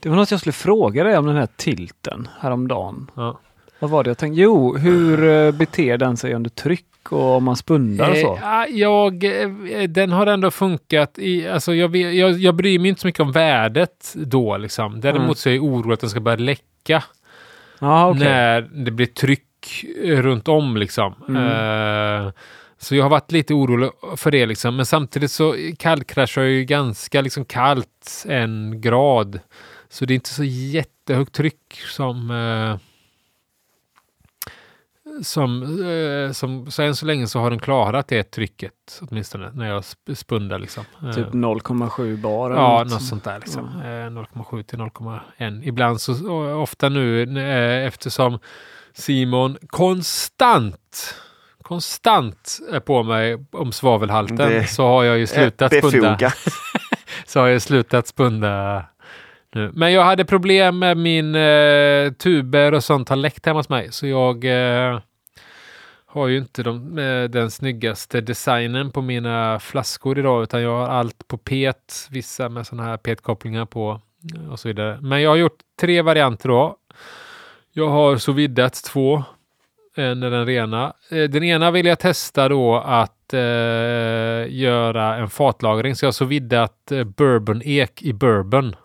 [0.01, 3.10] Det var något jag skulle fråga dig om den här tilten häromdagen.
[3.14, 3.40] Ja.
[3.78, 4.40] Vad var det jag tänkte?
[4.40, 8.35] Jo, hur eh, beter den sig under tryck och om man spundar och så?
[8.35, 12.89] Eh, ja, jag, eh, den har ändå funkat i, alltså jag, jag, jag bryr mig
[12.89, 15.01] inte så mycket om värdet då liksom.
[15.01, 15.35] Däremot Mm.
[15.35, 17.02] så är jag orolig att den ska börja läcka
[17.78, 18.20] Ja, okej.
[18.24, 21.14] när det blir tryck runt om liksom.
[21.28, 22.32] Mm.
[22.78, 24.77] Så jag har varit lite orolig för det liksom.
[24.77, 29.40] Men samtidigt så kallkraschar ju ganska liksom kallt en grad.
[29.90, 32.76] Så det är inte så jättehögt tryck som eh,
[35.22, 39.66] som, eh, som, så än så länge så har den klarat det trycket åtminstone när
[39.68, 40.84] jag sp- spundar liksom.
[41.02, 42.92] Eh, Typ 0,7 bar Ja, något.
[42.92, 43.38] något sånt där.
[43.38, 43.64] Liksom.
[43.64, 45.62] Eh, 0,7 till 0,1.
[45.64, 48.38] Ibland så, ofta nu eh, eftersom
[48.92, 51.14] Simon konstant
[51.62, 56.18] konstant är på mig om svavelhalten Det så har jag ju slutat spunda.
[57.26, 58.84] Så har jag slutat spunda
[59.55, 59.70] nu.
[59.74, 63.93] Men jag hade problem med min eh, tuber och sånt har läckt hemma hos mig.
[63.93, 65.01] Så jag eh,
[66.06, 70.43] har ju inte de, eh, den snyggaste designen på mina flaskor idag.
[70.43, 72.09] Utan jag har allt på pet.
[72.10, 74.01] Vissa med sådana här petkopplingar på
[74.35, 74.98] eh, och så vidare.
[75.01, 76.77] Men jag har gjort tre varianter då.
[77.72, 79.24] Jag har sous två.
[79.97, 80.93] En är den rena.
[81.10, 83.40] Eh, den ena vill jag testa då att eh,
[84.48, 85.97] göra en fatlagring.
[85.97, 88.77] Så jag har sous eh, bourbon-ek i bourbon.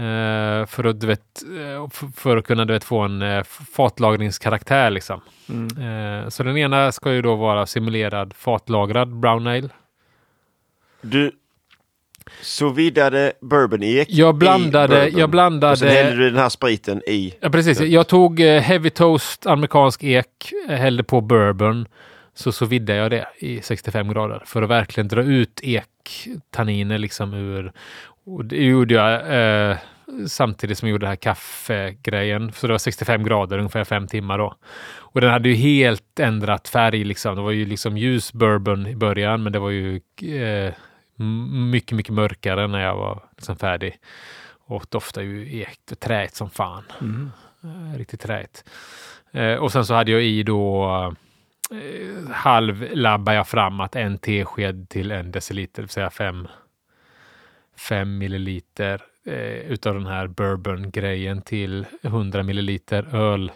[0.00, 3.42] Eh, för, att, du vet, eh, för att kunna du vet, få en eh,
[3.76, 4.90] fatlagringskaraktär.
[4.90, 5.20] Liksom.
[5.48, 6.30] Mm.
[6.30, 9.68] Så den ena ska ju då vara simulerad fatlagrad brown ale.
[11.00, 11.32] Du
[12.42, 15.20] så vidare bourbon-ek Jag blandade, i bourbon.
[15.20, 17.34] jag blandade Och sen hällde du den här spriten i.
[17.40, 17.80] Ja, precis.
[17.80, 21.86] Jag tog Heavy Toast amerikansk ek, hällde på bourbon.
[22.34, 27.34] Så så vidde jag det i 65 grader för att verkligen dra ut ektanniner liksom
[27.34, 27.72] ur.
[28.24, 29.76] Och det gjorde jag eh,
[30.26, 32.52] samtidigt som jag gjorde den här kaffegrejen.
[32.52, 34.54] Så det var 65 grader, ungefär fem timmar då.
[34.98, 37.36] Och den hade ju helt ändrat färg liksom.
[37.36, 40.74] Det var ju liksom ljus bourbon i början, men det var ju eh,
[41.70, 43.98] mycket, mycket mörkare när jag var liksom färdig.
[44.66, 46.84] Och doftar ju ek och träigt som fan.
[47.00, 47.30] Mm.
[47.64, 48.64] Eh, Riktigt träigt.
[49.32, 50.86] Eh, och sen så hade jag i då
[51.70, 56.48] eh, halv labbade jag fram att en tesked till en deciliter, det vill säga fem,
[57.88, 63.52] fem milliliter eh, utav den här bourbon-grejen till 100 milliliter öl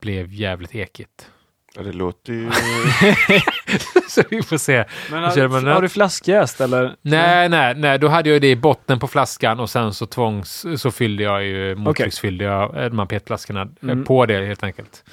[0.00, 1.28] blev jävligt ekigt.
[1.74, 2.50] Ja, det låter ju...
[4.08, 4.84] så vi får se.
[5.10, 5.30] Men man
[5.64, 6.96] har, har du flaskjäst eller?
[7.02, 10.66] Nej, nej, nej, då hade jag det i botten på flaskan och sen så tvångs
[10.76, 14.04] så fyllde jag ju mottrycksfyllde jag eh, de här petflaskorna eh, Mm.
[14.04, 15.04] på det helt enkelt.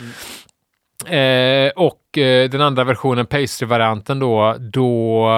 [1.06, 5.30] Eh, och eh, den andra versionen, pastry-varianten då, då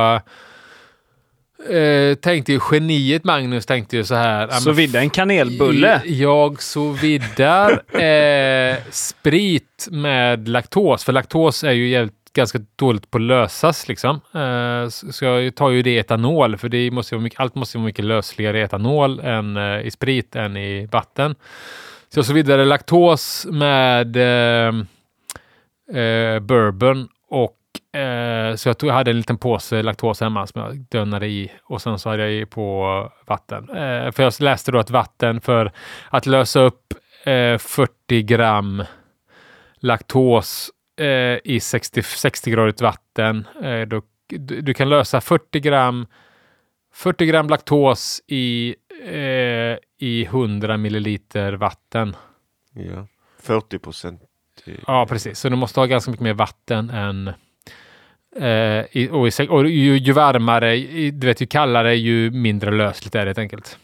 [1.70, 4.48] eh, tänkte ju geniet Magnus tänkte ju så här.
[4.52, 6.02] ja, Så men vidde en kanelbulle.
[6.06, 7.72] Jag så vidar
[8.02, 14.16] eh, sprit med laktos, för laktos är ju jävligt, ganska dåligt på att lösas liksom.
[14.36, 17.78] Eh, så jag tar ju det i etanol, för det måste vara mycket, allt måste
[17.78, 21.36] vara mycket lösligare i etanol än eh, i sprit än i vatten.
[22.14, 24.74] Så jag så vidare laktos med eh,
[26.04, 27.58] eh, bourbon och
[27.94, 31.82] eh, så jag tog, hade en liten påse laktos hemma som jag dönnade i och
[31.82, 33.70] sen så hade jag i på vatten.
[33.70, 35.72] Eh, för jag läste då att vatten för
[36.10, 36.94] att lösa upp
[37.24, 38.84] eh, 40 gram
[39.80, 43.48] laktos eh, i 60, 60-gradigt vatten.
[43.64, 46.08] Eh, då, du, du kan lösa 40 gram
[46.94, 48.76] 40 gram laktos i,
[49.98, 52.16] i 100 milliliter vatten.
[52.74, 53.08] Ja.
[53.40, 54.22] 40 procent.
[54.88, 55.40] Ja, precis.
[55.40, 57.32] Så du måste ha ganska mycket mer vatten än...
[58.36, 60.78] Eh, i, och, i, och ju, ju varmare,
[61.12, 63.78] du vet, ju kallare, ju mindre lösligt är det helt enkelt.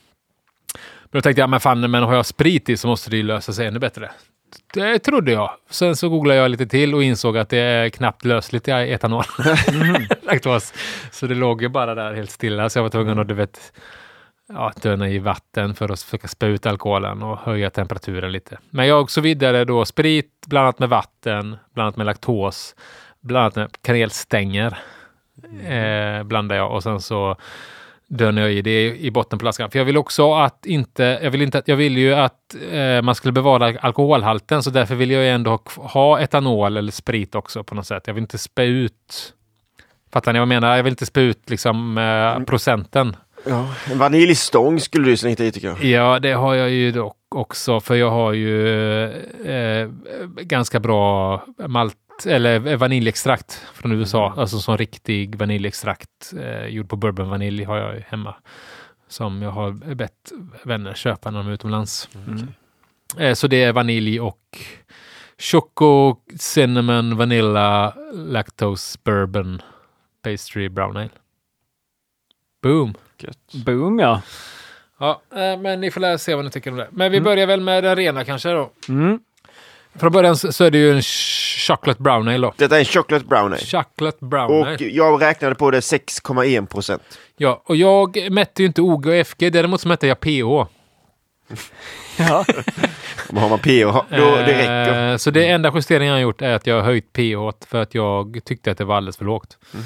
[1.03, 3.23] Men då tänkte jag, men fan, men har jag sprit i så måste det ju
[3.23, 4.11] lösa sig ännu bättre.
[4.73, 5.51] Det trodde jag.
[5.69, 9.23] Sen så googlade jag lite till och insåg att det är knappt lösligt i etanol.
[10.21, 10.73] Laktos.
[11.11, 12.69] Så det låg ju bara där helt stilla.
[12.69, 13.73] Så jag var tvungen att, du vet,
[14.53, 18.57] ja, döna i vatten för att försöka spä ut alkoholen och höja temperaturen lite.
[18.69, 22.75] Men jag också vidare då sprit blandat med vatten, blandat med laktos,
[23.27, 24.77] blandat med kanelstänger.
[25.67, 27.35] Eh, blandar jag och sen så
[28.07, 29.71] dönar jag i det i botten på flaskan.
[29.71, 33.01] För jag vill också att inte, jag vill inte, att- jag vill ju att eh,
[33.01, 37.35] man skulle bevara alkoholhalten så därför vill jag ju ändå ha, ha etanol eller sprit
[37.35, 38.03] också på något sätt.
[38.07, 39.33] Jag vill inte spä ut
[40.13, 40.75] Fattar ni vad jag menar?
[40.77, 43.15] Jag vill inte spä ut liksom eh, procenten.
[43.45, 43.67] Ja.
[43.91, 45.83] En vaniljstång skulle du slängt i tycker jag.
[45.83, 48.77] Ja, det har jag ju dock också, för jag har ju
[49.45, 49.89] eh,
[50.41, 51.95] ganska bra malt
[52.25, 58.35] eller vaniljextrakt från USA, alltså som riktig vaniljextrakt eh, gjord på bourbonvanilj har jag hemma.
[59.07, 60.31] Som jag har bett
[60.63, 62.09] vänner köpa när de är utomlands.
[62.27, 62.47] Mm.
[63.17, 64.57] Eh, så det är vanilj och
[65.37, 69.61] choco, cinnamon, vanilla, lactose, bourbon,
[70.21, 71.09] pastry, brown ale.
[72.63, 72.93] Boom!
[73.19, 73.53] Gött.
[73.65, 74.21] Boom ja.
[74.99, 76.87] Ja, eh, men ni får lära se vad ni tycker om det.
[76.91, 77.23] Men vi Mm.
[77.25, 78.69] börjar väl med den rena kanske då.
[78.89, 79.19] Mm.
[79.99, 82.53] Från början så är det ju en ch- chocolate brown ale då.
[82.57, 83.57] Detta är en chocolate brown ale.
[83.57, 84.75] Chocolate brown ale.
[84.75, 87.01] Och jag räknade på det 6,1 procent.
[87.37, 90.27] Ja, och jag mätte ju inte OG och FG, däremot så mätte jag PH.
[92.19, 92.45] ja.
[93.35, 95.11] Har man PH, då det räcker.
[95.11, 97.81] Eh, Så det enda justeringen jag har gjort är att jag har höjt PH för
[97.81, 99.57] att jag tyckte att det var alldeles för lågt.
[99.71, 99.83] Mhm.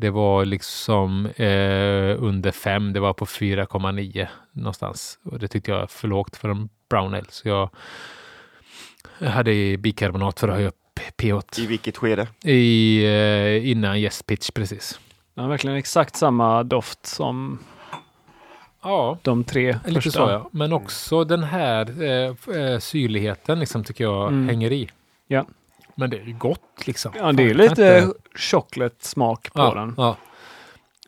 [0.00, 5.18] Det var liksom eh, under 5, det var på 4,9 någonstans.
[5.24, 7.24] Och det tyckte jag är för lågt för en brown ale.
[7.28, 7.70] Så jag
[9.30, 10.74] hade i bikarbonat för att höja upp
[11.16, 12.26] PH I vilket skede?
[12.44, 15.00] i, eh, innan yes pitch precis.
[15.34, 17.58] Den har verkligen exakt samma doft som
[18.82, 20.10] Ja, de tre lite första.
[20.10, 20.48] så ja.
[20.52, 24.48] Men också den här eh, eh, syrligheten liksom tycker jag Mm.
[24.48, 24.88] hänger i.
[25.26, 25.46] Ja.
[25.94, 27.12] Men det är ju gott liksom.
[27.16, 27.70] Ja, det är Fan, lite
[28.04, 29.94] inte- chocolate-smak på ja, den.
[29.96, 30.16] Ja.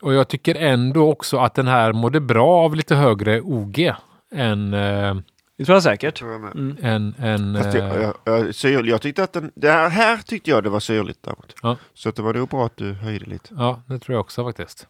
[0.03, 3.93] Och jag tycker ändå också att den här mådde bra av lite högre OG
[4.35, 5.15] än, eh,
[5.57, 6.15] Det tror jag säkert.
[6.15, 6.53] Tror jag med.
[6.57, 7.15] Mm.
[7.19, 8.93] än Fast eh, jag, jag, jag, syrlig.
[8.93, 11.55] jag tyckte att den, det här, här tyckte jag det var syrligt däremot.
[11.63, 11.77] Ja.
[11.95, 13.55] Så att det var nog bra att du höjde lite.
[13.59, 14.87] Ja, det tror jag också faktiskt.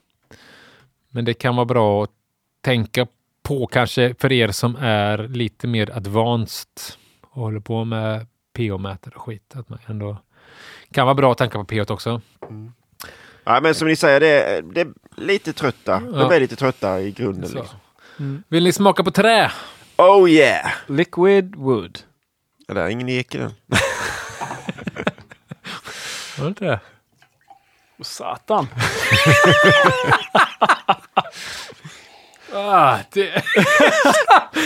[1.10, 2.10] Men det kan vara bra att
[2.60, 3.06] tänka
[3.42, 6.68] på kanske för er som är lite mer advanced
[7.22, 8.26] och håller på med
[8.56, 9.52] pH-mätare och skit.
[9.56, 10.16] Att man ändå
[10.92, 12.20] kan vara bra att tänka på pH också.
[13.44, 16.02] Ja, men som ni säger, det är, det är lite trötta.
[16.12, 16.18] Ja.
[16.18, 17.50] De är lite trötta i grunden.
[17.50, 17.78] Liksom.
[18.18, 18.42] Mm.
[18.48, 19.52] Vill ni smaka på trä?
[19.96, 20.72] Oh yeah!
[20.86, 21.98] Liquid wood.
[22.66, 23.54] Ja, det är ingen ek i den.
[26.38, 26.80] Var det inte det?
[27.98, 28.68] Åh, Satan!
[32.56, 33.22] Ah, det...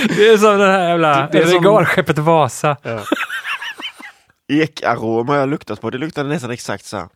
[0.08, 2.76] det är som det här jävla Det- det är som- regalskeppet Vasa.
[4.48, 5.90] Ekarom har jag luktat på.
[5.90, 7.08] Det luktade nästan exakt så här.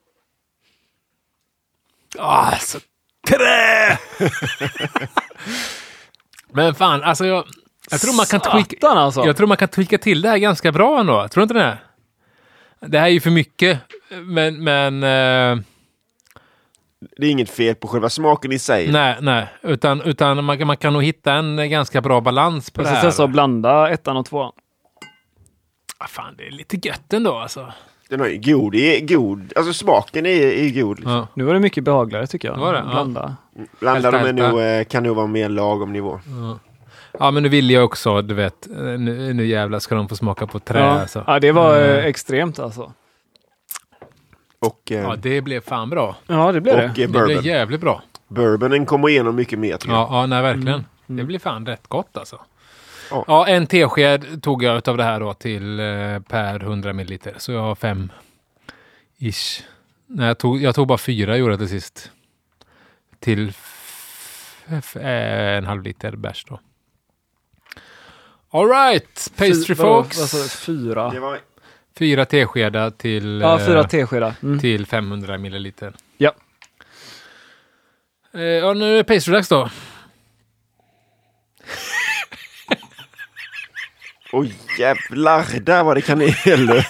[2.18, 2.78] Ah, alltså,
[3.28, 3.98] trä!
[6.50, 7.44] Men fan, alltså jag,
[7.90, 9.24] jag tror man kan tweaka, alltså!
[9.26, 11.28] jag tror man kan tweaka till det här ganska bra ändå.
[11.28, 11.78] Tror du inte det?
[12.88, 13.78] Det här är ju för mycket,
[14.22, 15.62] men, men eh,
[17.16, 18.92] Det är inget fel på själva smaken i sig.
[18.92, 22.80] nej, nej, utan, utan man, kan- man kan nog hitta en ganska bra balans på
[22.82, 23.02] Jag det här.
[23.02, 24.52] testa att blanda ettan och tvåan.
[25.98, 27.72] Ah, fan, det är lite gött ändå alltså.
[28.08, 28.72] Den är ju god.
[28.72, 29.52] Det är god.
[29.56, 30.98] Alltså smaken är, är god.
[30.98, 31.12] Liksom.
[31.12, 31.28] Ja.
[31.34, 32.56] Nu var det mycket behagligare tycker jag.
[32.56, 32.78] Var det?
[32.78, 32.90] Ja.
[32.90, 33.36] Blanda.
[33.80, 36.20] Blandar de är nog, eh, kan nog vara mer lagom nivå.
[36.26, 36.58] ja,
[37.30, 40.46] men nu vill jag också, du vet, eh, nu, nu jävlar ska de få smaka
[40.46, 40.78] på trä.
[40.78, 41.00] Ja.
[41.00, 41.24] Alltså.
[41.26, 42.92] ja, det var Eh, extremt alltså.
[44.58, 46.16] Och, eh, ja, det blev fan bra.
[46.26, 46.86] Ja, det blev och det.
[46.86, 48.02] eh, Det blev jävligt bra.
[48.28, 50.02] Bourbonen kommer igenom mycket mer tror jag.
[50.02, 50.68] Ja, ja nej, verkligen.
[51.08, 51.16] Mm.
[51.16, 52.40] Det blir fan rätt gott alltså.
[53.10, 53.24] Ja.
[53.28, 57.34] Ja, en tesked tog jag utav det här då till eh, per 100 milliliter.
[57.38, 58.12] Så jag har fem
[59.18, 59.62] ish.
[60.06, 62.10] Nej, jag tog, jag tog bara fyra gjorde jag till sist.
[63.20, 66.60] Till f- f- en halv liter bärs då.
[68.52, 70.18] Alright, pastry Fy- vadå, folks.
[70.18, 70.48] Vad sa du?
[70.48, 71.10] Fyra?
[71.10, 71.38] Det var,
[71.98, 74.34] Fyra teskedar till, Ja, fyra eh, teskedar.
[74.42, 74.60] Mm.
[74.60, 75.94] till 500 milliliter.
[76.18, 76.32] Ja.
[78.34, 79.70] Eh, ja, nu är det pastry-dags då.
[84.32, 86.84] oj jävlar, där var det kanel.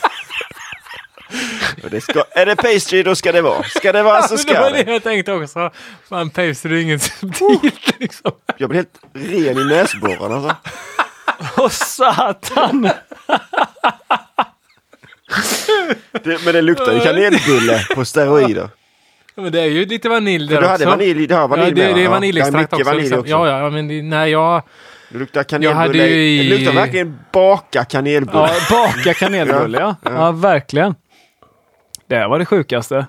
[1.90, 3.62] Det ska, är det pastry då ska det vara.
[3.62, 4.92] Ska det vara så det ska var det det.
[4.92, 5.70] jag tänkte också.
[6.08, 8.32] Fan, pastry är inget subtilt liksom.
[8.58, 10.34] Jag blir helt ren i näsborrarna.
[10.34, 10.56] Alltså.
[11.56, 12.88] Åh satan!
[16.24, 18.68] Det, men det luktar ju kanelbulle på steroider.
[19.34, 20.70] Ja, Men det är ju lite vanilj där du också.
[20.70, 22.14] hade vanilj, du har vanilj ja, det, med, det är va?
[22.14, 22.90] vaniljextrakt Det är mycket också.
[22.90, 23.20] vanilj liksom.
[23.20, 23.30] också.
[23.30, 24.62] Ja, ja, men det, nej, jag...
[25.08, 26.06] Det luktar Jag kanelbulle.
[26.06, 28.38] ju i- Det luktar verkligen baka kanelbulle.
[28.38, 29.96] Ja, baka kanelbulle ja.
[30.02, 30.32] Ja, ja.
[30.32, 30.94] verkligen.
[32.06, 33.06] Det var det sjukaste.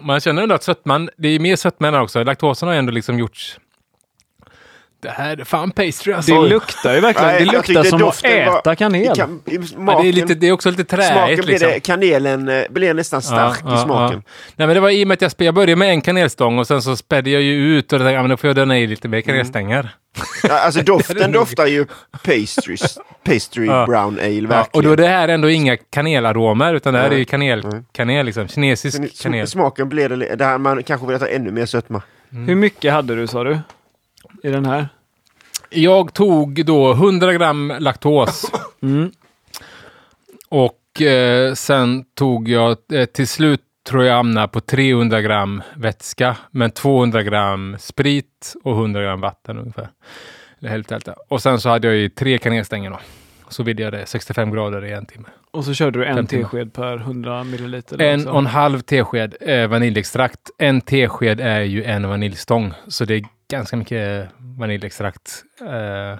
[0.00, 2.24] Man känner ändå att sötman, det är mer sötma också.
[2.24, 3.58] Laktosen har ju ändå liksom gjorts...
[5.02, 6.42] Det här är fan pastry alltså.
[6.42, 7.28] Det luktar ju verkligen.
[7.32, 9.16] Nej, det luktar som att doften var- äta kanel.
[9.16, 11.70] Kan, ja, smaken, det, är lite, det är också lite smaken träigt blir liksom.
[11.70, 14.22] det, kanelen eh, blir nästan stark Ja, ja, i smaken.
[14.26, 14.32] ja.
[14.56, 16.66] Nej men det var i och med att jag, jag började med en kanelstång och
[16.66, 18.86] sen så spädde jag ju ut och tänkte, ja, men då får jag döna i
[18.86, 19.88] lite mer kanelstänger.
[20.42, 21.86] Ja, alltså Det är doften doftar ju
[22.24, 23.86] pastries, pastry Ja.
[23.86, 24.66] brown ale Ja, verkligen.
[24.72, 27.62] och då är det här ändå inga kanelaromer utan det här är ju kanel,
[27.92, 28.48] kanel liksom.
[28.48, 29.44] Kinesisk kanel.
[29.46, 32.02] sm- smaken blir det, där man kanske vill ha ännu mer sötma.
[32.30, 33.58] Hur mycket hade du sa du?
[34.42, 34.88] I den här?
[35.70, 38.50] Jag tog då 100 gram laktos
[38.82, 39.10] Mm.
[40.48, 46.36] och eh, sen tog jag eh, till slut tror jag hamnade på 300 gram vätska,
[46.50, 49.88] men 200 gram sprit och 100 gram vatten ungefär.
[50.60, 51.14] Eller hälften, hälften.
[51.28, 52.98] Och sen så hade jag ju tre kanelstänger då.
[53.48, 55.28] Så vidde jag det 65 grader i en timme.
[55.50, 58.02] Och så körde du en tesked per 100 milliliter.
[58.02, 58.30] En också.
[58.30, 60.40] och en halv tesked eh, vaniljextrakt.
[60.58, 65.44] En tesked är ju en vaniljstång, så det ganska mycket vaniljextrakt.
[65.60, 66.18] Eh,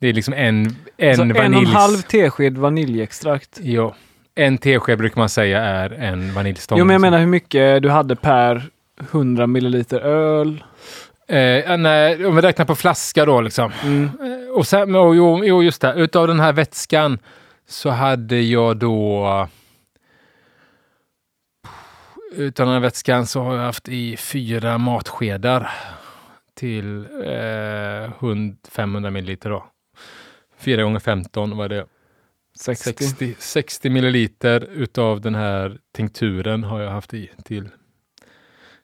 [0.00, 1.72] det är liksom en, en så en och en vaniljs...
[1.72, 3.58] halv tesked vaniljextrakt.
[3.62, 3.94] Jo.
[4.34, 6.78] En tesked brukar man säga är en vaniljstång.
[6.78, 8.70] Jo, men jag menar hur mycket du hade per
[9.00, 10.64] 100 milliliter öl.
[11.28, 13.72] Eh, nej, om vi räknar på flaska då liksom.
[13.84, 14.04] Mm.
[14.04, 15.94] Eh, Och sen, och, jo, jo, just det.
[15.94, 17.18] Utav den här vätskan
[17.68, 19.48] så hade jag då...
[22.32, 25.70] Utav den här vätskan så har jag haft i fyra matskedar
[26.56, 29.66] till eh, hund- 500 milliliter då.
[30.58, 31.86] Fyra gånger 15 var det.
[32.60, 32.92] 60.
[33.04, 37.68] 60, 60 milliliter utav den här tinkturen har jag haft i till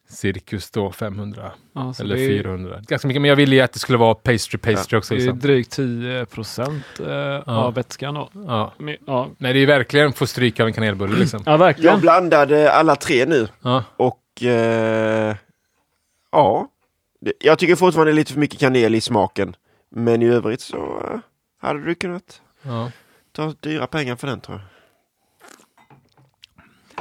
[0.09, 2.81] cirkus då 500 Ja, eller det är, 400.
[2.89, 5.15] Ganska mycket, men jag ville ju att det skulle vara pastry pastry också.
[5.15, 5.39] Det är Liksom.
[5.39, 8.29] drygt 10 procent eh, av vätskan då.
[8.35, 8.73] Ja.
[8.79, 11.43] Men- Ja, Nej, det är verkligen få stryka av en kanelbulle liksom.
[11.47, 11.91] ja verkligen.
[11.93, 13.85] Jag blandade alla tre nu Ja.
[13.97, 15.37] och eh,
[16.33, 16.69] ja,
[17.39, 19.57] jag tycker fortfarande det är lite för mycket kanel i smaken.
[19.91, 20.77] Men i övrigt så
[21.13, 21.19] eh,
[21.63, 22.91] hade du kunnat Ja.
[23.33, 24.67] ta dyra pengar för den tror jag.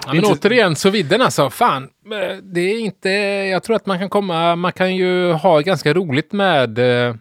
[0.05, 1.49] Ja, men inte- återigen, så vidden alltså.
[1.49, 3.09] Fan, eh, det är inte...
[3.49, 4.55] Jag tror att man kan komma...
[4.55, 6.79] Man kan ju ha ganska roligt med...
[6.79, 7.15] eh,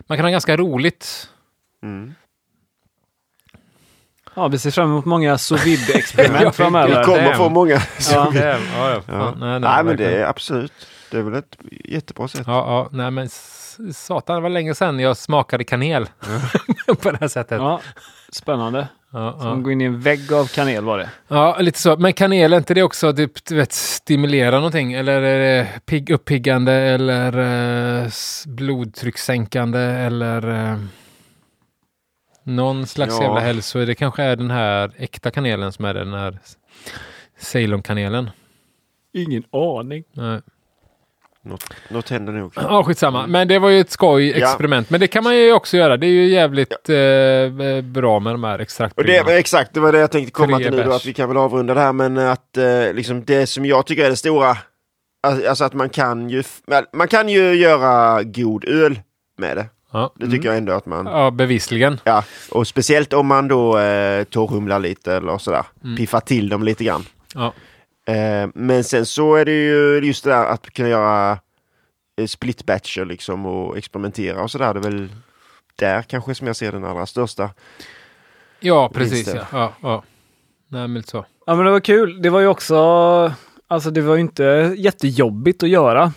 [0.00, 1.28] Man kan ha ganska roligt.
[1.82, 2.14] Mm.
[4.34, 6.98] Ja, vi ser fram emot många sous vide-experiment Ja, framöver.
[6.98, 7.36] Du kommer damn.
[7.36, 7.74] få många.
[8.10, 8.32] Ja.
[8.34, 8.90] Ja, ja, ja.
[8.94, 9.02] Ja.
[9.06, 10.22] Fan, Nej, nej, nej, men det verkligen.
[10.22, 10.86] är absolut.
[11.12, 12.42] Det är väl ett jättebra sätt.
[12.46, 13.28] Ja, ja, nej men
[13.94, 16.06] satan, det var länge sedan jag smakade kanel
[17.02, 17.58] på det här sättet.
[17.58, 18.02] Ja, Ja,
[18.32, 18.88] spännande.
[19.12, 19.54] ja, Som ja.
[19.54, 21.62] går in i en vägg av kanel var det.
[21.62, 21.96] lite så.
[21.96, 24.92] Men kanel, är inte det också typ, du vet, stimulera någonting?
[24.92, 27.38] Eller är det pigg, uppiggande eller
[28.02, 28.08] eh,
[28.46, 30.78] blodtryckssänkande eller eh,
[32.44, 33.22] någon slags Ja.
[33.22, 33.84] jävla hälso...
[33.84, 36.38] Det kanske är den här äkta kanelen som är den här
[37.38, 38.30] Ceylon-kanelen.
[39.14, 40.04] Ingen aning.
[40.12, 40.40] Nej.
[41.44, 42.52] Något, något händer nog.
[42.56, 43.26] Ja, skitsamma.
[43.26, 44.36] Men det var ju ett skoj Ja.
[44.36, 44.90] experiment.
[44.90, 45.96] Men det kan man ju också göra.
[45.96, 49.22] Det är ju jävligt eh, bra med de här Och det, extraktbryggorna.
[49.24, 51.28] var exakt, det var det jag tänkte komma Tre till nu då, att vi kan
[51.28, 54.56] väl avrunda det här, men att eh, liksom det som jag tycker är det stora,
[55.48, 56.42] alltså att man kan ju,
[56.92, 59.00] man- kan ju göra god öl
[59.38, 59.66] med det.
[59.92, 60.12] Ja.
[60.16, 62.00] Det tycker jag ändå att man, ja, bevisligen.
[62.04, 65.64] ja, och speciellt om man då eh, torrhumlar lite eller sådär,
[65.96, 67.04] piffar till dem lite grann.
[67.34, 67.52] Ja.
[68.06, 71.38] Eh, men sen så är det ju just det där att kunna göra
[72.20, 74.74] eh, split batcher liksom och experimentera och sådär.
[74.74, 75.08] Det är väl
[75.76, 77.50] där kanske som jag ser den allra största.
[78.60, 79.12] Ja, precis.
[79.12, 79.36] Vinsten.
[79.36, 79.46] Ja.
[79.52, 80.02] Ja, ja.
[80.68, 81.26] Nej, men så.
[81.46, 82.22] Ja, men det var kul.
[82.22, 82.76] Det var ju också,
[83.68, 86.12] alltså det var ju inte jättejobbigt att göra.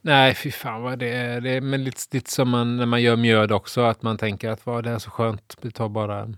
[0.00, 1.40] Nej, fy fan vad det är.
[1.40, 4.50] Det är men lite, lite som man, när man gör mjöd också, att man tänker
[4.50, 5.56] att vad det är så skönt.
[5.60, 6.36] Det tar bara en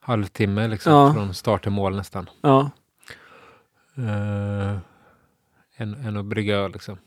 [0.00, 1.12] halvtimme liksom, Ja.
[1.14, 2.30] från start till mål nästan.
[2.40, 2.70] Ja,
[3.98, 4.78] Uh,
[5.76, 6.98] än, än att brygga öl liksom.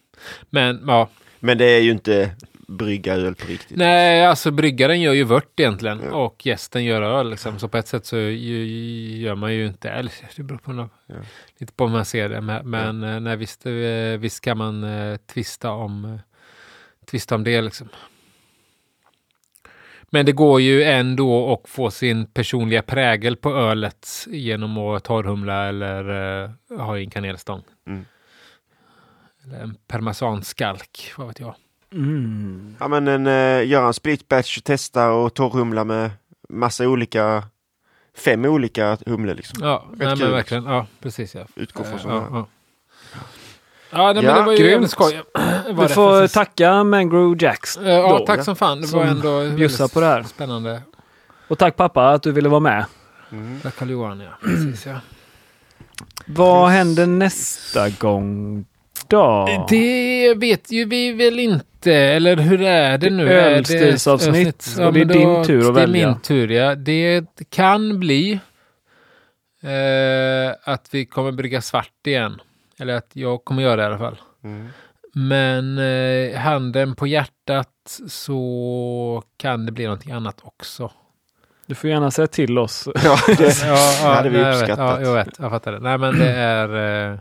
[0.50, 1.10] Men ja,
[1.40, 2.32] Men det är ju inte
[2.68, 3.78] brygga öl på riktigt.
[3.78, 6.12] Nej, alltså bryggaren gör ju vört egentligen Ja.
[6.12, 7.30] och gästen gör öl.
[7.30, 7.60] Liksom.
[7.60, 11.16] Så på ett sätt så gör man ju inte, eller det beror på något, Ja.
[11.58, 12.42] lite på hur man ser det.
[12.42, 13.72] Men, men eh, nej, visst, eh,
[14.20, 16.20] visst kan man eh, tvista, om, eh,
[17.06, 17.62] tvista om det.
[17.62, 17.90] Liksom.
[20.12, 25.68] Men det går ju ändå att få sin personliga prägel på ölet genom att torrhumla
[25.68, 26.10] eller
[26.44, 26.50] eh,
[26.80, 27.62] ha i en kanelstång.
[27.88, 28.06] Mm.
[29.44, 31.56] Eller en parmesanskalk, vad vet jag.
[31.94, 32.76] mm.
[32.80, 36.12] Ja men en, eh, göra en split batch, testa och torrhumla med
[36.50, 37.44] massa olika,
[38.18, 39.60] fem olika humle liksom.
[39.62, 40.64] Ja, nej, men verkligen.
[40.66, 41.36] Ja, precis.
[41.36, 41.46] Ja.
[41.56, 42.28] Utgå från Ja, sådana.
[42.32, 42.38] ja.
[42.38, 42.46] Ja,
[43.92, 44.92] nej, Ja, men det var ju grymt.
[44.92, 45.22] skoj.
[45.70, 46.34] Var Du får precis.
[46.34, 47.78] tacka Mangrove Jacks.
[47.78, 48.82] Eh, Ja, tack som fan.
[48.82, 50.24] Det Som var ändå bjussar på det här.
[50.24, 50.82] Spännande.
[51.48, 52.86] Och tack pappa att du ville vara med.
[53.32, 53.60] Mm.
[53.64, 54.30] Tack Karl Johan, ja.
[54.44, 54.96] Precis, ja.
[56.26, 58.66] Vad händer nästa gång
[59.08, 59.48] då?
[59.70, 63.30] Det vet ju vi väl inte, eller hur är det nu?
[63.34, 64.48] Ölstilsavsnitt.
[64.58, 64.86] avsnitt?
[64.88, 66.08] Och det är din tur att Det är välja.
[66.08, 66.76] min tur, ja.
[66.76, 68.40] Det kan bli
[69.64, 72.42] eh, att vi kommer brygga svart igen.
[72.80, 74.18] Eller att jag kommer göra det i alla fall.
[74.44, 74.68] Mm.
[75.14, 80.92] Men eh, handen på hjärtat så kan det bli någonting annat också.
[81.66, 82.88] Du får gärna säga till oss.
[83.04, 84.62] Ja, det, Ja, hade vi nej, jag vet.
[84.62, 85.02] uppskattat.
[85.02, 85.40] Ja, jag vet.
[85.40, 85.80] Jag fattar det.
[85.80, 87.20] Nej, men det är eh,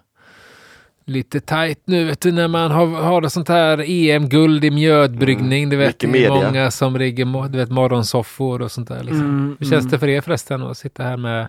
[1.04, 5.68] lite tajt nu vet du, när man har, har det sånt här EM-guld i mjödbryggning.
[5.68, 9.02] Du vet, det är många som rigger du vet, morgonsoffor och sånt där.
[9.02, 9.20] Liksom.
[9.20, 9.90] Mm, Hur känns mm.
[9.90, 11.48] det för er förresten att sitta här med...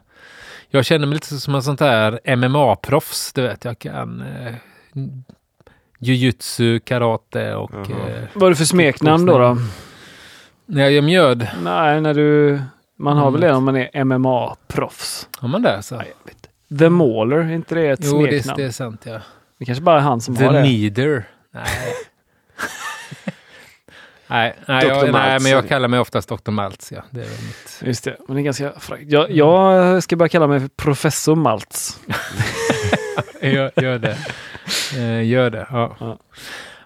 [0.71, 3.31] Jag känner mig lite som en sånt här MMA-proffs.
[3.35, 4.53] Du vet, jag kan eh,
[5.99, 7.71] jujutsu, karate och...
[7.73, 8.09] Jaha.
[8.09, 9.37] Eh, Vad är det för smeknamn då?
[9.37, 9.57] då?
[10.65, 12.59] när jag gör mjöd, Nej, när du...
[12.97, 13.51] Man har väl Mm.
[13.51, 15.27] det om man är MMA-proffs.
[15.39, 16.01] har man det så?
[16.79, 18.57] The Mauler, är inte det ett Jo, det, smeknamn?
[18.57, 19.19] det Det, är sant ja.
[19.65, 20.61] kanske bara är han som The har det.
[20.61, 21.23] Needer.
[21.51, 21.65] Nej.
[24.30, 26.51] Nej, nej, jag, nej, Maltz, men jag kallar mig oftast Dr.
[26.51, 26.91] Maltz.
[26.91, 27.01] Ja.
[27.10, 27.81] Det är mitt.
[27.85, 29.11] Just det, men det är ganska fräckt.
[29.11, 31.99] Jag, jag ska börja kalla mig Professor Maltz.
[33.41, 34.18] gör, gör det.
[34.97, 35.95] Eh, gör det, ja.
[35.99, 36.18] Ja.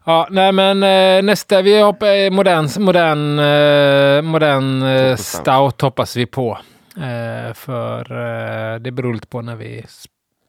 [0.05, 0.27] ja.
[0.31, 5.41] nej men eh, nästa, vi hoppar modern, modern, eh, modern eh, Stout.
[5.41, 6.57] stout hoppas vi på.
[6.97, 9.85] Eh, för eh, det beror lite på när vi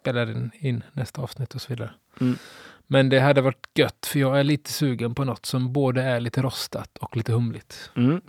[0.00, 1.90] spelar in, in nästa avsnitt och så vidare.
[2.20, 2.38] Mm.
[2.86, 6.20] Men det hade varit gött för jag är lite sugen på något som både är
[6.20, 7.90] lite rostat och lite humligt.
[7.96, 8.20] Mm.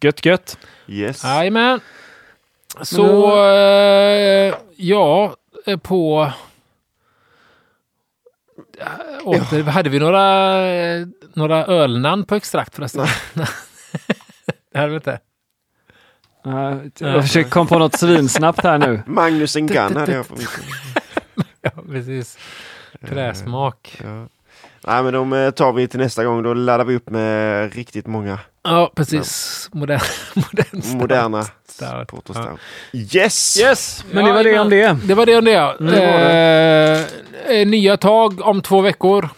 [0.00, 0.58] Gött, gött.
[0.86, 1.24] yes.
[1.24, 1.80] Jajamän!
[2.82, 6.32] Så eh, ja, eh, på...
[8.78, 8.86] eh,
[9.28, 13.06] Åter, hade vi några, eh, några ölnamn på extrakt förresten?
[14.72, 15.20] det hade vi inte.
[16.44, 19.02] Ja, jag försöker komma på något svinsnabbt här nu.
[19.06, 20.46] Magnus en Gun hade jag på min.
[21.60, 22.38] Ja, precis.
[23.08, 24.00] Träsmak.
[24.04, 24.26] Ja.
[24.86, 26.42] Nej men de eh, tar vi till nästa gång.
[26.42, 29.68] Då laddar vi upp med riktigt många Ja, precis.
[29.72, 30.00] Modern,
[30.34, 30.94] modern stout.
[31.00, 32.08] moderna Stout.
[32.08, 32.56] Porter Ja.
[32.92, 33.60] Yes!
[33.60, 34.96] Yes, men det var det om det.
[35.04, 35.50] Det var det om det.
[35.50, 35.74] ja.
[35.80, 36.20] Mm, det var
[37.50, 39.28] Eh, eh, nya tag om två veckor.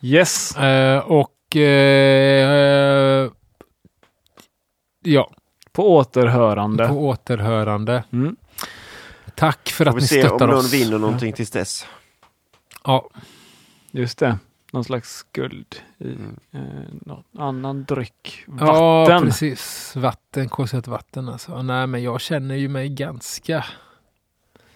[0.00, 0.56] Yes.
[0.56, 3.30] Eh, och eh,
[5.04, 5.30] ja,
[5.72, 6.88] På återhörande.
[6.88, 8.04] på återhörande.
[8.12, 8.36] Mm.
[9.34, 10.72] Tack för Får att vi ni se om stöttar någon oss.
[10.72, 11.86] vinner någonting tills dess.
[12.84, 13.08] Ja,
[13.90, 14.38] Just det.
[14.72, 16.36] Någon slags guld i Mm.
[16.52, 16.60] eh,
[17.06, 18.44] någon annan dryck.
[18.60, 19.22] ja Vatten.
[19.22, 19.92] precis.
[19.96, 21.62] Vatten, kolsyrat vatten alltså.
[21.62, 23.64] Nej, men jag känner ju mig ganska...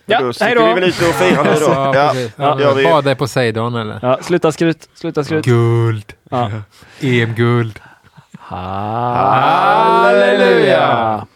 [0.07, 0.67] Ja, då hej sticker då.
[0.67, 1.67] vi väl ut och firar nu då.
[1.71, 2.15] Ja, Ja.
[2.37, 2.85] Ja, gör vi.
[2.85, 3.99] Bada i Poseidon eller?
[4.03, 4.89] Ja, sluta skryt.
[4.95, 5.45] Sluta skryt.
[5.45, 6.13] Guld.
[6.31, 6.51] Ja.
[7.01, 7.81] EM-guld.
[9.99, 11.27] Halleluja!